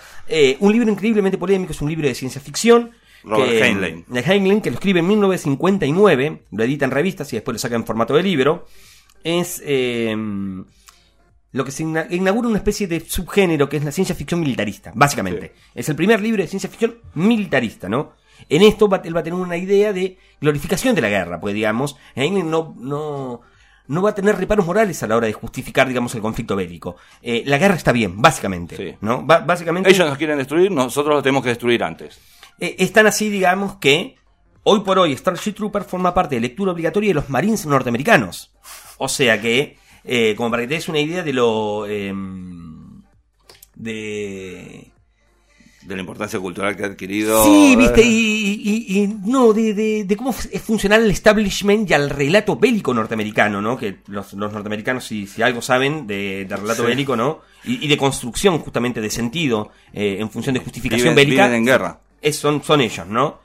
un 0.60 0.72
libro 0.72 0.88
increíblemente 0.88 1.36
polémico, 1.36 1.72
es 1.72 1.82
un 1.82 1.88
libro 1.88 2.06
de 2.06 2.14
ciencia 2.14 2.40
ficción. 2.40 2.92
Robert 3.24 3.50
Heinlein. 3.50 4.04
De 4.06 4.20
Heinlein, 4.20 4.60
que 4.60 4.70
lo 4.70 4.74
escribe 4.74 5.00
en 5.00 5.08
1959, 5.08 6.42
lo 6.52 6.62
edita 6.62 6.84
en 6.84 6.92
revistas 6.92 7.32
y 7.32 7.36
después 7.36 7.56
lo 7.56 7.58
saca 7.58 7.74
en 7.74 7.84
formato 7.84 8.14
de 8.14 8.22
libro. 8.22 8.66
Es 9.24 9.60
lo 11.52 11.64
que 11.64 11.70
se 11.70 11.82
inaugura 11.82 12.48
una 12.48 12.58
especie 12.58 12.86
de 12.86 13.00
subgénero 13.00 13.68
que 13.68 13.78
es 13.78 13.84
la 13.84 13.92
ciencia 13.92 14.14
ficción 14.14 14.40
militarista, 14.40 14.92
básicamente. 14.94 15.54
Es 15.74 15.88
el 15.88 15.96
primer 15.96 16.20
libro 16.20 16.42
de 16.42 16.48
ciencia 16.48 16.68
ficción 16.68 16.96
militarista, 17.14 17.88
¿no? 17.88 18.12
En 18.48 18.62
esto 18.62 18.88
él 19.04 19.16
va 19.16 19.20
a 19.20 19.24
tener 19.24 19.38
una 19.38 19.56
idea 19.56 19.92
de 19.92 20.18
glorificación 20.40 20.94
de 20.94 21.00
la 21.00 21.08
guerra, 21.08 21.40
pues 21.40 21.54
digamos, 21.54 21.96
no, 22.14 22.74
no, 22.78 23.40
no 23.88 24.02
va 24.02 24.10
a 24.10 24.14
tener 24.14 24.36
reparos 24.36 24.66
morales 24.66 25.02
a 25.02 25.06
la 25.06 25.16
hora 25.16 25.26
de 25.26 25.32
justificar, 25.32 25.88
digamos, 25.88 26.14
el 26.14 26.20
conflicto 26.20 26.56
bélico. 26.56 26.96
Eh, 27.22 27.42
la 27.46 27.58
guerra 27.58 27.74
está 27.74 27.92
bien, 27.92 28.20
básicamente, 28.20 28.98
¿no? 29.00 29.22
básicamente. 29.22 29.90
Ellos 29.90 30.08
nos 30.08 30.18
quieren 30.18 30.38
destruir, 30.38 30.70
nosotros 30.70 31.14
los 31.14 31.22
tenemos 31.22 31.42
que 31.42 31.50
destruir 31.50 31.82
antes. 31.82 32.20
Eh, 32.58 32.76
es 32.78 32.92
tan 32.92 33.06
así, 33.06 33.28
digamos, 33.28 33.76
que 33.76 34.16
hoy 34.62 34.80
por 34.80 34.98
hoy 34.98 35.16
Starship 35.16 35.52
Trooper 35.52 35.84
forma 35.84 36.12
parte 36.12 36.34
de 36.34 36.40
lectura 36.40 36.72
obligatoria 36.72 37.10
de 37.10 37.14
los 37.14 37.30
Marines 37.30 37.66
norteamericanos. 37.66 38.52
O 38.98 39.08
sea 39.08 39.40
que 39.40 39.78
eh, 40.06 40.34
como 40.36 40.50
para 40.50 40.62
que 40.62 40.68
te 40.68 40.74
des 40.74 40.88
una 40.88 41.00
idea 41.00 41.22
de 41.22 41.32
lo... 41.32 41.86
Em, 41.86 43.02
de... 43.74 44.92
De 45.82 45.94
la 45.94 46.00
importancia 46.00 46.40
cultural 46.40 46.74
que 46.74 46.82
ha 46.82 46.86
adquirido. 46.86 47.44
Sí, 47.44 47.76
viste, 47.76 48.02
y, 48.02 49.08
no, 49.24 49.52
de, 49.52 50.04
cómo 50.18 50.30
es 50.30 50.60
funcional 50.60 51.04
el 51.04 51.12
establishment 51.12 51.88
y 51.88 51.94
al 51.94 52.10
relato 52.10 52.56
bélico 52.56 52.92
norteamericano, 52.92 53.62
¿no? 53.62 53.76
Que 53.78 53.98
los, 54.08 54.34
norteamericanos, 54.34 55.04
si, 55.04 55.28
si, 55.28 55.42
algo 55.42 55.62
saben 55.62 56.08
de, 56.08 56.44
relato 56.50 56.82
bélico, 56.82 57.14
¿no? 57.14 57.42
Y, 57.62 57.86
de 57.86 57.96
construcción, 57.96 58.58
justamente, 58.58 59.00
de 59.00 59.10
sentido, 59.10 59.70
eh, 59.92 60.16
en 60.18 60.28
función 60.28 60.54
de 60.54 60.60
justificación 60.60 61.14
bélica. 61.14 61.44
Viven 61.44 61.58
en 61.60 61.66
guerra. 61.66 62.00
son, 62.32 62.64
son 62.64 62.80
ellos, 62.80 63.06
¿no? 63.06 63.38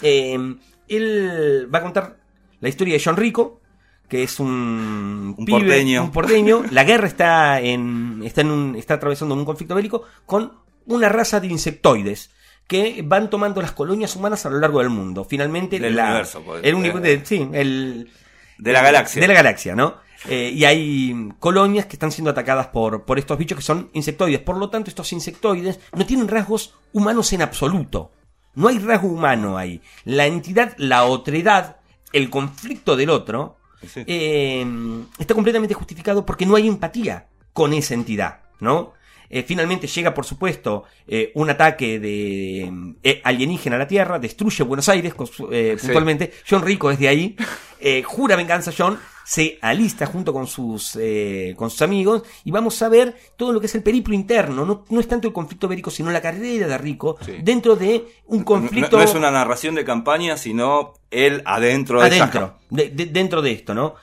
Em, 0.00 0.56
él 0.86 1.68
va 1.74 1.80
a 1.80 1.82
contar 1.82 2.16
la 2.60 2.68
historia 2.68 2.94
de 2.94 3.02
John 3.04 3.16
Rico, 3.16 3.60
que 4.08 4.22
es 4.22 4.40
un, 4.40 5.34
un 5.36 5.46
porteño. 5.46 6.04
Un 6.04 6.12
porteño. 6.12 6.62
La 6.70 6.84
guerra 6.84 7.06
está 7.06 7.60
en, 7.60 8.22
está 8.24 8.40
en 8.40 8.50
un, 8.50 8.76
está 8.76 8.94
atravesando 8.94 9.34
un 9.34 9.44
conflicto 9.44 9.74
bélico 9.74 10.04
con 10.26 10.52
una 10.86 11.08
raza 11.08 11.40
de 11.40 11.48
insectoides 11.48 12.30
que 12.66 13.02
van 13.04 13.30
tomando 13.30 13.62
las 13.62 13.72
colonias 13.72 14.16
humanas 14.16 14.44
a 14.46 14.50
lo 14.50 14.58
largo 14.58 14.80
del 14.80 14.90
mundo. 14.90 15.24
Finalmente, 15.24 15.78
del 15.78 15.98
universo, 15.98 16.42
pues, 16.42 16.64
el 16.64 16.74
universo, 16.74 17.00
de, 17.00 17.24
sí, 17.24 17.48
el 17.52 18.10
de 18.58 18.72
la 18.72 18.82
galaxia. 18.82 19.20
De 19.20 19.28
la 19.28 19.34
galaxia, 19.34 19.74
¿no? 19.74 19.96
Eh, 20.28 20.52
y 20.54 20.64
hay 20.64 21.30
colonias 21.38 21.86
que 21.86 21.94
están 21.94 22.10
siendo 22.10 22.30
atacadas 22.30 22.66
por, 22.68 23.04
por 23.04 23.18
estos 23.18 23.38
bichos 23.38 23.56
que 23.56 23.62
son 23.64 23.88
insectoides. 23.92 24.40
Por 24.40 24.56
lo 24.56 24.68
tanto, 24.68 24.90
estos 24.90 25.12
insectoides 25.12 25.78
no 25.94 26.04
tienen 26.04 26.28
rasgos 26.28 26.74
humanos 26.92 27.32
en 27.32 27.42
absoluto. 27.42 28.10
No 28.54 28.68
hay 28.68 28.78
rasgo 28.78 29.08
humano 29.08 29.56
ahí. 29.56 29.80
La 30.04 30.26
entidad, 30.26 30.74
la 30.76 31.04
otredad, 31.04 31.76
el 32.12 32.30
conflicto 32.30 32.96
del 32.96 33.10
otro, 33.10 33.57
eh, 33.82 34.66
está 35.18 35.34
completamente 35.34 35.74
justificado 35.74 36.24
porque 36.24 36.46
no 36.46 36.56
hay 36.56 36.68
empatía 36.68 37.26
con 37.52 37.72
esa 37.72 37.94
entidad, 37.94 38.40
¿no? 38.60 38.94
Eh, 39.30 39.42
finalmente 39.42 39.86
llega, 39.86 40.14
por 40.14 40.24
supuesto, 40.24 40.84
eh, 41.06 41.32
un 41.34 41.50
ataque 41.50 42.00
de 42.00 43.20
alienígena 43.24 43.76
a 43.76 43.80
la 43.80 43.86
Tierra, 43.86 44.18
destruye 44.18 44.64
Buenos 44.64 44.88
Aires 44.88 45.14
puntualmente. 45.14 46.32
John 46.48 46.62
Rico 46.62 46.90
es 46.90 46.98
de 46.98 47.08
ahí, 47.08 47.36
jura 48.04 48.36
venganza 48.36 48.72
John, 48.76 48.98
se 49.28 49.58
alista 49.60 50.06
junto 50.06 50.32
con 50.32 50.46
sus, 50.46 50.96
eh, 50.98 51.52
con 51.54 51.68
sus 51.68 51.82
amigos 51.82 52.22
y 52.44 52.50
vamos 52.50 52.80
a 52.80 52.88
ver 52.88 53.14
todo 53.36 53.52
lo 53.52 53.60
que 53.60 53.66
es 53.66 53.74
el 53.74 53.82
periplo 53.82 54.14
interno. 54.14 54.64
No, 54.64 54.86
no 54.88 55.00
es 55.00 55.06
tanto 55.06 55.28
el 55.28 55.34
conflicto 55.34 55.68
bélico, 55.68 55.90
sino 55.90 56.10
la 56.10 56.22
carrera 56.22 56.66
de 56.66 56.78
Rico 56.78 57.18
dentro 57.42 57.76
de 57.76 58.06
un 58.28 58.42
conflicto. 58.42 58.96
No, 58.96 59.02
es 59.02 59.14
una 59.14 59.30
narración 59.30 59.74
de 59.74 59.84
campaña, 59.84 60.38
sino 60.38 60.94
él 61.10 61.42
adentro 61.44 62.00
de 62.00 62.06
Adentro, 62.06 62.54
dentro 62.70 63.42
de 63.42 63.52
esto, 63.52 63.74
¿no? 63.74 63.96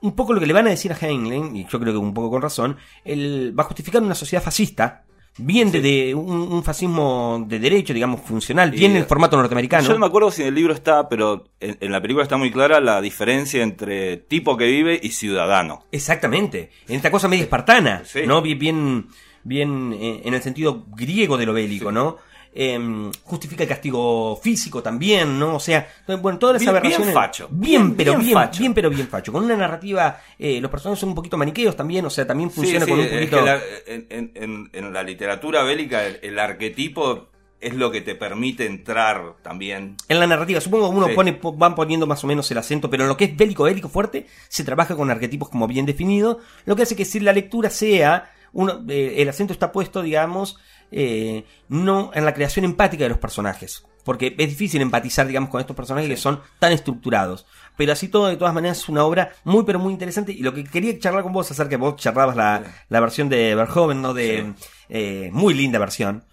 Un 0.00 0.16
poco 0.16 0.32
lo 0.32 0.40
que 0.40 0.46
le 0.46 0.52
van 0.52 0.66
a 0.66 0.70
decir 0.70 0.92
a 0.92 0.98
Heinlein, 1.00 1.54
y 1.54 1.64
yo 1.68 1.78
creo 1.78 1.92
que 1.92 1.98
un 1.98 2.12
poco 2.12 2.30
con 2.30 2.42
razón, 2.42 2.76
él 3.04 3.54
va 3.56 3.62
a 3.62 3.66
justificar 3.66 4.02
una 4.02 4.16
sociedad 4.16 4.42
fascista 4.42 5.04
bien 5.38 5.72
de, 5.72 6.14
un, 6.14 6.62
fascismo 6.62 7.44
de 7.46 7.58
derecho, 7.58 7.94
digamos, 7.94 8.20
funcional, 8.20 8.70
bien 8.70 8.92
en 8.92 8.98
el 8.98 9.04
formato 9.04 9.36
norteamericano. 9.36 9.86
Yo 9.86 9.94
no 9.94 9.98
me 9.98 10.06
acuerdo 10.06 10.30
si 10.30 10.42
en 10.42 10.48
el 10.48 10.54
libro 10.54 10.74
está, 10.74 11.08
pero 11.08 11.44
en, 11.60 11.92
la 11.92 12.00
película 12.00 12.22
está 12.22 12.36
muy 12.36 12.50
clara 12.50 12.80
la 12.80 13.00
diferencia 13.00 13.62
entre 13.62 14.16
tipo 14.16 14.56
que 14.56 14.66
vive 14.66 14.98
y 15.02 15.10
ciudadano. 15.10 15.86
Exactamente, 15.92 16.70
en 16.88 16.96
esta 16.96 17.10
cosa 17.10 17.28
media 17.28 17.44
espartana, 17.44 18.02
¿no? 18.26 18.42
Bien, 18.42 18.58
bien, 18.58 19.06
bien 19.44 19.92
eh, 19.98 20.22
en 20.24 20.34
el 20.34 20.42
sentido 20.42 20.86
griego 20.94 21.38
de 21.38 21.46
lo 21.46 21.52
bélico, 21.52 21.90
¿no? 21.90 22.18
Em, 22.54 23.10
justifica 23.24 23.62
el 23.62 23.68
castigo 23.68 24.36
físico 24.36 24.82
también, 24.82 25.38
¿no? 25.38 25.56
O 25.56 25.60
sea, 25.60 25.88
bueno, 26.20 26.38
todas 26.38 26.60
las 26.60 26.68
aberraciones. 26.68 27.06
Bien 27.06 27.14
facho. 27.14 27.48
Bien, 27.50 27.94
pero 27.94 28.18
bien, 28.18 28.38
bien, 28.58 28.74
pero 28.74 28.90
bien 28.90 29.08
facho. 29.08 29.32
Con 29.32 29.44
una 29.44 29.56
narrativa, 29.56 30.20
eh, 30.38 30.60
los 30.60 30.70
personajes 30.70 31.00
son 31.00 31.10
un 31.10 31.14
poquito 31.14 31.38
maniqueos 31.38 31.74
también, 31.74 32.04
o 32.04 32.10
sea, 32.10 32.26
también 32.26 32.50
funciona 32.50 32.86
con 32.86 33.00
un 33.00 33.08
poquito. 33.08 33.42
en, 33.86 34.92
la 34.92 35.02
literatura 35.02 35.62
bélica, 35.62 36.06
el, 36.06 36.38
arquetipo 36.38 37.30
es 37.58 37.72
lo 37.72 37.90
que 37.90 38.02
te 38.02 38.16
permite 38.16 38.66
entrar 38.66 39.36
también. 39.40 39.96
En 40.08 40.20
la 40.20 40.26
narrativa, 40.26 40.60
supongo 40.60 40.90
que 40.90 40.96
uno 40.96 41.08
pone, 41.14 41.40
van 41.54 41.74
poniendo 41.74 42.06
más 42.06 42.22
o 42.22 42.26
menos 42.26 42.50
el 42.50 42.58
acento, 42.58 42.90
pero 42.90 43.04
en 43.04 43.08
lo 43.08 43.16
que 43.16 43.24
es 43.24 43.36
bélico, 43.36 43.64
bélico 43.64 43.88
fuerte, 43.88 44.26
se 44.48 44.62
trabaja 44.62 44.94
con 44.94 45.10
arquetipos 45.10 45.48
como 45.48 45.66
bien 45.66 45.86
definidos, 45.86 46.36
lo 46.66 46.76
que 46.76 46.82
hace 46.82 46.96
que 46.96 47.06
si 47.06 47.18
la 47.20 47.32
lectura 47.32 47.70
sea, 47.70 48.30
uno, 48.52 48.84
eh, 48.88 49.14
el 49.18 49.28
acento 49.30 49.54
está 49.54 49.72
puesto, 49.72 50.02
digamos, 50.02 50.58
eh, 50.92 51.44
no 51.68 52.10
en 52.14 52.24
la 52.24 52.34
creación 52.34 52.64
empática 52.64 53.04
de 53.04 53.10
los 53.10 53.18
personajes. 53.18 53.84
Porque 54.04 54.34
es 54.36 54.48
difícil 54.48 54.82
empatizar, 54.82 55.26
digamos, 55.26 55.48
con 55.48 55.60
estos 55.60 55.76
personajes 55.76 56.08
que 56.08 56.16
son 56.16 56.40
tan 56.58 56.72
estructurados. 56.72 57.46
Pero 57.76 57.92
así 57.92 58.08
todo, 58.08 58.26
de 58.26 58.36
todas 58.36 58.52
maneras, 58.52 58.78
es 58.78 58.88
una 58.88 59.04
obra 59.04 59.32
muy, 59.44 59.64
pero 59.64 59.78
muy 59.78 59.92
interesante. 59.92 60.32
Y 60.32 60.42
lo 60.42 60.52
que 60.52 60.64
quería 60.64 60.98
charlar 60.98 61.22
con 61.22 61.32
vos 61.32 61.50
acerca 61.50 61.70
que 61.70 61.76
vos 61.76 61.96
charlabas 61.96 62.36
la, 62.36 62.62
la 62.88 63.00
versión 63.00 63.28
de 63.28 63.54
Verhoeven, 63.54 64.02
¿no? 64.02 64.12
De, 64.12 64.54
eh, 64.88 65.30
muy 65.32 65.54
linda 65.54 65.78
versión. 65.78 66.24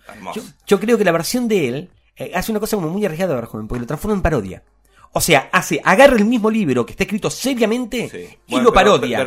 Yo, 0.66 0.80
creo 0.80 0.98
que 0.98 1.04
la 1.04 1.12
versión 1.12 1.48
de 1.48 1.68
él 1.68 1.90
eh, 2.16 2.32
hace 2.34 2.52
una 2.52 2.60
cosa 2.60 2.76
como 2.76 2.90
muy 2.90 3.06
arriesgada 3.06 3.36
de 3.36 3.42
Verhoeven, 3.42 3.68
porque 3.68 3.82
lo 3.82 3.88
transforma 3.88 4.16
en 4.16 4.22
parodia. 4.22 4.64
O 5.12 5.22
sea, 5.22 5.50
hace, 5.52 5.80
agarra 5.84 6.18
el 6.18 6.26
mismo 6.26 6.52
libro 6.52 6.86
que 6.86 6.92
está 6.92 7.04
escrito 7.04 7.30
seriamente 7.30 8.38
y 8.48 8.60
lo 8.60 8.74
parodia. 8.74 9.24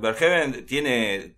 Verhoeven 0.00 0.66
tiene 0.66 1.34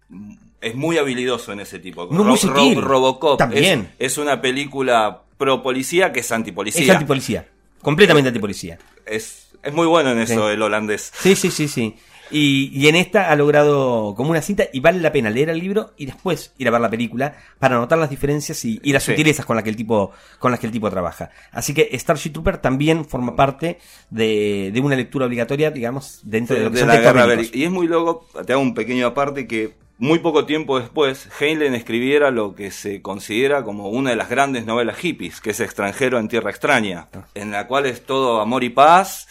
es 0.61 0.75
muy 0.75 0.99
habilidoso 0.99 1.53
en 1.53 1.61
ese 1.61 1.79
tipo. 1.79 2.07
muy 2.09 2.75
Robocop 2.75 3.39
También. 3.39 3.93
Es, 3.99 4.19
una 4.19 4.41
película 4.41 5.23
pro 5.39 5.63
policía 5.63 6.13
que 6.13 6.21
es 6.21 6.33
antipolicía. 6.33 6.83
Es 6.83 6.91
antipolicía. 6.91 7.49
Completamente 7.81 8.29
antipolicía. 8.29 8.79
Es, 9.07 9.49
es 9.63 9.73
muy 9.73 9.87
bueno 9.87 10.11
en 10.13 10.21
eso 10.21 10.51
el 10.51 10.61
holandés. 10.61 11.13
Sí, 11.19 11.35
sí, 11.35 11.51
sí, 11.51 11.69
sí. 11.69 11.97
Y, 12.33 12.87
en 12.87 12.95
esta 12.95 13.31
ha 13.31 13.37
logrado 13.37 14.15
como 14.17 14.31
una 14.31 14.41
cinta 14.41 14.65
y 14.73 14.79
vale 14.79 15.01
la 15.01 15.11
pena 15.11 15.31
leer 15.31 15.51
el 15.51 15.59
libro 15.59 15.95
y 15.97 16.07
después 16.07 16.53
ir 16.59 16.69
a 16.69 16.71
ver 16.71 16.81
la 16.81 16.89
película 16.89 17.35
para 17.59 17.77
notar 17.77 17.99
las 17.99 18.09
diferencias 18.09 18.65
y, 18.65 18.79
las 18.93 19.03
sutilezas 19.03 19.45
con 19.45 19.57
las 19.57 19.65
que 19.65 19.71
el 19.71 19.77
tipo 19.77 20.13
con 20.39 20.53
las 20.53 20.61
que 20.61 20.67
el 20.67 20.73
tipo 20.73 20.89
trabaja. 20.91 21.31
Así 21.51 21.75
que 21.75 21.91
Starship 21.99 22.31
Trooper 22.31 22.59
también 22.59 23.05
forma 23.05 23.35
parte 23.35 23.79
de, 24.11 24.73
una 24.81 24.95
lectura 24.95 25.27
obligatoria, 25.27 25.73
digamos, 25.73 26.21
dentro 26.23 26.57
de, 26.57 26.65
lo 26.65 26.71
que 26.71 26.85
la 26.85 26.99
guerra 26.99 27.27
Y 27.53 27.65
es 27.65 27.71
muy 27.71 27.89
loco, 27.89 28.29
te 28.47 28.53
hago 28.53 28.63
un 28.63 28.75
pequeño 28.75 29.09
aparte 29.09 29.49
que 29.49 29.80
muy 30.01 30.19
poco 30.19 30.47
tiempo 30.47 30.81
después, 30.81 31.29
Heinlein 31.39 31.75
escribiera 31.75 32.31
lo 32.31 32.55
que 32.55 32.71
se 32.71 33.03
considera 33.03 33.63
como 33.63 33.91
una 33.91 34.11
de 34.11 34.17
las 34.17 34.31
grandes 34.31 34.65
novelas 34.65 34.97
hippies, 34.97 35.43
que 35.43 35.51
es 35.51 35.61
Extranjero 35.61 36.19
en 36.19 36.29
Tierra 36.29 36.51
Extraña, 36.51 37.09
en 37.35 37.51
la 37.51 37.67
cual 37.67 37.85
es 37.85 38.05
todo 38.07 38.41
amor 38.41 38.65
y 38.65 38.71
paz, 38.71 39.29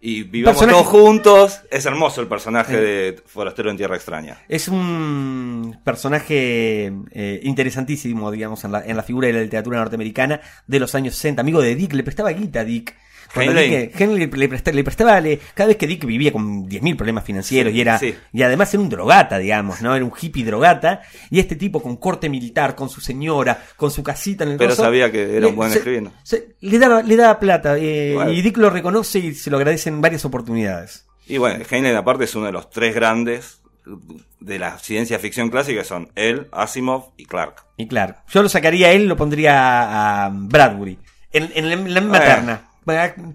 y 0.00 0.24
vivamos 0.24 0.60
todos 0.60 0.86
juntos. 0.86 1.60
Es 1.70 1.86
hermoso 1.86 2.20
el 2.20 2.26
personaje 2.26 2.76
de 2.76 3.22
Forastero 3.26 3.70
en 3.70 3.76
Tierra 3.76 3.94
Extraña. 3.94 4.38
Es 4.48 4.66
un 4.66 5.78
personaje 5.84 6.92
eh, 7.12 7.40
interesantísimo, 7.44 8.32
digamos, 8.32 8.64
en 8.64 8.72
la, 8.72 8.84
en 8.84 8.96
la 8.96 9.04
figura 9.04 9.28
de 9.28 9.34
la 9.34 9.40
literatura 9.42 9.78
norteamericana 9.78 10.40
de 10.66 10.80
los 10.80 10.96
años 10.96 11.14
60. 11.14 11.40
Amigo 11.40 11.60
de 11.60 11.76
Dick, 11.76 11.92
le 11.92 12.02
prestaba 12.02 12.30
guita 12.30 12.60
a 12.60 12.64
Dick 12.64 12.96
Henry, 13.34 14.26
le, 14.26 14.48
prestaba, 14.82 15.20
le, 15.20 15.38
cada 15.54 15.68
vez 15.68 15.76
que 15.76 15.86
Dick 15.86 16.04
vivía 16.04 16.32
con 16.32 16.68
10.000 16.68 16.96
problemas 16.96 17.24
financieros 17.24 17.72
y 17.72 17.80
era 17.80 18.00
y 18.32 18.42
además 18.42 18.72
era 18.72 18.82
un 18.82 18.88
drogata, 18.88 19.38
digamos, 19.38 19.82
¿no? 19.82 19.94
Era 19.94 20.04
un 20.04 20.12
hippie 20.18 20.44
drogata 20.44 21.02
y 21.30 21.38
este 21.38 21.56
tipo 21.56 21.82
con 21.82 21.96
corte 21.96 22.28
militar, 22.28 22.74
con 22.74 22.88
su 22.88 23.00
señora, 23.00 23.62
con 23.76 23.90
su 23.90 24.02
casita 24.02 24.44
en 24.44 24.52
el 24.52 24.56
Pero 24.56 24.74
sabía 24.74 25.10
que 25.10 25.36
era 25.36 25.48
un 25.48 25.56
buen 25.56 25.72
escribiendo. 25.72 26.12
le 26.60 26.78
daba 26.78 27.02
le 27.02 27.16
daba 27.16 27.38
plata 27.38 27.76
eh, 27.78 28.16
y 28.32 28.42
Dick 28.42 28.56
lo 28.56 28.70
reconoce 28.70 29.18
y 29.18 29.34
se 29.34 29.50
lo 29.50 29.56
agradece 29.56 29.88
en 29.88 30.00
varias 30.00 30.24
oportunidades. 30.24 31.06
Y 31.26 31.38
bueno, 31.38 31.62
Heinlein 31.70 31.96
aparte 31.96 32.24
es 32.24 32.34
uno 32.34 32.46
de 32.46 32.52
los 32.52 32.70
tres 32.70 32.94
grandes 32.94 33.60
de 34.40 34.58
la 34.58 34.78
ciencia 34.78 35.18
ficción 35.18 35.50
clásica 35.50 35.84
son 35.84 36.10
él, 36.14 36.48
Asimov 36.52 37.12
y 37.16 37.26
Clark. 37.26 37.64
Y 37.76 37.88
Clark. 37.88 38.22
Yo 38.28 38.42
lo 38.42 38.48
sacaría 38.48 38.88
a 38.88 38.92
él, 38.92 39.06
lo 39.06 39.16
pondría 39.16 40.24
a 40.24 40.30
Bradbury. 40.32 40.98
En, 41.32 41.68
la 41.68 42.00
misma 42.00 42.20
terna. 42.20 42.67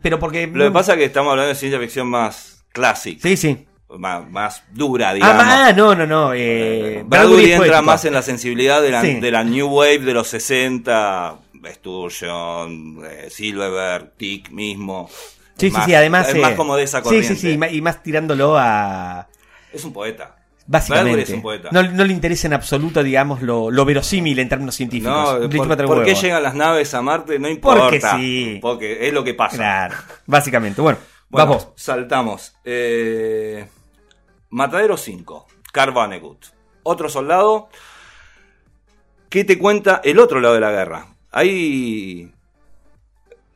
Pero 0.01 0.19
porque. 0.19 0.47
Lo 0.47 0.65
que 0.65 0.71
pasa 0.71 0.93
es 0.93 0.99
que 0.99 1.05
estamos 1.05 1.31
hablando 1.31 1.49
de 1.49 1.55
ciencia 1.55 1.79
ficción 1.79 2.07
más 2.07 2.65
clásica. 2.71 3.21
Sí, 3.21 3.37
sí. 3.37 3.67
Más, 3.97 4.63
dura, 4.71 5.13
digamos. 5.13 5.43
Ah, 5.45 5.71
no, 5.75 5.93
no, 5.93 6.07
no. 6.07 6.33
Eh, 6.33 7.03
Bradbury 7.05 7.51
entra 7.51 7.81
más 7.83 8.03
en 8.05 8.13
la 8.13 8.23
sensibilidad 8.23 8.81
de 8.81 9.31
la, 9.31 9.43
New 9.43 9.67
Wave 9.67 9.99
de 9.99 10.13
los 10.13 10.27
60, 10.29 11.35
Sturgeon, 11.75 13.01
eh, 13.05 13.29
Silverberg, 13.29 14.13
Tick 14.17 14.49
mismo. 14.49 15.09
Sí, 15.57 15.69
sí, 15.69 15.77
sí, 15.85 15.93
además. 15.93 16.29
Es 16.29 16.35
más 16.35 16.53
eh, 16.53 16.55
como 16.55 16.75
de 16.75 16.83
esa 16.83 17.03
corriente. 17.03 17.35
Sí, 17.35 17.35
sí, 17.35 17.57
sí, 17.59 17.75
y 17.75 17.81
más 17.81 18.01
tirándolo 18.01 18.57
a. 18.57 19.27
Es 19.71 19.83
un 19.85 19.93
poeta. 19.93 20.37
Básicamente. 20.65 21.41
No, 21.71 21.81
le 21.81 22.13
interesa 22.13 22.47
en 22.47 22.53
absoluto, 22.53 23.03
digamos, 23.03 23.41
lo, 23.41 23.85
verosímil 23.85 24.39
en 24.39 24.49
términos 24.49 24.75
científicos. 24.75 25.39
No, 25.41 25.85
por, 25.85 26.03
qué 26.03 26.15
llegan 26.15 26.43
las 26.43 26.55
naves 26.55 26.93
a 26.93 27.01
Marte? 27.01 27.37
No 27.39 27.49
importa. 27.49 27.81
Porque 27.83 28.01
sí. 28.01 28.59
Porque 28.61 29.07
es 29.07 29.13
lo 29.13 29.23
que 29.23 29.33
pasa. 29.33 29.57
Claro, 29.57 29.95
básicamente. 30.25 30.81
Bueno, 30.81 30.99
vamos. 31.29 31.69
Saltamos. 31.75 32.55
Eh, 32.63 33.65
Matadero 34.49 34.95
5. 34.95 35.47
Carl 35.71 35.93
Otro 36.83 37.09
soldado. 37.09 37.69
¿Qué 39.29 39.43
te 39.43 39.57
cuenta 39.57 39.99
el 40.03 40.19
otro 40.19 40.39
lado 40.39 40.53
de 40.53 40.61
la 40.61 40.71
guerra? 40.71 41.07
Ahí. 41.31 42.31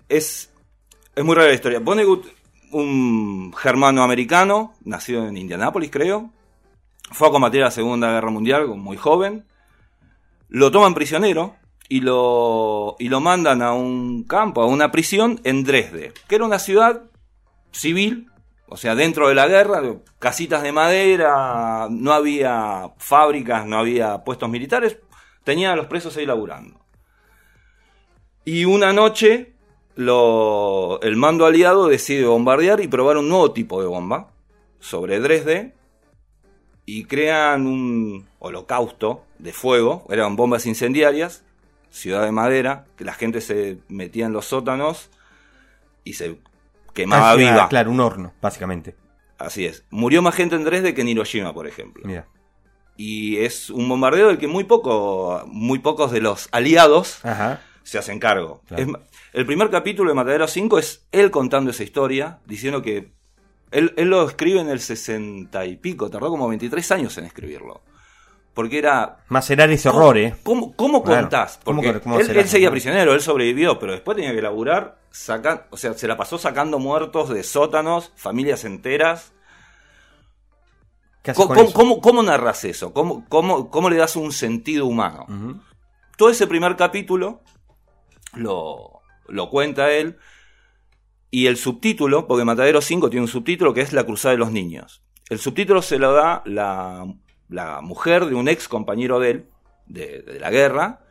Es. 0.10 0.52
Es 1.16 1.24
muy 1.24 1.36
rara 1.36 1.48
la 1.48 1.54
historia. 1.54 1.80
Vonnegut, 1.80 2.28
un 2.72 3.54
germano 3.56 4.04
americano, 4.04 4.74
nacido 4.84 5.28
en 5.28 5.38
Indianápolis, 5.38 5.90
creo 5.90 6.37
fue 7.12 7.28
a 7.28 7.32
combatir 7.32 7.62
la 7.62 7.72
Segunda 7.72 8.12
Guerra 8.12 8.32
Mundial 8.32 8.68
muy 8.68 8.98
joven. 8.98 9.46
Lo 10.50 10.72
toman 10.72 10.94
prisionero 10.94 11.56
y 11.90 12.02
lo, 12.02 12.96
y 13.00 13.10
lo 13.10 13.22
mandan 13.22 13.62
a 13.62 13.74
un 13.74 14.24
campo, 14.24 14.62
a 14.62 14.66
una 14.66 14.92
prisión 14.92 15.40
en 15.44 15.64
Dresde, 15.64 16.14
que 16.28 16.36
era 16.36 16.46
una 16.46 16.60
ciudad 16.60 17.04
civil, 17.72 18.30
o 18.68 18.78
sea, 18.78 18.96
dentro 18.96 19.30
de 19.30 19.36
la 19.36 19.48
guerra, 19.48 19.82
casitas 20.20 20.64
de 20.64 20.72
madera, 20.72 21.88
no 21.90 22.12
había 22.12 22.92
fábricas, 22.98 23.66
no 23.66 23.78
había 23.78 24.24
puestos 24.24 24.50
militares, 24.50 24.98
tenían 25.44 25.74
a 25.74 25.76
los 25.76 25.88
presos 25.88 26.16
ahí 26.18 26.26
laburando. 26.26 26.80
Y 28.44 28.66
una 28.66 28.94
noche 28.94 29.54
el 29.98 31.16
mando 31.16 31.46
aliado 31.46 31.88
decide 31.88 32.26
bombardear 32.26 32.82
y 32.82 32.88
probar 32.88 33.18
un 33.18 33.30
nuevo 33.30 33.52
tipo 33.52 33.82
de 33.82 33.88
bomba 33.88 34.32
sobre 34.80 35.20
Dresde 35.20 35.77
y 36.90 37.04
crean 37.04 37.68
un 37.68 38.26
holocausto 38.40 39.26
de 39.40 39.52
fuego, 39.52 40.08
eran 40.10 40.38
bombas 40.38 40.66
incendiarias, 40.66 41.44
ciudad 41.92 42.24
de 42.24 42.32
madera, 42.32 42.86
que 42.96 43.04
la 43.04 43.14
gente 43.14 43.42
se 43.42 43.80
metía 43.90 44.26
en 44.26 44.32
los 44.32 44.46
sótanos 44.46 45.10
y 46.06 46.14
se 46.14 46.38
quemaba 46.94 47.36
viva. 47.36 47.68
Claro, 47.68 47.92
un 47.92 48.00
horno, 48.00 48.34
básicamente. 48.42 48.96
Así 49.38 49.66
es. 49.66 49.84
Murió 49.90 50.22
más 50.22 50.34
gente 50.34 50.56
en 50.56 50.64
Dresde 50.64 50.94
que 50.94 51.02
en 51.02 51.10
Hiroshima, 51.10 51.54
por 51.54 51.68
ejemplo. 51.68 52.10
Y 52.96 53.36
es 53.40 53.70
un 53.70 53.90
bombardeo 53.90 54.30
del 54.30 54.38
que 54.38 54.48
muy 54.48 54.64
poco, 54.64 55.44
muy 55.46 55.80
pocos 55.80 56.12
de 56.12 56.22
los 56.22 56.48
aliados 56.54 57.20
se 57.84 57.98
hacen 57.98 58.18
cargo. 58.18 58.62
el 59.34 59.46
primer 59.46 59.70
capítulo 59.70 60.10
de 60.10 60.16
Matadero 60.16 60.48
5 60.48 60.80
es 60.80 61.06
él 61.12 61.32
contando 61.32 61.72
esa 61.72 61.84
historia, 61.84 62.40
diciendo 62.46 62.82
que 62.82 63.12
él, 63.72 63.94
lo 63.98 64.28
escribe 64.28 64.62
en 64.62 64.70
el 64.70 64.80
60 64.80 65.66
y 65.66 65.78
pico, 65.78 66.10
tardó 66.10 66.30
como 66.30 66.48
23 66.48 66.92
años 66.92 67.18
en 67.18 67.26
escribirlo. 67.26 67.82
Porque 68.54 68.80
era. 68.80 69.18
Macerar 69.28 69.70
ese 69.70 69.90
horror, 69.90 70.18
¿eh? 70.18 70.36
¿Cómo, 70.44 70.76
cómo 70.76 71.04
contás? 71.04 71.60
Porque 71.64 72.02
él, 72.30 72.48
seguía 72.48 72.72
prisionero, 72.72 73.14
él 73.14 73.22
sobrevivió, 73.22 73.78
pero 73.78 73.92
después 73.92 74.16
tenía 74.18 74.34
que 74.34 74.42
laburar, 74.42 75.00
sacar, 75.12 75.68
o 75.70 75.78
sea, 75.78 75.94
se 75.94 76.08
la 76.08 76.18
pasó 76.18 76.40
sacando 76.40 76.80
muertos 76.80 77.30
de 77.30 77.44
sótanos, 77.44 78.12
familias 78.16 78.64
enteras. 78.64 79.34
¿Cómo, 81.36 82.02
cómo, 82.02 82.24
narras 82.24 82.64
eso? 82.64 82.94
¿Cómo, 82.94 83.26
cómo, 83.28 83.90
le 83.90 83.98
das 83.98 84.16
un 84.16 84.32
sentido 84.32 84.86
humano? 84.86 85.28
Todo 86.16 86.30
ese 86.30 86.48
primer 86.48 86.78
capítulo 86.78 87.42
lo, 88.34 89.02
lo 89.28 89.50
cuenta 89.50 89.92
él 89.92 90.18
y 91.30 91.48
el 91.48 91.58
subtítulo, 91.58 92.28
porque 92.28 92.46
Matadero 92.46 92.82
5 92.82 93.10
tiene 93.10 93.24
un 93.24 93.28
subtítulo 93.28 93.74
que 93.74 93.82
es 93.82 93.94
La 93.94 94.06
Cruzada 94.06 94.34
de 94.34 94.40
los 94.40 94.52
Niños. 94.52 95.04
El 95.30 95.40
subtítulo 95.40 95.82
se 95.82 96.00
lo 96.00 96.14
da 96.14 96.42
la, 96.46 97.06
mujer 97.82 98.26
de 98.26 98.36
un 98.36 98.48
ex 98.48 98.68
compañero 98.68 99.20
de 99.20 99.32
él, 99.32 99.50
de, 99.86 100.22
de 100.22 100.40
la 100.40 100.50
guerra, 100.50 101.02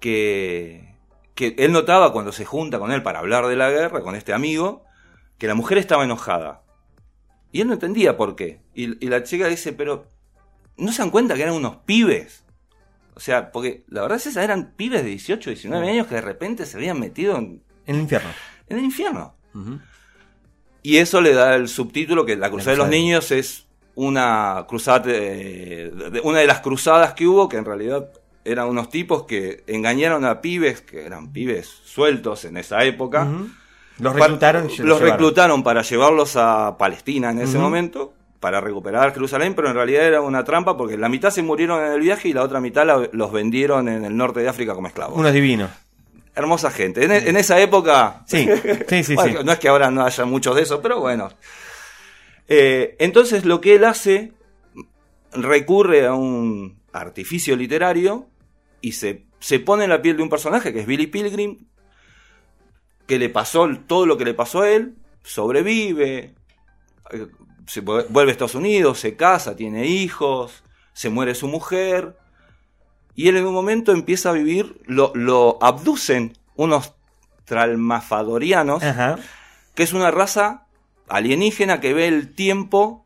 que, 0.00 0.94
que 1.34 1.54
él 1.58 1.72
notaba 1.72 2.12
cuando 2.12 2.32
se 2.32 2.44
junta 2.44 2.78
con 2.78 2.92
él 2.92 3.02
para 3.02 3.20
hablar 3.20 3.46
de 3.46 3.56
la 3.56 3.70
guerra, 3.70 4.02
con 4.02 4.14
este 4.14 4.32
amigo, 4.32 4.84
que 5.38 5.46
la 5.46 5.54
mujer 5.54 5.78
estaba 5.78 6.04
enojada. 6.04 6.62
Y 7.50 7.62
él 7.62 7.68
no 7.68 7.74
entendía 7.74 8.16
por 8.16 8.36
qué. 8.36 8.60
Y, 8.74 9.04
y 9.04 9.08
la 9.08 9.22
chica 9.22 9.48
dice, 9.48 9.72
pero 9.72 10.06
¿no 10.76 10.92
se 10.92 11.02
dan 11.02 11.10
cuenta 11.10 11.34
que 11.34 11.42
eran 11.42 11.54
unos 11.54 11.76
pibes? 11.78 12.44
O 13.14 13.20
sea, 13.20 13.50
porque 13.50 13.84
la 13.88 14.02
verdad 14.02 14.18
es 14.18 14.26
esa, 14.26 14.44
eran 14.44 14.74
pibes 14.76 15.02
de 15.02 15.08
18, 15.08 15.50
19 15.50 15.88
años 15.88 16.06
que 16.06 16.16
de 16.16 16.20
repente 16.20 16.66
se 16.66 16.76
habían 16.76 17.00
metido 17.00 17.36
en, 17.36 17.64
En 17.88 17.96
el 17.96 18.02
infierno. 18.02 18.28
en 18.68 18.78
el 18.78 18.84
infierno. 18.84 19.34
Y 20.82 20.98
eso 20.98 21.20
le 21.20 21.34
da 21.34 21.56
el 21.56 21.68
subtítulo 21.68 22.24
que 22.24 22.36
la 22.36 22.50
Cruzada 22.50 22.72
de 22.72 22.76
los. 22.78 22.88
Niños 22.88 23.30
es 23.32 23.66
una 23.96 24.64
cruzada, 24.68 25.00
de- 25.00 26.20
una 26.22 26.38
de 26.38 26.46
las 26.46 26.60
cruzadas 26.60 27.14
que 27.14 27.26
hubo, 27.26 27.48
que 27.48 27.56
en 27.56 27.64
realidad 27.64 28.08
eran 28.44 28.68
unos 28.68 28.88
tipos 28.88 29.24
que 29.24 29.64
engañaron 29.66 30.24
a 30.24 30.40
pibes, 30.40 30.80
que 30.82 31.04
eran 31.04 31.32
pibes 31.32 31.66
sueltos 31.84 32.44
en 32.44 32.56
esa 32.58 32.84
época. 32.84 33.26
Los 33.98 34.14
reclutaron 34.14 34.70
y 34.70 34.76
se 34.76 34.84
los 34.84 34.98
llevaron. 35.00 35.18
reclutaron 35.18 35.62
para 35.64 35.82
llevarlos 35.82 36.36
a 36.36 36.76
Palestina 36.78 37.30
en 37.32 37.40
ese 37.40 37.58
momento, 37.58 38.14
para 38.38 38.60
recuperar 38.60 39.12
Jerusalén, 39.12 39.54
pero 39.54 39.68
en 39.68 39.74
realidad 39.74 40.04
era 40.06 40.20
una 40.20 40.44
trampa 40.44 40.76
porque 40.76 40.96
la 40.96 41.08
mitad 41.08 41.30
se 41.30 41.42
murieron 41.42 41.84
en 41.84 41.92
el 41.92 42.00
viaje 42.00 42.28
y 42.28 42.32
la 42.32 42.44
otra 42.44 42.60
mitad 42.60 42.86
la- 42.86 43.08
los 43.12 43.32
vendieron 43.32 43.88
en 43.88 44.04
el 44.04 44.16
norte 44.16 44.38
de 44.40 44.48
África 44.48 44.74
como 44.74 44.86
esclavos. 44.86 45.18
Unos 45.18 45.32
divinos. 45.32 45.70
Hermosa 46.38 46.70
gente. 46.70 47.04
En, 47.04 47.10
en 47.10 47.36
esa 47.36 47.60
época. 47.60 48.22
Sí, 48.28 48.48
sí, 48.88 49.02
sí, 49.04 49.14
Bueno, 49.16 49.40
sí. 49.40 49.44
No 49.44 49.52
es 49.52 49.58
que 49.58 49.66
ahora 49.66 49.90
no 49.90 50.04
haya 50.04 50.24
muchos 50.24 50.54
de 50.54 50.62
esos, 50.62 50.78
pero 50.80 51.00
bueno. 51.00 51.30
Eh, 52.46 52.94
entonces 53.00 53.44
lo 53.44 53.60
que 53.60 53.74
él 53.74 53.84
hace 53.84 54.32
recurre 55.32 56.06
a 56.06 56.14
un 56.14 56.80
artificio 56.92 57.56
literario 57.56 58.28
y 58.80 58.92
se, 58.92 59.26
se 59.40 59.58
pone 59.58 59.84
en 59.84 59.90
la 59.90 60.00
piel 60.00 60.16
de 60.16 60.22
un 60.22 60.30
personaje 60.30 60.72
que 60.72 60.78
es 60.78 60.86
Billy 60.86 61.08
Pilgrim, 61.08 61.66
que 63.08 63.18
le 63.18 63.28
pasó 63.30 63.68
todo 63.88 64.06
lo 64.06 64.16
que 64.16 64.24
le 64.24 64.34
pasó 64.34 64.62
a 64.62 64.70
él, 64.70 64.94
sobrevive, 65.24 66.34
eh, 67.10 67.26
se 67.66 67.80
vuelve 67.80 68.30
a 68.30 68.32
Estados 68.32 68.54
Unidos, 68.54 69.00
se 69.00 69.16
casa, 69.16 69.56
tiene 69.56 69.86
hijos, 69.86 70.62
se 70.92 71.10
muere 71.10 71.34
su 71.34 71.48
mujer, 71.48 72.16
y 73.18 73.26
él 73.26 73.36
en 73.36 73.46
un 73.46 73.52
momento 73.52 73.90
empieza 73.90 74.30
a 74.30 74.32
vivir, 74.32 74.80
lo, 74.86 75.10
lo 75.16 75.58
abducen 75.60 76.38
unos 76.54 76.92
tralmafadorianos, 77.44 78.82
Ajá. 78.82 79.18
que 79.74 79.82
es 79.82 79.92
una 79.92 80.10
raza 80.10 80.66
alienígena 81.08 81.80
que 81.80 81.94
ve 81.94 82.06
el 82.06 82.34
tiempo 82.34 83.04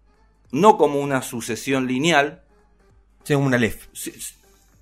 no 0.50 0.76
como 0.76 1.00
una 1.00 1.22
sucesión 1.22 1.86
lineal, 1.86 2.42
Sí, 3.24 3.34
una 3.34 3.56
lef. 3.56 3.86
si- 3.92 4.12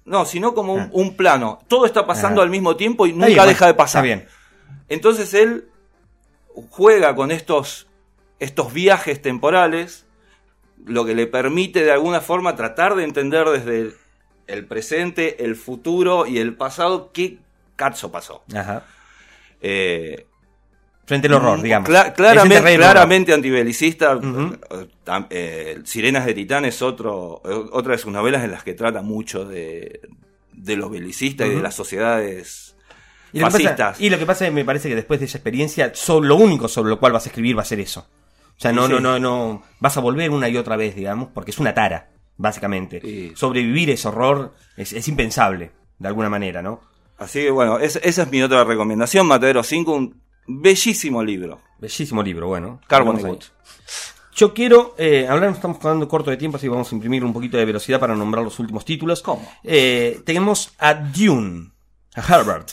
no, 0.04 0.24
sino 0.24 0.52
como 0.54 0.74
un, 0.74 0.80
Ah. 0.80 0.88
un 0.92 1.14
plano. 1.16 1.60
Todo 1.68 1.86
está 1.86 2.06
pasando 2.06 2.40
Ajá. 2.40 2.46
al 2.46 2.50
mismo 2.50 2.74
tiempo 2.74 3.06
y 3.06 3.12
nunca 3.12 3.26
bien, 3.26 3.46
deja 3.46 3.66
de 3.66 3.74
pasar. 3.74 4.04
Está 4.04 4.16
bien. 4.16 4.28
Entonces 4.88 5.32
él 5.34 5.68
juega 6.70 7.14
con 7.14 7.30
estos, 7.30 7.86
estos 8.40 8.72
viajes 8.72 9.22
temporales, 9.22 10.06
lo 10.84 11.04
que 11.04 11.14
le 11.14 11.26
permite 11.28 11.84
de 11.84 11.92
alguna 11.92 12.20
forma 12.20 12.56
tratar 12.56 12.96
de 12.96 13.04
entender 13.04 13.48
desde 13.48 13.94
el, 14.52 14.64
presente, 14.66 15.44
el 15.44 15.56
futuro 15.56 16.26
y 16.26 16.38
el 16.38 16.54
pasado 16.54 17.10
qué 17.12 17.38
cazzo 17.76 18.10
pasó. 18.12 18.42
Ajá. 18.54 18.84
Eh, 19.60 20.26
Frente 21.06 21.26
al 21.26 21.34
horror, 21.34 21.58
Mm, 21.58 21.62
digamos. 21.62 21.88
cla- 21.88 22.14
claramente, 22.14 23.32
antibelicista. 23.32 24.18
Eh, 25.30 25.80
Sirenas 25.84 26.24
de 26.24 26.34
Titán 26.34 26.64
es 26.64 26.82
otro, 26.82 27.40
otra 27.72 27.92
de 27.92 27.98
sus 27.98 28.12
novelas 28.12 28.44
en 28.44 28.52
las 28.52 28.62
que 28.62 28.74
trata 28.74 29.02
mucho 29.02 29.44
de, 29.44 30.00
de 30.52 30.76
lo 30.76 30.88
belicista 30.88 31.46
y 31.46 31.50
de 31.56 31.62
las 31.62 31.74
sociedades 31.74 32.76
Y 33.32 33.40
lo, 33.40 33.46
pasa, 33.50 33.94
y 33.98 34.08
lo 34.10 34.18
que 34.18 34.26
pasa 34.26 34.44
es 34.44 34.50
que 34.50 34.54
me 34.54 34.64
parece 34.64 34.88
que 34.88 34.94
después 34.94 35.18
de 35.20 35.26
esa 35.26 35.38
experiencia, 35.38 35.90
so- 35.94 36.20
lo 36.20 36.36
único 36.36 36.68
sobre 36.68 36.90
lo 36.90 37.00
cual 37.00 37.12
vas 37.12 37.26
a 37.26 37.28
escribir 37.30 37.58
va 37.58 37.62
a 37.62 37.64
ser 37.64 37.80
eso. 37.80 38.06
O 38.56 38.60
sea, 38.60 38.72
no, 38.72 38.86
Sí. 38.86 38.92
no, 38.92 39.00
no, 39.00 39.18
no. 39.18 39.62
Vas 39.80 39.96
a 39.96 40.00
volver 40.00 40.30
una 40.30 40.48
y 40.48 40.56
otra 40.56 40.76
vez, 40.76 40.94
digamos, 40.94 41.28
porque 41.34 41.50
es 41.50 41.58
una 41.58 41.74
tara, 41.74 42.08
básicamente. 42.40 43.00
Sí. 43.02 43.32
Sobrevivir 43.36 43.90
ese 43.90 44.08
horror 44.08 44.54
es, 44.76 44.92
es 44.92 45.06
impensable, 45.08 45.70
de 45.98 46.08
alguna 46.08 46.28
manera, 46.30 46.62
¿no? 46.62 46.80
Así 47.18 47.40
que 47.40 47.50
bueno, 47.50 47.78
es- 47.78 48.00
esa 48.02 48.22
es 48.22 48.30
mi 48.30 48.42
otra 48.42 48.64
recomendación, 48.64 49.26
Matadero 49.26 49.62
5, 49.62 49.92
un 49.92 50.20
bellísimo 50.46 51.22
libro. 51.22 51.60
Bellísimo 51.78 52.22
libro, 52.22 52.48
bueno. 52.48 52.80
Carbon. 52.88 53.22
Wood. 53.24 53.42
Yo 54.34 54.54
quiero, 54.54 54.94
eh, 54.96 55.26
hablar, 55.28 55.48
nos 55.50 55.58
estamos 55.58 55.78
quedando 55.78 56.08
corto 56.08 56.30
de 56.30 56.36
tiempo, 56.38 56.56
así 56.56 56.64
que 56.66 56.70
vamos 56.70 56.90
a 56.90 56.94
imprimir 56.94 57.22
un 57.24 57.32
poquito 57.32 57.58
de 57.58 57.64
velocidad 57.66 58.00
para 58.00 58.14
nombrar 58.14 58.42
los 58.42 58.58
últimos 58.58 58.84
títulos. 58.86 59.20
¿Cómo? 59.22 59.46
Eh, 59.62 60.20
tenemos 60.24 60.72
a 60.78 60.94
Dune, 60.94 61.70
a 62.14 62.20
Herbert. 62.22 62.70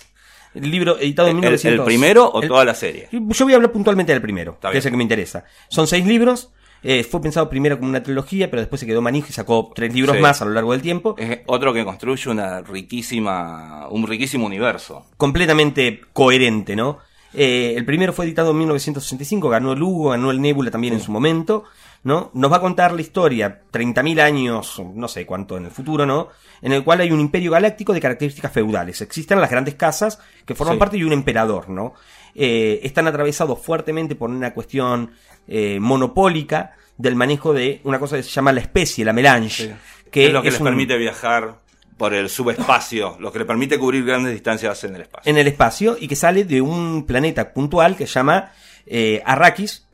El 0.54 0.72
libro 0.72 0.98
editado 0.98 1.28
en 1.28 1.38
¿El, 1.38 1.44
el 1.44 1.50
1900. 1.52 1.86
primero 1.86 2.26
o 2.28 2.42
el- 2.42 2.48
toda 2.48 2.64
la 2.64 2.74
serie? 2.74 3.10
Yo 3.12 3.46
voy 3.46 3.54
a 3.54 3.58
hablar 3.58 3.72
puntualmente 3.72 4.14
del 4.14 4.22
primero, 4.22 4.54
Está 4.54 4.70
que 4.70 4.74
bien. 4.74 4.80
es 4.80 4.86
el 4.86 4.92
que 4.92 4.98
me 4.98 5.04
interesa. 5.04 5.44
Son 5.68 5.88
seis 5.88 6.06
libros. 6.06 6.52
Eh, 6.84 7.04
fue 7.04 7.22
pensado 7.22 7.50
primero 7.50 7.78
como 7.78 7.90
una 7.90 8.04
trilogía, 8.04 8.50
pero 8.50 8.62
después 8.62 8.80
se 8.80 8.86
quedó 8.86 9.02
manija 9.02 9.28
y 9.30 9.34
sacó 9.34 9.72
tres 9.76 9.94
libros 9.94 10.16
Sí. 10.16 10.22
más 10.22 10.42
a 10.42 10.46
lo 10.46 10.52
largo 10.52 10.72
del 10.74 10.82
tiempo. 10.82 11.16
Es 11.18 11.40
otro 11.48 11.74
que 11.74 11.84
construye 11.84 12.30
una 12.30 12.62
riquísima, 12.62 13.88
un 13.90 14.06
riquísimo 14.08 14.46
universo. 14.46 15.06
completamente 15.18 16.02
coherente, 16.14 16.76
¿no? 16.76 17.00
Eh, 17.34 17.74
el 17.76 17.86
primero 17.86 18.14
fue 18.14 18.26
editado 18.26 18.52
en 18.52 18.58
1965, 18.60 19.50
ganó 19.50 19.74
el 19.74 19.82
Hugo, 19.84 20.10
ganó 20.12 20.32
el 20.32 20.42
Nebula 20.42 20.72
también 20.72 20.94
en 20.94 21.02
su 21.02 21.12
momento, 21.12 21.66
¿no? 22.04 22.32
Nos 22.34 22.52
va 22.52 22.58
a 22.58 22.62
contar 22.62 22.94
la 22.94 23.02
historia, 23.02 23.62
30.000 23.72 24.20
años, 24.22 24.82
no 24.96 25.08
sé 25.08 25.26
cuánto 25.26 25.58
en 25.58 25.66
el 25.66 25.72
futuro, 25.72 26.06
¿no? 26.06 26.30
En 26.62 26.72
el 26.72 26.84
cual 26.84 27.02
hay 27.02 27.12
un 27.12 27.20
imperio 27.20 27.52
galáctico 27.52 27.94
de 27.94 28.00
características 28.02 28.52
feudales. 28.52 29.02
Existen 29.02 29.40
las 29.42 29.52
grandes 29.52 29.76
casas 29.76 30.20
que 30.46 30.56
forman 30.56 30.76
Sí. 30.76 30.80
parte 30.80 30.98
de 30.98 31.06
un 31.06 31.14
emperador, 31.14 31.70
¿no? 31.70 31.94
Eh, 32.40 32.80
están 32.84 33.08
atravesados 33.08 33.60
fuertemente 33.60 34.14
por 34.16 34.30
una 34.30 34.54
cuestión 34.54 35.12
eh, 35.48 35.80
monopólica 35.80 36.76
del 36.98 37.16
manejo 37.16 37.52
de 37.52 37.82
una 37.84 37.98
cosa 38.00 38.16
que 38.18 38.24
se 38.24 38.30
llama 38.30 38.52
la 38.54 38.60
especie, 38.62 39.04
la 39.04 39.12
melange. 39.14 39.76
Que 40.12 40.28
es 40.28 40.34
lo 40.34 40.42
que 40.44 40.52
les 40.52 40.60
un- 40.60 40.66
permite 40.66 40.98
viajar 40.98 41.60
por 41.98 42.14
el 42.14 42.30
subespacio, 42.30 43.18
lo 43.20 43.32
que 43.32 43.40
le 43.40 43.46
permite 43.46 43.80
cubrir 43.80 44.06
grandes 44.06 44.34
distancias 44.34 44.84
en 44.84 44.96
el 44.96 45.02
espacio. 45.02 45.32
en 45.32 45.38
el 45.40 45.48
espacio 45.48 45.98
y 46.00 46.08
que 46.08 46.16
sale 46.16 46.44
de 46.44 46.62
un 46.62 47.06
planeta 47.08 47.52
puntual 47.54 47.96
que 47.96 48.06
se 48.06 48.14
llama 48.14 48.52
eh, 48.86 49.22
Arrakis, 49.26 49.86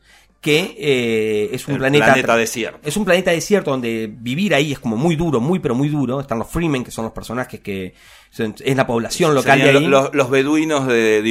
que 0.42 0.76
eh, 0.78 1.48
es 1.52 1.66
un 1.66 1.74
El 1.74 1.78
planeta, 1.80 2.04
planeta 2.04 2.36
desierto. 2.36 2.78
Es 2.84 2.96
un 2.98 3.06
planeta 3.06 3.30
desierto 3.30 3.70
donde 3.70 4.10
vivir 4.12 4.54
ahí 4.54 4.72
es 4.72 4.78
como 4.78 4.96
muy 4.98 5.16
duro, 5.16 5.40
muy 5.40 5.58
pero 5.60 5.74
muy 5.74 5.88
duro. 5.88 6.20
Están 6.20 6.38
los 6.38 6.50
Freemen, 6.50 6.84
que 6.84 6.90
son 6.90 7.04
los 7.06 7.14
personajes 7.14 7.60
que 7.60 7.94
es 8.38 8.76
la 8.76 8.86
población 8.86 9.34
local 9.34 9.60
de 9.60 9.70
ahí. 9.70 9.86
los, 9.86 10.14
los 10.14 10.30
beduinos 10.30 10.86
de 10.86 11.22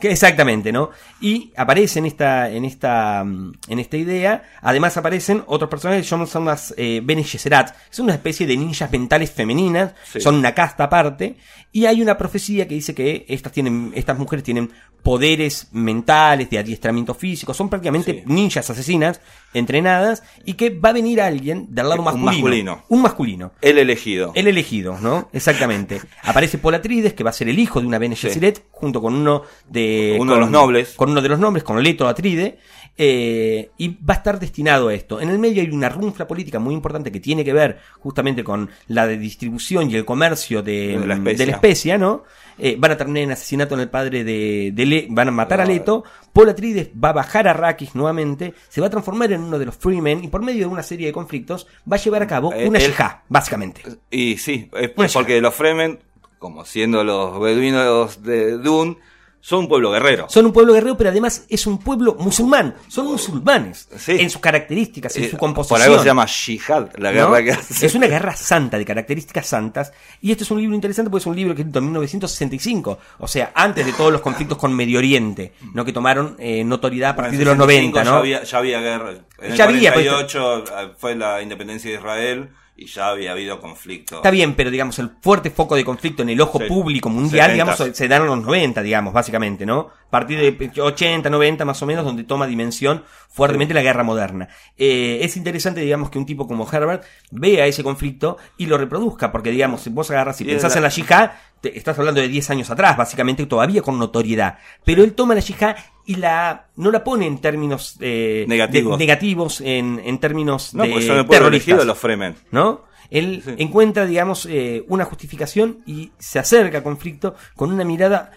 que- 0.00 0.10
exactamente, 0.10 0.72
¿no? 0.72 0.90
Y 1.20 1.52
aparece 1.56 1.98
en 2.00 2.06
esta, 2.06 2.50
en 2.50 2.64
esta, 2.64 3.22
mm, 3.24 3.52
en 3.68 3.78
esta 3.78 3.96
idea. 3.96 4.42
Además 4.62 4.96
aparecen 4.96 5.42
otros 5.46 5.70
personajes 5.70 6.06
son, 6.06 6.26
son 6.26 6.44
las 6.44 6.74
eh, 6.76 7.00
Bene 7.04 7.22
Gesserat. 7.24 7.74
Son 7.90 8.04
una 8.04 8.14
especie 8.14 8.46
de 8.46 8.56
ninjas 8.56 8.90
mentales 8.90 9.30
femeninas. 9.30 9.92
Sí. 10.12 10.20
Son 10.20 10.34
una 10.34 10.54
casta 10.54 10.84
aparte. 10.84 11.36
Y 11.72 11.86
hay 11.86 12.02
una 12.02 12.18
profecía 12.18 12.66
que 12.66 12.74
dice 12.74 12.94
que 12.94 13.24
estas 13.28 13.52
tienen, 13.52 13.92
estas 13.94 14.18
mujeres 14.18 14.42
tienen 14.44 14.70
poderes 15.04 15.68
mentales, 15.72 16.50
de 16.50 16.58
adiestramiento 16.58 17.14
físico. 17.14 17.54
Son 17.54 17.68
prácticamente 17.68 18.12
Sí. 18.12 18.22
ninjas 18.26 18.68
asesinas, 18.70 19.20
entrenadas. 19.54 20.22
Y 20.44 20.54
que 20.54 20.70
va 20.70 20.88
a 20.88 20.92
venir 20.92 21.20
alguien 21.20 21.66
del 21.70 21.88
lado 21.88 22.00
Un 22.00 22.04
masculino. 22.04 22.32
masculino. 22.32 22.84
Un 22.88 23.02
masculino. 23.02 23.52
El 23.60 23.78
elegido. 23.78 24.32
El 24.34 24.48
elegido, 24.48 24.98
¿no? 25.00 25.28
Exactamente. 25.32 26.00
Aparece 26.24 26.58
Paul 26.58 26.74
Atreides, 26.74 27.14
que 27.14 27.24
va 27.24 27.30
a 27.30 27.32
ser 27.32 27.48
el 27.48 27.58
hijo 27.58 27.80
de 27.80 27.86
una 27.86 27.98
Bene 27.98 28.14
Sí. 28.16 28.28
Gesserit, 28.28 28.60
junto 28.70 29.00
con 29.00 29.14
uno 29.14 29.42
de... 29.68 30.16
Uno 30.20 30.34
de 30.34 30.40
los 30.40 30.50
nobles. 30.50 30.94
Con 30.94 31.10
uno 31.10 31.20
de 31.22 31.28
los 31.28 31.38
nombres, 31.38 31.64
con 31.64 31.82
Leto 31.82 32.06
Atride. 32.08 32.58
eh, 33.02 33.70
y 33.78 33.88
va 34.04 34.14
a 34.14 34.16
estar 34.18 34.38
destinado 34.38 34.88
a 34.88 34.94
esto. 34.94 35.20
En 35.20 35.30
el 35.30 35.38
medio 35.38 35.62
hay 35.62 35.70
una 35.70 35.88
runfla 35.88 36.26
política 36.26 36.58
muy 36.58 36.74
importante 36.74 37.10
que 37.10 37.20
tiene 37.20 37.44
que 37.44 37.52
ver 37.54 37.78
justamente 38.00 38.44
con 38.44 38.68
la 38.88 39.06
de 39.06 39.16
distribución 39.16 39.90
y 39.90 39.94
el 39.96 40.04
comercio 40.04 40.62
de, 40.62 40.98
De 40.98 41.06
la 41.06 41.14
especia. 41.14 41.38
de 41.38 41.46
la 41.46 41.52
especia, 41.56 41.98
¿no? 41.98 42.24
Eh, 42.58 42.76
van 42.78 42.90
a 42.90 42.96
terminar 42.98 43.22
en 43.22 43.30
asesinato 43.30 43.74
en 43.74 43.80
el 43.80 43.88
padre 43.88 44.22
de, 44.22 44.72
de 44.74 44.86
Le- 44.86 45.06
van 45.08 45.28
a 45.28 45.30
matar 45.30 45.62
a. 45.62 45.64
Leto. 45.64 46.04
Paul 46.34 46.50
Atreides 46.50 46.90
va 47.02 47.08
a 47.10 47.12
bajar 47.14 47.48
a 47.48 47.52
Arrakis 47.52 47.94
nuevamente, 47.94 48.52
se 48.68 48.80
va 48.82 48.88
a 48.88 48.90
transformar 48.90 49.32
en 49.32 49.40
uno 49.42 49.58
de 49.58 49.64
los 49.64 49.76
Freemen 49.76 50.22
y 50.22 50.28
por 50.28 50.42
medio 50.42 50.60
de 50.66 50.72
una 50.72 50.82
serie 50.82 51.06
de 51.06 51.12
conflictos 51.12 51.66
va 51.90 51.96
a 51.96 52.00
llevar 52.00 52.22
a 52.22 52.26
cabo 52.26 52.52
Eh, 52.52 52.68
una 52.68 52.78
él- 52.78 52.86
yihad, 52.90 53.12
básicamente. 53.28 53.80
Y 54.10 54.36
sí, 54.36 54.68
porque 55.14 55.40
los 55.40 55.54
Fremen, 55.54 56.00
como 56.40 56.64
siendo 56.64 57.04
los 57.04 57.38
beduinos 57.38 58.22
de 58.22 58.56
Dune, 58.56 58.96
son 59.42 59.60
un 59.60 59.68
pueblo 59.68 59.90
guerrero. 59.90 60.26
Son 60.28 60.46
un 60.46 60.52
pueblo 60.52 60.72
guerrero, 60.72 60.96
pero 60.96 61.10
además 61.10 61.44
es 61.48 61.66
un 61.66 61.78
pueblo 61.78 62.14
musulmán. 62.18 62.74
Son 62.88 63.06
musulmanes. 63.06 63.88
Sí. 63.96 64.12
En 64.18 64.28
sus 64.30 64.40
características, 64.40 65.16
en 65.16 65.24
Eh, 65.24 65.30
su 65.30 65.36
composición. 65.36 65.78
Por 65.78 65.86
algo 65.86 65.98
se 65.98 66.06
llama 66.06 66.26
Jihad, 66.26 66.88
la 66.96 67.10
¿no? 67.12 67.30
guerra 67.30 67.44
que 67.44 67.52
hace. 67.52 67.86
Es 67.86 67.94
una 67.94 68.06
guerra 68.06 68.34
santa, 68.36 68.78
de 68.78 68.84
características 68.86 69.46
santas. 69.46 69.92
Y 70.22 70.30
este 70.30 70.44
es 70.44 70.50
un 70.50 70.60
libro 70.60 70.74
interesante 70.74 71.10
porque 71.10 71.22
es 71.22 71.26
un 71.26 71.36
libro 71.36 71.54
que 71.54 71.62
es 71.62 71.70
de 71.72 71.80
1965. 71.80 72.98
O 73.18 73.28
sea, 73.28 73.52
antes 73.54 73.84
de 73.84 73.92
todos 73.92 74.10
los 74.10 74.22
conflictos 74.22 74.56
con 74.56 74.74
Medio 74.74 74.98
Oriente, 74.98 75.52
¿no? 75.74 75.84
Que 75.84 75.92
tomaron 75.92 76.36
eh, 76.38 76.64
notoriedad 76.64 77.10
a 77.10 77.16
partir 77.16 77.38
de 77.38 77.44
los 77.44 77.56
90, 77.56 78.02
ya 78.02 78.10
¿no? 78.10 78.16
había, 78.16 78.42
ya 78.44 78.58
había 78.58 78.80
guerra. 78.80 79.10
En 79.38 79.52
el 79.52 79.56
Ya 79.56 79.64
había, 79.64 79.92
pues, 79.92 80.06
48 80.08 80.64
eh, 80.64 80.92
fue 80.98 81.14
la 81.16 81.42
independencia 81.42 81.90
de 81.90 81.96
Israel 81.96 82.50
y 82.80 82.86
ya 82.86 83.10
había 83.10 83.32
habido 83.32 83.60
conflicto. 83.60 84.16
Está 84.16 84.30
bien, 84.30 84.54
pero 84.54 84.70
digamos, 84.70 84.98
el 84.98 85.10
fuerte 85.20 85.50
foco 85.50 85.76
de 85.76 85.84
conflicto 85.84 86.22
en 86.22 86.30
el 86.30 86.40
ojo 86.40 86.58
público 86.66 87.10
mundial, 87.10 87.52
digamos, 87.52 87.76
se 87.76 88.08
dan 88.08 88.22
en 88.22 88.28
los 88.28 88.42
90, 88.42 88.80
digamos, 88.80 89.12
básicamente, 89.12 89.66
¿no? 89.66 89.90
A 90.06 90.10
partir 90.10 90.40
de 90.40 90.80
80, 90.80 91.28
90 91.28 91.66
más 91.66 91.82
o 91.82 91.86
menos, 91.86 92.06
donde 92.06 92.24
toma 92.24 92.46
dimensión 92.46 93.04
fuertemente 93.28 93.74
la 93.74 93.82
guerra 93.82 94.02
moderna. 94.02 94.48
Eh, 94.78 95.18
es 95.20 95.36
interesante, 95.36 95.82
digamos, 95.82 96.08
que 96.08 96.18
un 96.18 96.24
tipo 96.24 96.48
como 96.48 96.66
Herbert 96.72 97.04
vea 97.30 97.66
ese 97.66 97.82
conflicto 97.82 98.38
y 98.56 98.64
lo 98.64 98.78
reproduzca, 98.78 99.30
porque, 99.30 99.50
digamos, 99.50 99.82
si 99.82 99.90
vos 99.90 100.10
agarras 100.10 100.40
y, 100.40 100.44
pensás 100.44 100.74
en 100.74 100.82
la 100.82 100.88
yihad, 100.88 101.32
estás 101.62 101.98
hablando 101.98 102.22
de 102.22 102.28
10 102.28 102.48
años 102.48 102.70
atrás, 102.70 102.96
básicamente, 102.96 103.44
todavía 103.44 103.82
con 103.82 103.98
notoriedad. 103.98 104.56
Pero 104.86 105.04
él 105.04 105.12
toma 105.12 105.34
la 105.34 105.40
yihad 105.42 105.76
y 106.06 106.16
la 106.16 106.68
no 106.76 106.90
la 106.90 107.04
pone 107.04 107.26
en 107.26 107.38
términos 107.38 107.96
eh, 108.00 108.44
negativos, 108.48 108.98
negativos 108.98 109.60
en, 109.60 110.00
en, 110.04 110.18
términos 110.18 110.74
no, 110.74 110.84
de 110.84 111.24
terroristas, 111.28 111.84
los 111.84 111.98
Fremen. 111.98 112.36
¿no? 112.50 112.84
Él 113.10 113.42
encuentra, 113.58 114.06
digamos, 114.06 114.46
eh, 114.46 114.84
una 114.88 115.04
justificación 115.04 115.80
y 115.84 116.12
se 116.18 116.38
acerca 116.38 116.78
al 116.78 116.84
conflicto 116.84 117.34
con 117.56 117.72
una 117.72 117.84
mirada 117.84 118.30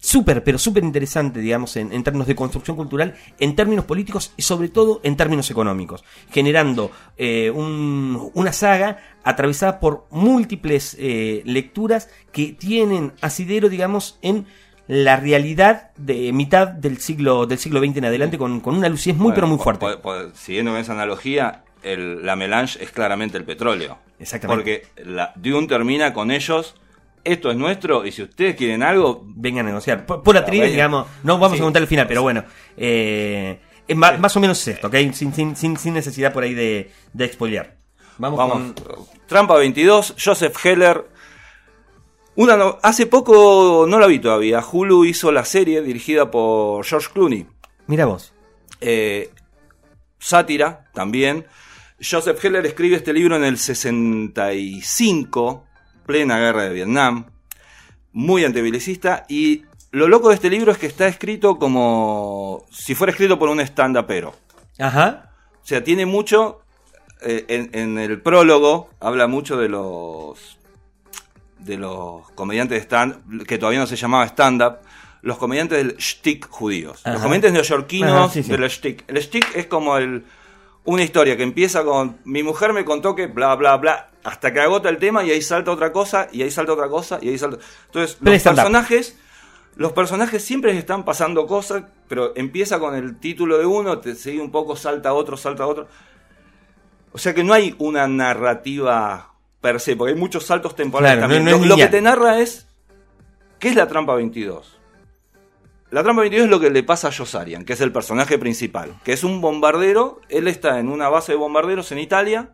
súper, 0.00 0.42
pero 0.42 0.58
súper 0.58 0.82
interesante, 0.82 1.40
digamos, 1.40 1.76
en, 1.76 1.92
en, 1.92 2.02
términos 2.02 2.26
de 2.26 2.34
construcción 2.34 2.76
cultural, 2.76 3.14
en 3.38 3.54
términos 3.54 3.84
políticos 3.84 4.32
y 4.36 4.42
sobre 4.42 4.68
todo 4.68 5.00
en 5.02 5.16
términos 5.16 5.50
económicos, 5.50 6.04
generando 6.30 6.90
eh, 7.16 7.50
un, 7.50 8.30
una 8.34 8.52
saga 8.52 8.98
atravesada 9.24 9.78
por 9.78 10.06
múltiples 10.10 10.96
eh, 10.98 11.42
lecturas 11.44 12.08
que 12.32 12.52
tienen 12.52 13.12
asidero, 13.20 13.68
digamos, 13.68 14.18
en 14.22 14.46
la 14.88 15.16
realidad 15.16 15.90
de 15.96 16.32
mitad 16.32 16.66
del 16.66 16.98
siglo 16.98 17.46
del 17.46 17.58
siglo 17.58 17.80
XX 17.80 17.98
en 17.98 18.04
adelante 18.06 18.38
con, 18.38 18.60
con 18.60 18.76
una 18.76 18.88
lucidez 18.88 19.16
muy 19.16 19.32
pero 19.32 19.46
muy 19.46 19.58
fuerte. 19.58 19.86
siguiendo 20.34 20.76
esa 20.76 20.92
analogía, 20.92 21.62
el, 21.82 22.24
la 22.26 22.36
melange 22.36 22.82
es 22.82 22.90
claramente 22.90 23.36
el 23.38 23.44
petróleo. 23.44 23.98
Exactamente. 24.18 24.82
Porque 24.94 25.04
la, 25.04 25.32
Dune 25.36 25.68
termina 25.68 26.12
con 26.12 26.30
ellos 26.30 26.74
esto 27.24 27.50
es 27.50 27.56
nuestro 27.56 28.06
y 28.06 28.12
si 28.12 28.22
ustedes 28.22 28.56
quieren 28.56 28.82
algo... 28.82 29.22
Vengan 29.26 29.66
a 29.66 29.68
negociar. 29.68 30.06
Por, 30.06 30.34
la 30.34 30.42
digamos, 30.42 31.06
no 31.22 31.38
vamos 31.38 31.60
a 31.60 31.62
contar 31.62 31.82
el 31.82 31.88
final, 31.88 32.06
pero 32.06 32.22
bueno, 32.22 32.44
eh, 32.76 33.60
es 33.86 33.96
más, 33.96 34.36
o 34.36 34.40
menos 34.40 34.66
esto, 34.66 34.86
¿ok? 34.86 34.94
Sin, 35.12 35.34
sin, 35.34 35.56
sin, 35.76 35.94
necesidad 35.94 36.32
por 36.32 36.42
ahí 36.42 36.54
de, 36.54 36.90
de 37.12 37.66
Vamos, 38.18 38.38
vamos. 38.38 38.74
Trampa 39.26 39.56
22, 39.56 40.16
Joseph 40.22 40.56
Heller. 40.64 41.17
Una 42.38 42.54
hace 42.84 43.06
poco, 43.06 43.84
no 43.88 43.98
la 43.98 44.06
vi 44.06 44.20
todavía, 44.20 44.60
Hulu 44.60 45.04
hizo 45.04 45.32
la 45.32 45.44
serie 45.44 45.82
dirigida 45.82 46.30
por 46.30 46.84
George 46.84 47.08
Clooney. 47.12 47.48
Mira 47.88 48.06
vos. 48.06 48.32
Eh, 48.80 49.32
sátira, 50.20 50.88
también. 50.94 51.46
Joseph 52.00 52.38
Heller 52.44 52.64
escribe 52.64 52.94
este 52.94 53.12
libro 53.12 53.34
en 53.34 53.42
el 53.42 53.58
65 53.58 55.66
plena 56.06 56.38
guerra 56.38 56.62
de 56.62 56.74
Vietnam, 56.74 57.26
muy 58.12 58.44
antibelicista, 58.44 59.26
y 59.28 59.64
lo 59.90 60.06
loco 60.06 60.28
de 60.28 60.36
este 60.36 60.48
libro 60.48 60.70
es 60.70 60.78
que 60.78 60.86
está 60.86 61.08
escrito 61.08 61.58
como 61.58 62.66
si 62.70 62.94
fuera 62.94 63.10
escrito 63.10 63.36
por 63.36 63.48
un 63.48 63.58
stand-upero. 63.58 64.32
Ajá. 64.78 65.32
O 65.60 65.66
sea, 65.66 65.82
tiene 65.82 66.06
mucho, 66.06 66.60
eh, 67.20 67.68
en, 67.72 67.98
el 67.98 68.22
prólogo 68.22 68.90
habla 69.00 69.26
mucho 69.26 69.56
de 69.56 69.68
los 69.68 70.57
de 71.58 71.76
los 71.76 72.30
comediantes 72.32 72.78
de 72.78 72.82
stand 72.82 73.46
que 73.46 73.58
todavía 73.58 73.80
no 73.80 73.86
se 73.86 73.96
llamaba 73.96 74.24
stand-up, 74.26 74.78
los 75.22 75.38
comediantes 75.38 75.78
del 75.78 75.96
shtick 75.96 76.48
judíos. 76.48 77.02
Los 77.04 77.20
comediantes 77.20 77.52
neoyorquinos 77.52 78.34
del 78.34 78.68
shtick. 78.68 79.04
El 79.08 79.18
shtick 79.18 79.56
es 79.56 79.66
como 79.66 79.96
el 79.96 80.24
una 80.88 81.02
historia 81.02 81.36
que 81.36 81.42
empieza 81.42 81.84
con 81.84 82.18
mi 82.24 82.42
mujer 82.42 82.72
me 82.72 82.82
contó 82.82 83.14
que 83.14 83.26
bla 83.26 83.54
bla 83.56 83.76
bla 83.76 84.08
hasta 84.24 84.54
que 84.54 84.60
agota 84.60 84.88
el 84.88 84.96
tema 84.96 85.22
y 85.22 85.30
ahí 85.30 85.42
salta 85.42 85.70
otra 85.70 85.92
cosa 85.92 86.28
y 86.32 86.40
ahí 86.40 86.50
salta 86.50 86.72
otra 86.72 86.88
cosa 86.88 87.18
y 87.20 87.28
ahí 87.28 87.36
salta. 87.36 87.58
Entonces 87.86 88.16
los 88.20 88.42
personajes 88.42 89.18
los 89.76 89.92
personajes 89.92 90.42
siempre 90.42 90.76
están 90.76 91.04
pasando 91.04 91.46
cosas 91.46 91.84
pero 92.08 92.34
empieza 92.36 92.78
con 92.78 92.94
el 92.94 93.18
título 93.18 93.58
de 93.58 93.66
uno 93.66 93.98
te 93.98 94.14
sigue 94.14 94.40
un 94.40 94.50
poco 94.50 94.76
salta 94.76 95.12
otro 95.12 95.36
salta 95.36 95.66
otro. 95.66 95.88
O 97.12 97.18
sea 97.18 97.34
que 97.34 97.44
no 97.44 97.52
hay 97.52 97.74
una 97.78 98.08
narrativa 98.08 99.34
per 99.60 99.80
se 99.80 99.96
porque 99.96 100.12
hay 100.12 100.18
muchos 100.18 100.46
saltos 100.46 100.76
temporales 100.76 101.20
también 101.20 101.44
lo, 101.68 101.76
que 101.76 101.88
te 101.88 102.00
narra 102.00 102.38
es 102.38 102.66
qué 103.58 103.68
es 103.68 103.76
la 103.76 103.88
trampa 103.88 104.14
22 104.14 104.78
la 105.90 106.02
trampa 106.02 106.20
22 106.20 106.44
es 106.44 106.50
lo 106.50 106.60
que 106.60 106.68
le 106.68 106.82
pasa 106.82 107.08
a 107.08 107.12
Josarian, 107.12 107.64
que 107.64 107.72
es 107.72 107.80
el 107.80 107.92
personaje 107.92 108.36
principal, 108.36 109.00
que 109.04 109.14
es 109.14 109.24
un 109.24 109.40
bombardero, 109.40 110.20
él 110.28 110.46
está 110.46 110.78
en 110.80 110.90
una 110.90 111.08
base 111.08 111.32
de 111.32 111.38
bombarderos 111.38 111.90
en 111.92 111.98
Italia 111.98 112.50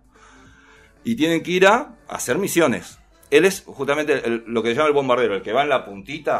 y 1.02 1.16
tienen 1.16 1.42
que 1.42 1.50
ir 1.50 1.66
a 1.66 1.96
hacer 2.06 2.38
misiones. 2.38 3.00
Él 3.30 3.44
es 3.44 3.64
justamente 3.66 4.22
lo 4.46 4.62
que 4.62 4.68
se 4.68 4.76
llama 4.76 4.86
el 4.86 4.94
bombardero, 4.94 5.34
el 5.34 5.42
que 5.42 5.52
va 5.52 5.64
en 5.64 5.68
la 5.68 5.84
puntita, 5.84 6.38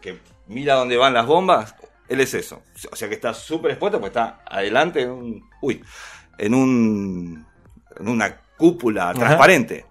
que 0.00 0.20
mira 0.46 0.74
dónde 0.74 0.96
van 0.96 1.14
las 1.14 1.26
bombas, 1.26 1.74
él 2.08 2.20
es 2.20 2.32
eso. 2.34 2.62
O 2.92 2.94
sea 2.94 3.08
que 3.08 3.16
está 3.16 3.34
súper 3.34 3.72
expuesto 3.72 3.98
porque 3.98 4.10
está 4.10 4.38
adelante 4.46 5.02
en 5.02 5.10
un, 5.10 5.50
uy, 5.60 5.82
en 6.38 6.54
un 6.54 7.46
en 7.98 8.08
una 8.08 8.40
cúpula 8.56 9.12
transparente. 9.14 9.84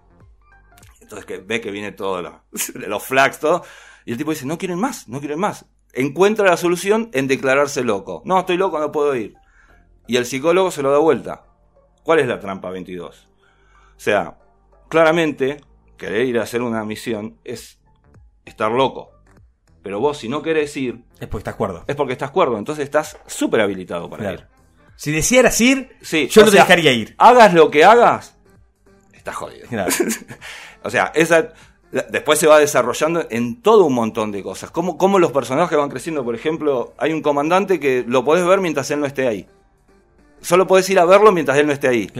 Entonces 1.06 1.24
que 1.24 1.38
ve 1.38 1.60
que 1.60 1.70
viene 1.70 1.92
todo 1.92 2.20
lo, 2.22 2.42
los 2.74 3.02
flags, 3.02 3.38
todo. 3.38 3.64
Y 4.04 4.12
el 4.12 4.18
tipo 4.18 4.30
dice, 4.30 4.46
no 4.46 4.58
quieren 4.58 4.78
más, 4.78 5.08
no 5.08 5.20
quieren 5.20 5.38
más 5.38 5.66
encuentra 5.96 6.46
la 6.46 6.56
solución 6.56 7.10
en 7.12 7.26
declararse 7.26 7.82
loco. 7.82 8.22
No, 8.24 8.38
estoy 8.38 8.56
loco, 8.56 8.78
no 8.78 8.92
puedo 8.92 9.16
ir. 9.16 9.34
Y 10.06 10.16
el 10.16 10.26
psicólogo 10.26 10.70
se 10.70 10.82
lo 10.82 10.92
da 10.92 10.98
vuelta. 10.98 11.44
¿Cuál 12.02 12.20
es 12.20 12.28
la 12.28 12.38
trampa 12.38 12.70
22? 12.70 13.28
O 13.96 14.00
sea, 14.00 14.38
claramente, 14.88 15.60
querer 15.96 16.26
ir 16.26 16.38
a 16.38 16.42
hacer 16.42 16.62
una 16.62 16.84
misión 16.84 17.40
es 17.42 17.80
estar 18.44 18.70
loco. 18.70 19.10
Pero 19.82 19.98
vos, 20.00 20.18
si 20.18 20.28
no 20.28 20.42
querés 20.42 20.76
ir. 20.76 21.04
Es 21.18 21.28
porque 21.28 21.40
estás 21.40 21.56
cuerdo. 21.56 21.84
Es 21.86 21.96
porque 21.96 22.12
estás 22.12 22.30
cuerdo. 22.30 22.58
Entonces 22.58 22.84
estás 22.84 23.18
súper 23.26 23.60
habilitado 23.60 24.08
para 24.10 24.32
ir. 24.32 24.46
Si 24.96 25.12
desearas 25.12 25.60
ir, 25.60 25.96
yo 26.00 26.44
no 26.44 26.50
te 26.50 26.58
dejaría 26.58 26.92
ir. 26.92 27.14
Hagas 27.18 27.52
lo 27.52 27.70
que 27.70 27.84
hagas, 27.84 28.36
estás 29.12 29.36
jodido. 29.36 29.68
o 30.86 30.90
sea, 30.90 31.10
esa 31.16 31.52
después 31.90 32.38
se 32.38 32.46
va 32.46 32.58
desarrollando 32.58 33.26
en 33.30 33.60
todo 33.62 33.84
un 33.84 33.94
montón 33.94 34.30
de 34.30 34.42
cosas. 34.42 34.70
Como, 34.70 34.96
como 34.96 35.18
los 35.18 35.32
personajes 35.32 35.76
van 35.76 35.88
creciendo. 35.88 36.24
Por 36.24 36.34
ejemplo, 36.34 36.94
hay 36.98 37.12
un 37.12 37.22
comandante 37.22 37.80
que 37.80 38.04
lo 38.06 38.24
podés 38.24 38.46
ver 38.46 38.60
mientras 38.60 38.90
él 38.90 39.00
no 39.00 39.06
esté 39.06 39.26
ahí. 39.26 39.46
Solo 40.40 40.66
podés 40.66 40.88
ir 40.90 40.98
a 40.98 41.04
verlo 41.04 41.32
mientras 41.32 41.58
él 41.58 41.66
no 41.66 41.72
esté 41.72 41.88
ahí. 41.88 42.10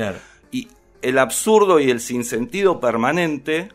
Y 0.50 0.68
el 1.02 1.18
absurdo 1.18 1.78
y 1.78 1.90
el 1.90 2.00
sinsentido 2.00 2.80
permanente 2.80 3.68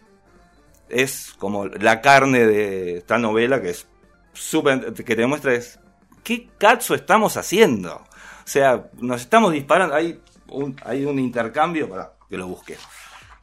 es 0.89 1.33
como 1.37 1.67
la 1.67 2.01
carne 2.01 2.45
de 2.45 2.97
esta 2.97 3.17
novela 3.17 3.61
que 3.61 3.69
es 3.69 3.87
súper. 4.33 4.93
que 4.93 5.03
te 5.03 5.15
demuestra 5.15 5.53
es. 5.53 5.79
¿Qué 6.23 6.49
caso 6.57 6.95
estamos 6.95 7.37
haciendo? 7.37 7.95
O 7.95 8.47
sea, 8.47 8.89
nos 8.99 9.21
estamos 9.21 9.53
disparando. 9.53 9.95
Hay 9.95 10.19
un, 10.49 10.75
hay 10.83 11.05
un 11.05 11.17
intercambio. 11.17 11.89
Para 11.89 12.13
que 12.29 12.37
lo 12.37 12.47
busque. 12.47 12.77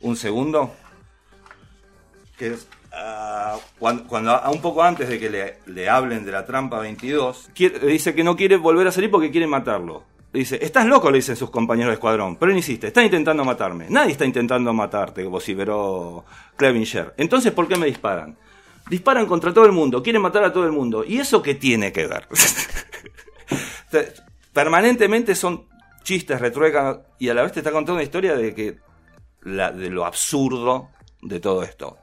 Un 0.01 0.17
segundo 0.17 0.73
que 2.39 2.53
uh, 2.53 3.59
cuando, 3.79 4.31
a 4.31 4.51
un 4.51 4.63
poco 4.63 4.83
antes 4.83 5.09
de 5.09 5.19
que 5.19 5.29
le, 5.29 5.59
le 5.67 5.89
hablen 5.89 6.25
de 6.25 6.33
la 6.33 6.47
trampa 6.47 6.79
22, 6.79 7.51
dice 7.55 8.15
que 8.15 8.25
no 8.25 8.37
quiere 8.37 8.57
volver 8.57 8.87
a 8.87 8.93
salir 8.93 9.11
porque 9.11 9.31
quiere 9.31 9.47
matarlo. 9.47 10.05
dice, 10.33 10.59
estás 10.63 10.87
loco, 10.87 11.11
le 11.11 11.19
dicen 11.19 11.37
sus 11.37 11.51
compañeros 11.51 11.91
de 11.91 11.95
escuadrón. 11.95 12.37
Pero 12.37 12.53
él 12.53 12.59
insiste, 12.59 12.87
están 12.87 13.05
intentando 13.05 13.45
matarme. 13.45 13.87
Nadie 13.91 14.13
está 14.13 14.25
intentando 14.25 14.73
matarte, 14.73 15.25
vociferó 15.25 16.25
Clevinger. 16.57 17.15
Entonces, 17.17 17.53
¿por 17.53 17.67
qué 17.69 17.77
me 17.77 17.87
disparan? 17.87 18.37
Disparan 18.89 19.27
contra 19.27 19.53
todo 19.53 19.67
el 19.67 19.73
mundo, 19.73 20.03
quieren 20.03 20.23
matar 20.23 20.45
a 20.45 20.53
todo 20.53 20.65
el 20.65 20.73
mundo. 20.73 21.05
¿Y 21.05 21.19
eso 21.19 21.43
qué 21.43 21.55
tiene 21.55 21.93
que 21.93 22.07
ver? 22.07 22.27
Permanentemente 24.53 25.35
son 25.35 25.67
chistes, 26.05 26.41
retruecan, 26.41 27.03
y 27.19 27.29
a 27.29 27.35
la 27.35 27.43
vez 27.43 27.53
te 27.53 27.61
está 27.61 27.71
contando 27.71 27.95
una 27.95 28.03
historia 28.03 28.35
de 28.35 28.55
que 28.55 28.79
de 29.43 29.91
lo 29.91 30.05
absurdo 30.05 30.89
de 31.23 31.39
todo 31.39 31.63
esto 31.63 31.97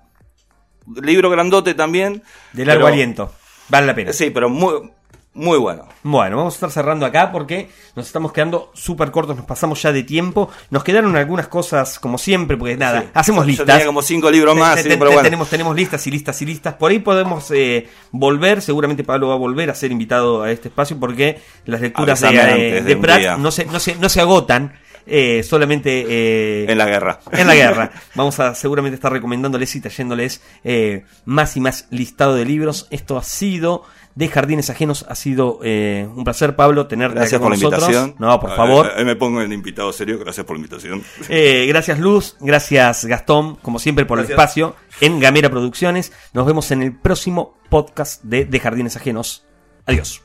libro 1.02 1.30
grandote 1.30 1.74
también. 1.74 2.24
De 2.54 2.66
largo 2.66 2.88
aliento. 2.88 3.34
Vale 3.70 3.88
la 3.88 3.96
pena. 3.96 4.14
Sí, 4.14 4.30
pero 4.30 4.50
muy, 4.50 4.92
muy 5.36 5.58
bueno. 5.58 5.88
Bueno, 6.04 6.38
vamos 6.38 6.54
a 6.54 6.56
estar 6.56 6.72
cerrando 6.72 7.06
acá 7.06 7.32
porque 7.32 7.70
nos 7.96 8.06
estamos 8.06 8.32
quedando 8.32 8.72
súper 8.74 9.12
cortos, 9.12 9.36
nos 9.36 9.46
pasamos 9.46 9.82
ya 9.82 9.92
de 9.92 10.04
tiempo. 10.04 10.50
Nos 10.70 10.84
quedaron 10.84 11.16
algunas 11.18 11.50
cosas 11.50 12.00
como 12.00 12.18
siempre, 12.18 12.56
porque 12.56 12.78
nada, 12.78 13.08
hacemos 13.14 13.46
listas. 13.46 13.68
Yo 13.68 13.74
tenía 13.74 13.86
como 13.86 14.02
cinco 14.02 14.32
libros 14.32 14.56
más, 14.56 14.82
tenemos, 14.82 15.50
tenemos 15.50 15.76
listas 15.76 16.08
y 16.08 16.12
listas 16.12 16.42
y 16.42 16.46
listas. 16.46 16.76
Por 16.76 16.92
ahí 16.92 17.00
podemos 17.00 17.52
eh, 17.52 17.88
volver, 18.12 18.62
seguramente 18.62 19.04
Pablo 19.04 19.28
va 19.28 19.34
a 19.34 19.38
volver 19.38 19.70
a 19.70 19.76
ser 19.76 19.92
invitado 19.92 20.42
a 20.42 20.52
este 20.52 20.70
espacio 20.70 20.98
porque 21.00 21.42
las 21.66 21.82
lecturas 21.82 22.22
de, 22.22 22.82
de, 22.82 22.96
Pratt 22.96 23.38
no 23.38 23.52
se, 23.52 23.66
no, 23.66 23.80
se, 23.80 23.96
no 23.96 24.08
se 24.08 24.22
agotan. 24.22 24.80
Eh, 25.08 25.44
solamente 25.44 26.06
eh, 26.08 26.66
en 26.72 26.78
la 26.78 26.86
guerra. 26.86 27.20
En 27.32 27.48
la 27.48 27.56
guerra. 27.56 27.92
Vamos 28.16 28.40
a 28.40 28.56
seguramente 28.56 28.96
estar 28.96 29.12
recomendándoles 29.12 29.76
y 29.76 29.82
trayéndoles 29.82 30.42
eh, 30.64 31.06
más 31.26 31.56
y 31.58 31.60
más 31.60 31.88
listado 31.92 32.36
de 32.36 32.46
libros. 32.46 32.88
Esto 32.90 33.18
ha 33.18 33.24
sido 33.24 33.84
de 34.16 34.28
Jardines 34.30 34.70
Ajenos. 34.70 35.06
Ha 35.08 35.16
sido 35.16 35.60
eh, 35.64 36.08
un 36.16 36.24
placer, 36.24 36.56
Pablo, 36.56 36.88
tenerte 36.88 37.16
Gracias 37.20 37.40
con 37.40 37.50
por 37.52 37.58
la 37.58 37.64
invitación. 37.64 38.16
No, 38.18 38.40
por 38.40 38.56
favor. 38.56 38.92
eh, 38.98 39.06
me 39.06 39.16
pongo 39.16 39.42
el 39.42 39.54
invitado 39.54 39.92
serio. 39.94 40.18
Gracias 40.18 40.46
por 40.46 40.56
la 40.56 40.60
invitación. 40.62 41.04
Eh, 41.30 41.66
gracias 41.68 42.00
Luz, 42.00 42.36
gracias 42.40 43.06
Gastón, 43.06 43.58
como 43.58 43.78
siempre 43.78 44.06
por 44.06 44.18
Gracias. 44.18 44.32
el 44.38 44.42
espacio 44.42 44.76
en 45.02 45.20
Gamera 45.20 45.50
Producciones. 45.50 46.12
Nos 46.34 46.46
vemos 46.48 46.72
en 46.72 46.82
el 46.82 46.96
próximo 46.96 47.58
podcast 47.70 48.24
de, 48.24 48.46
de 48.46 48.60
Jardines 48.60 48.96
Ajenos. 48.96 49.46
Adiós. 49.86 50.25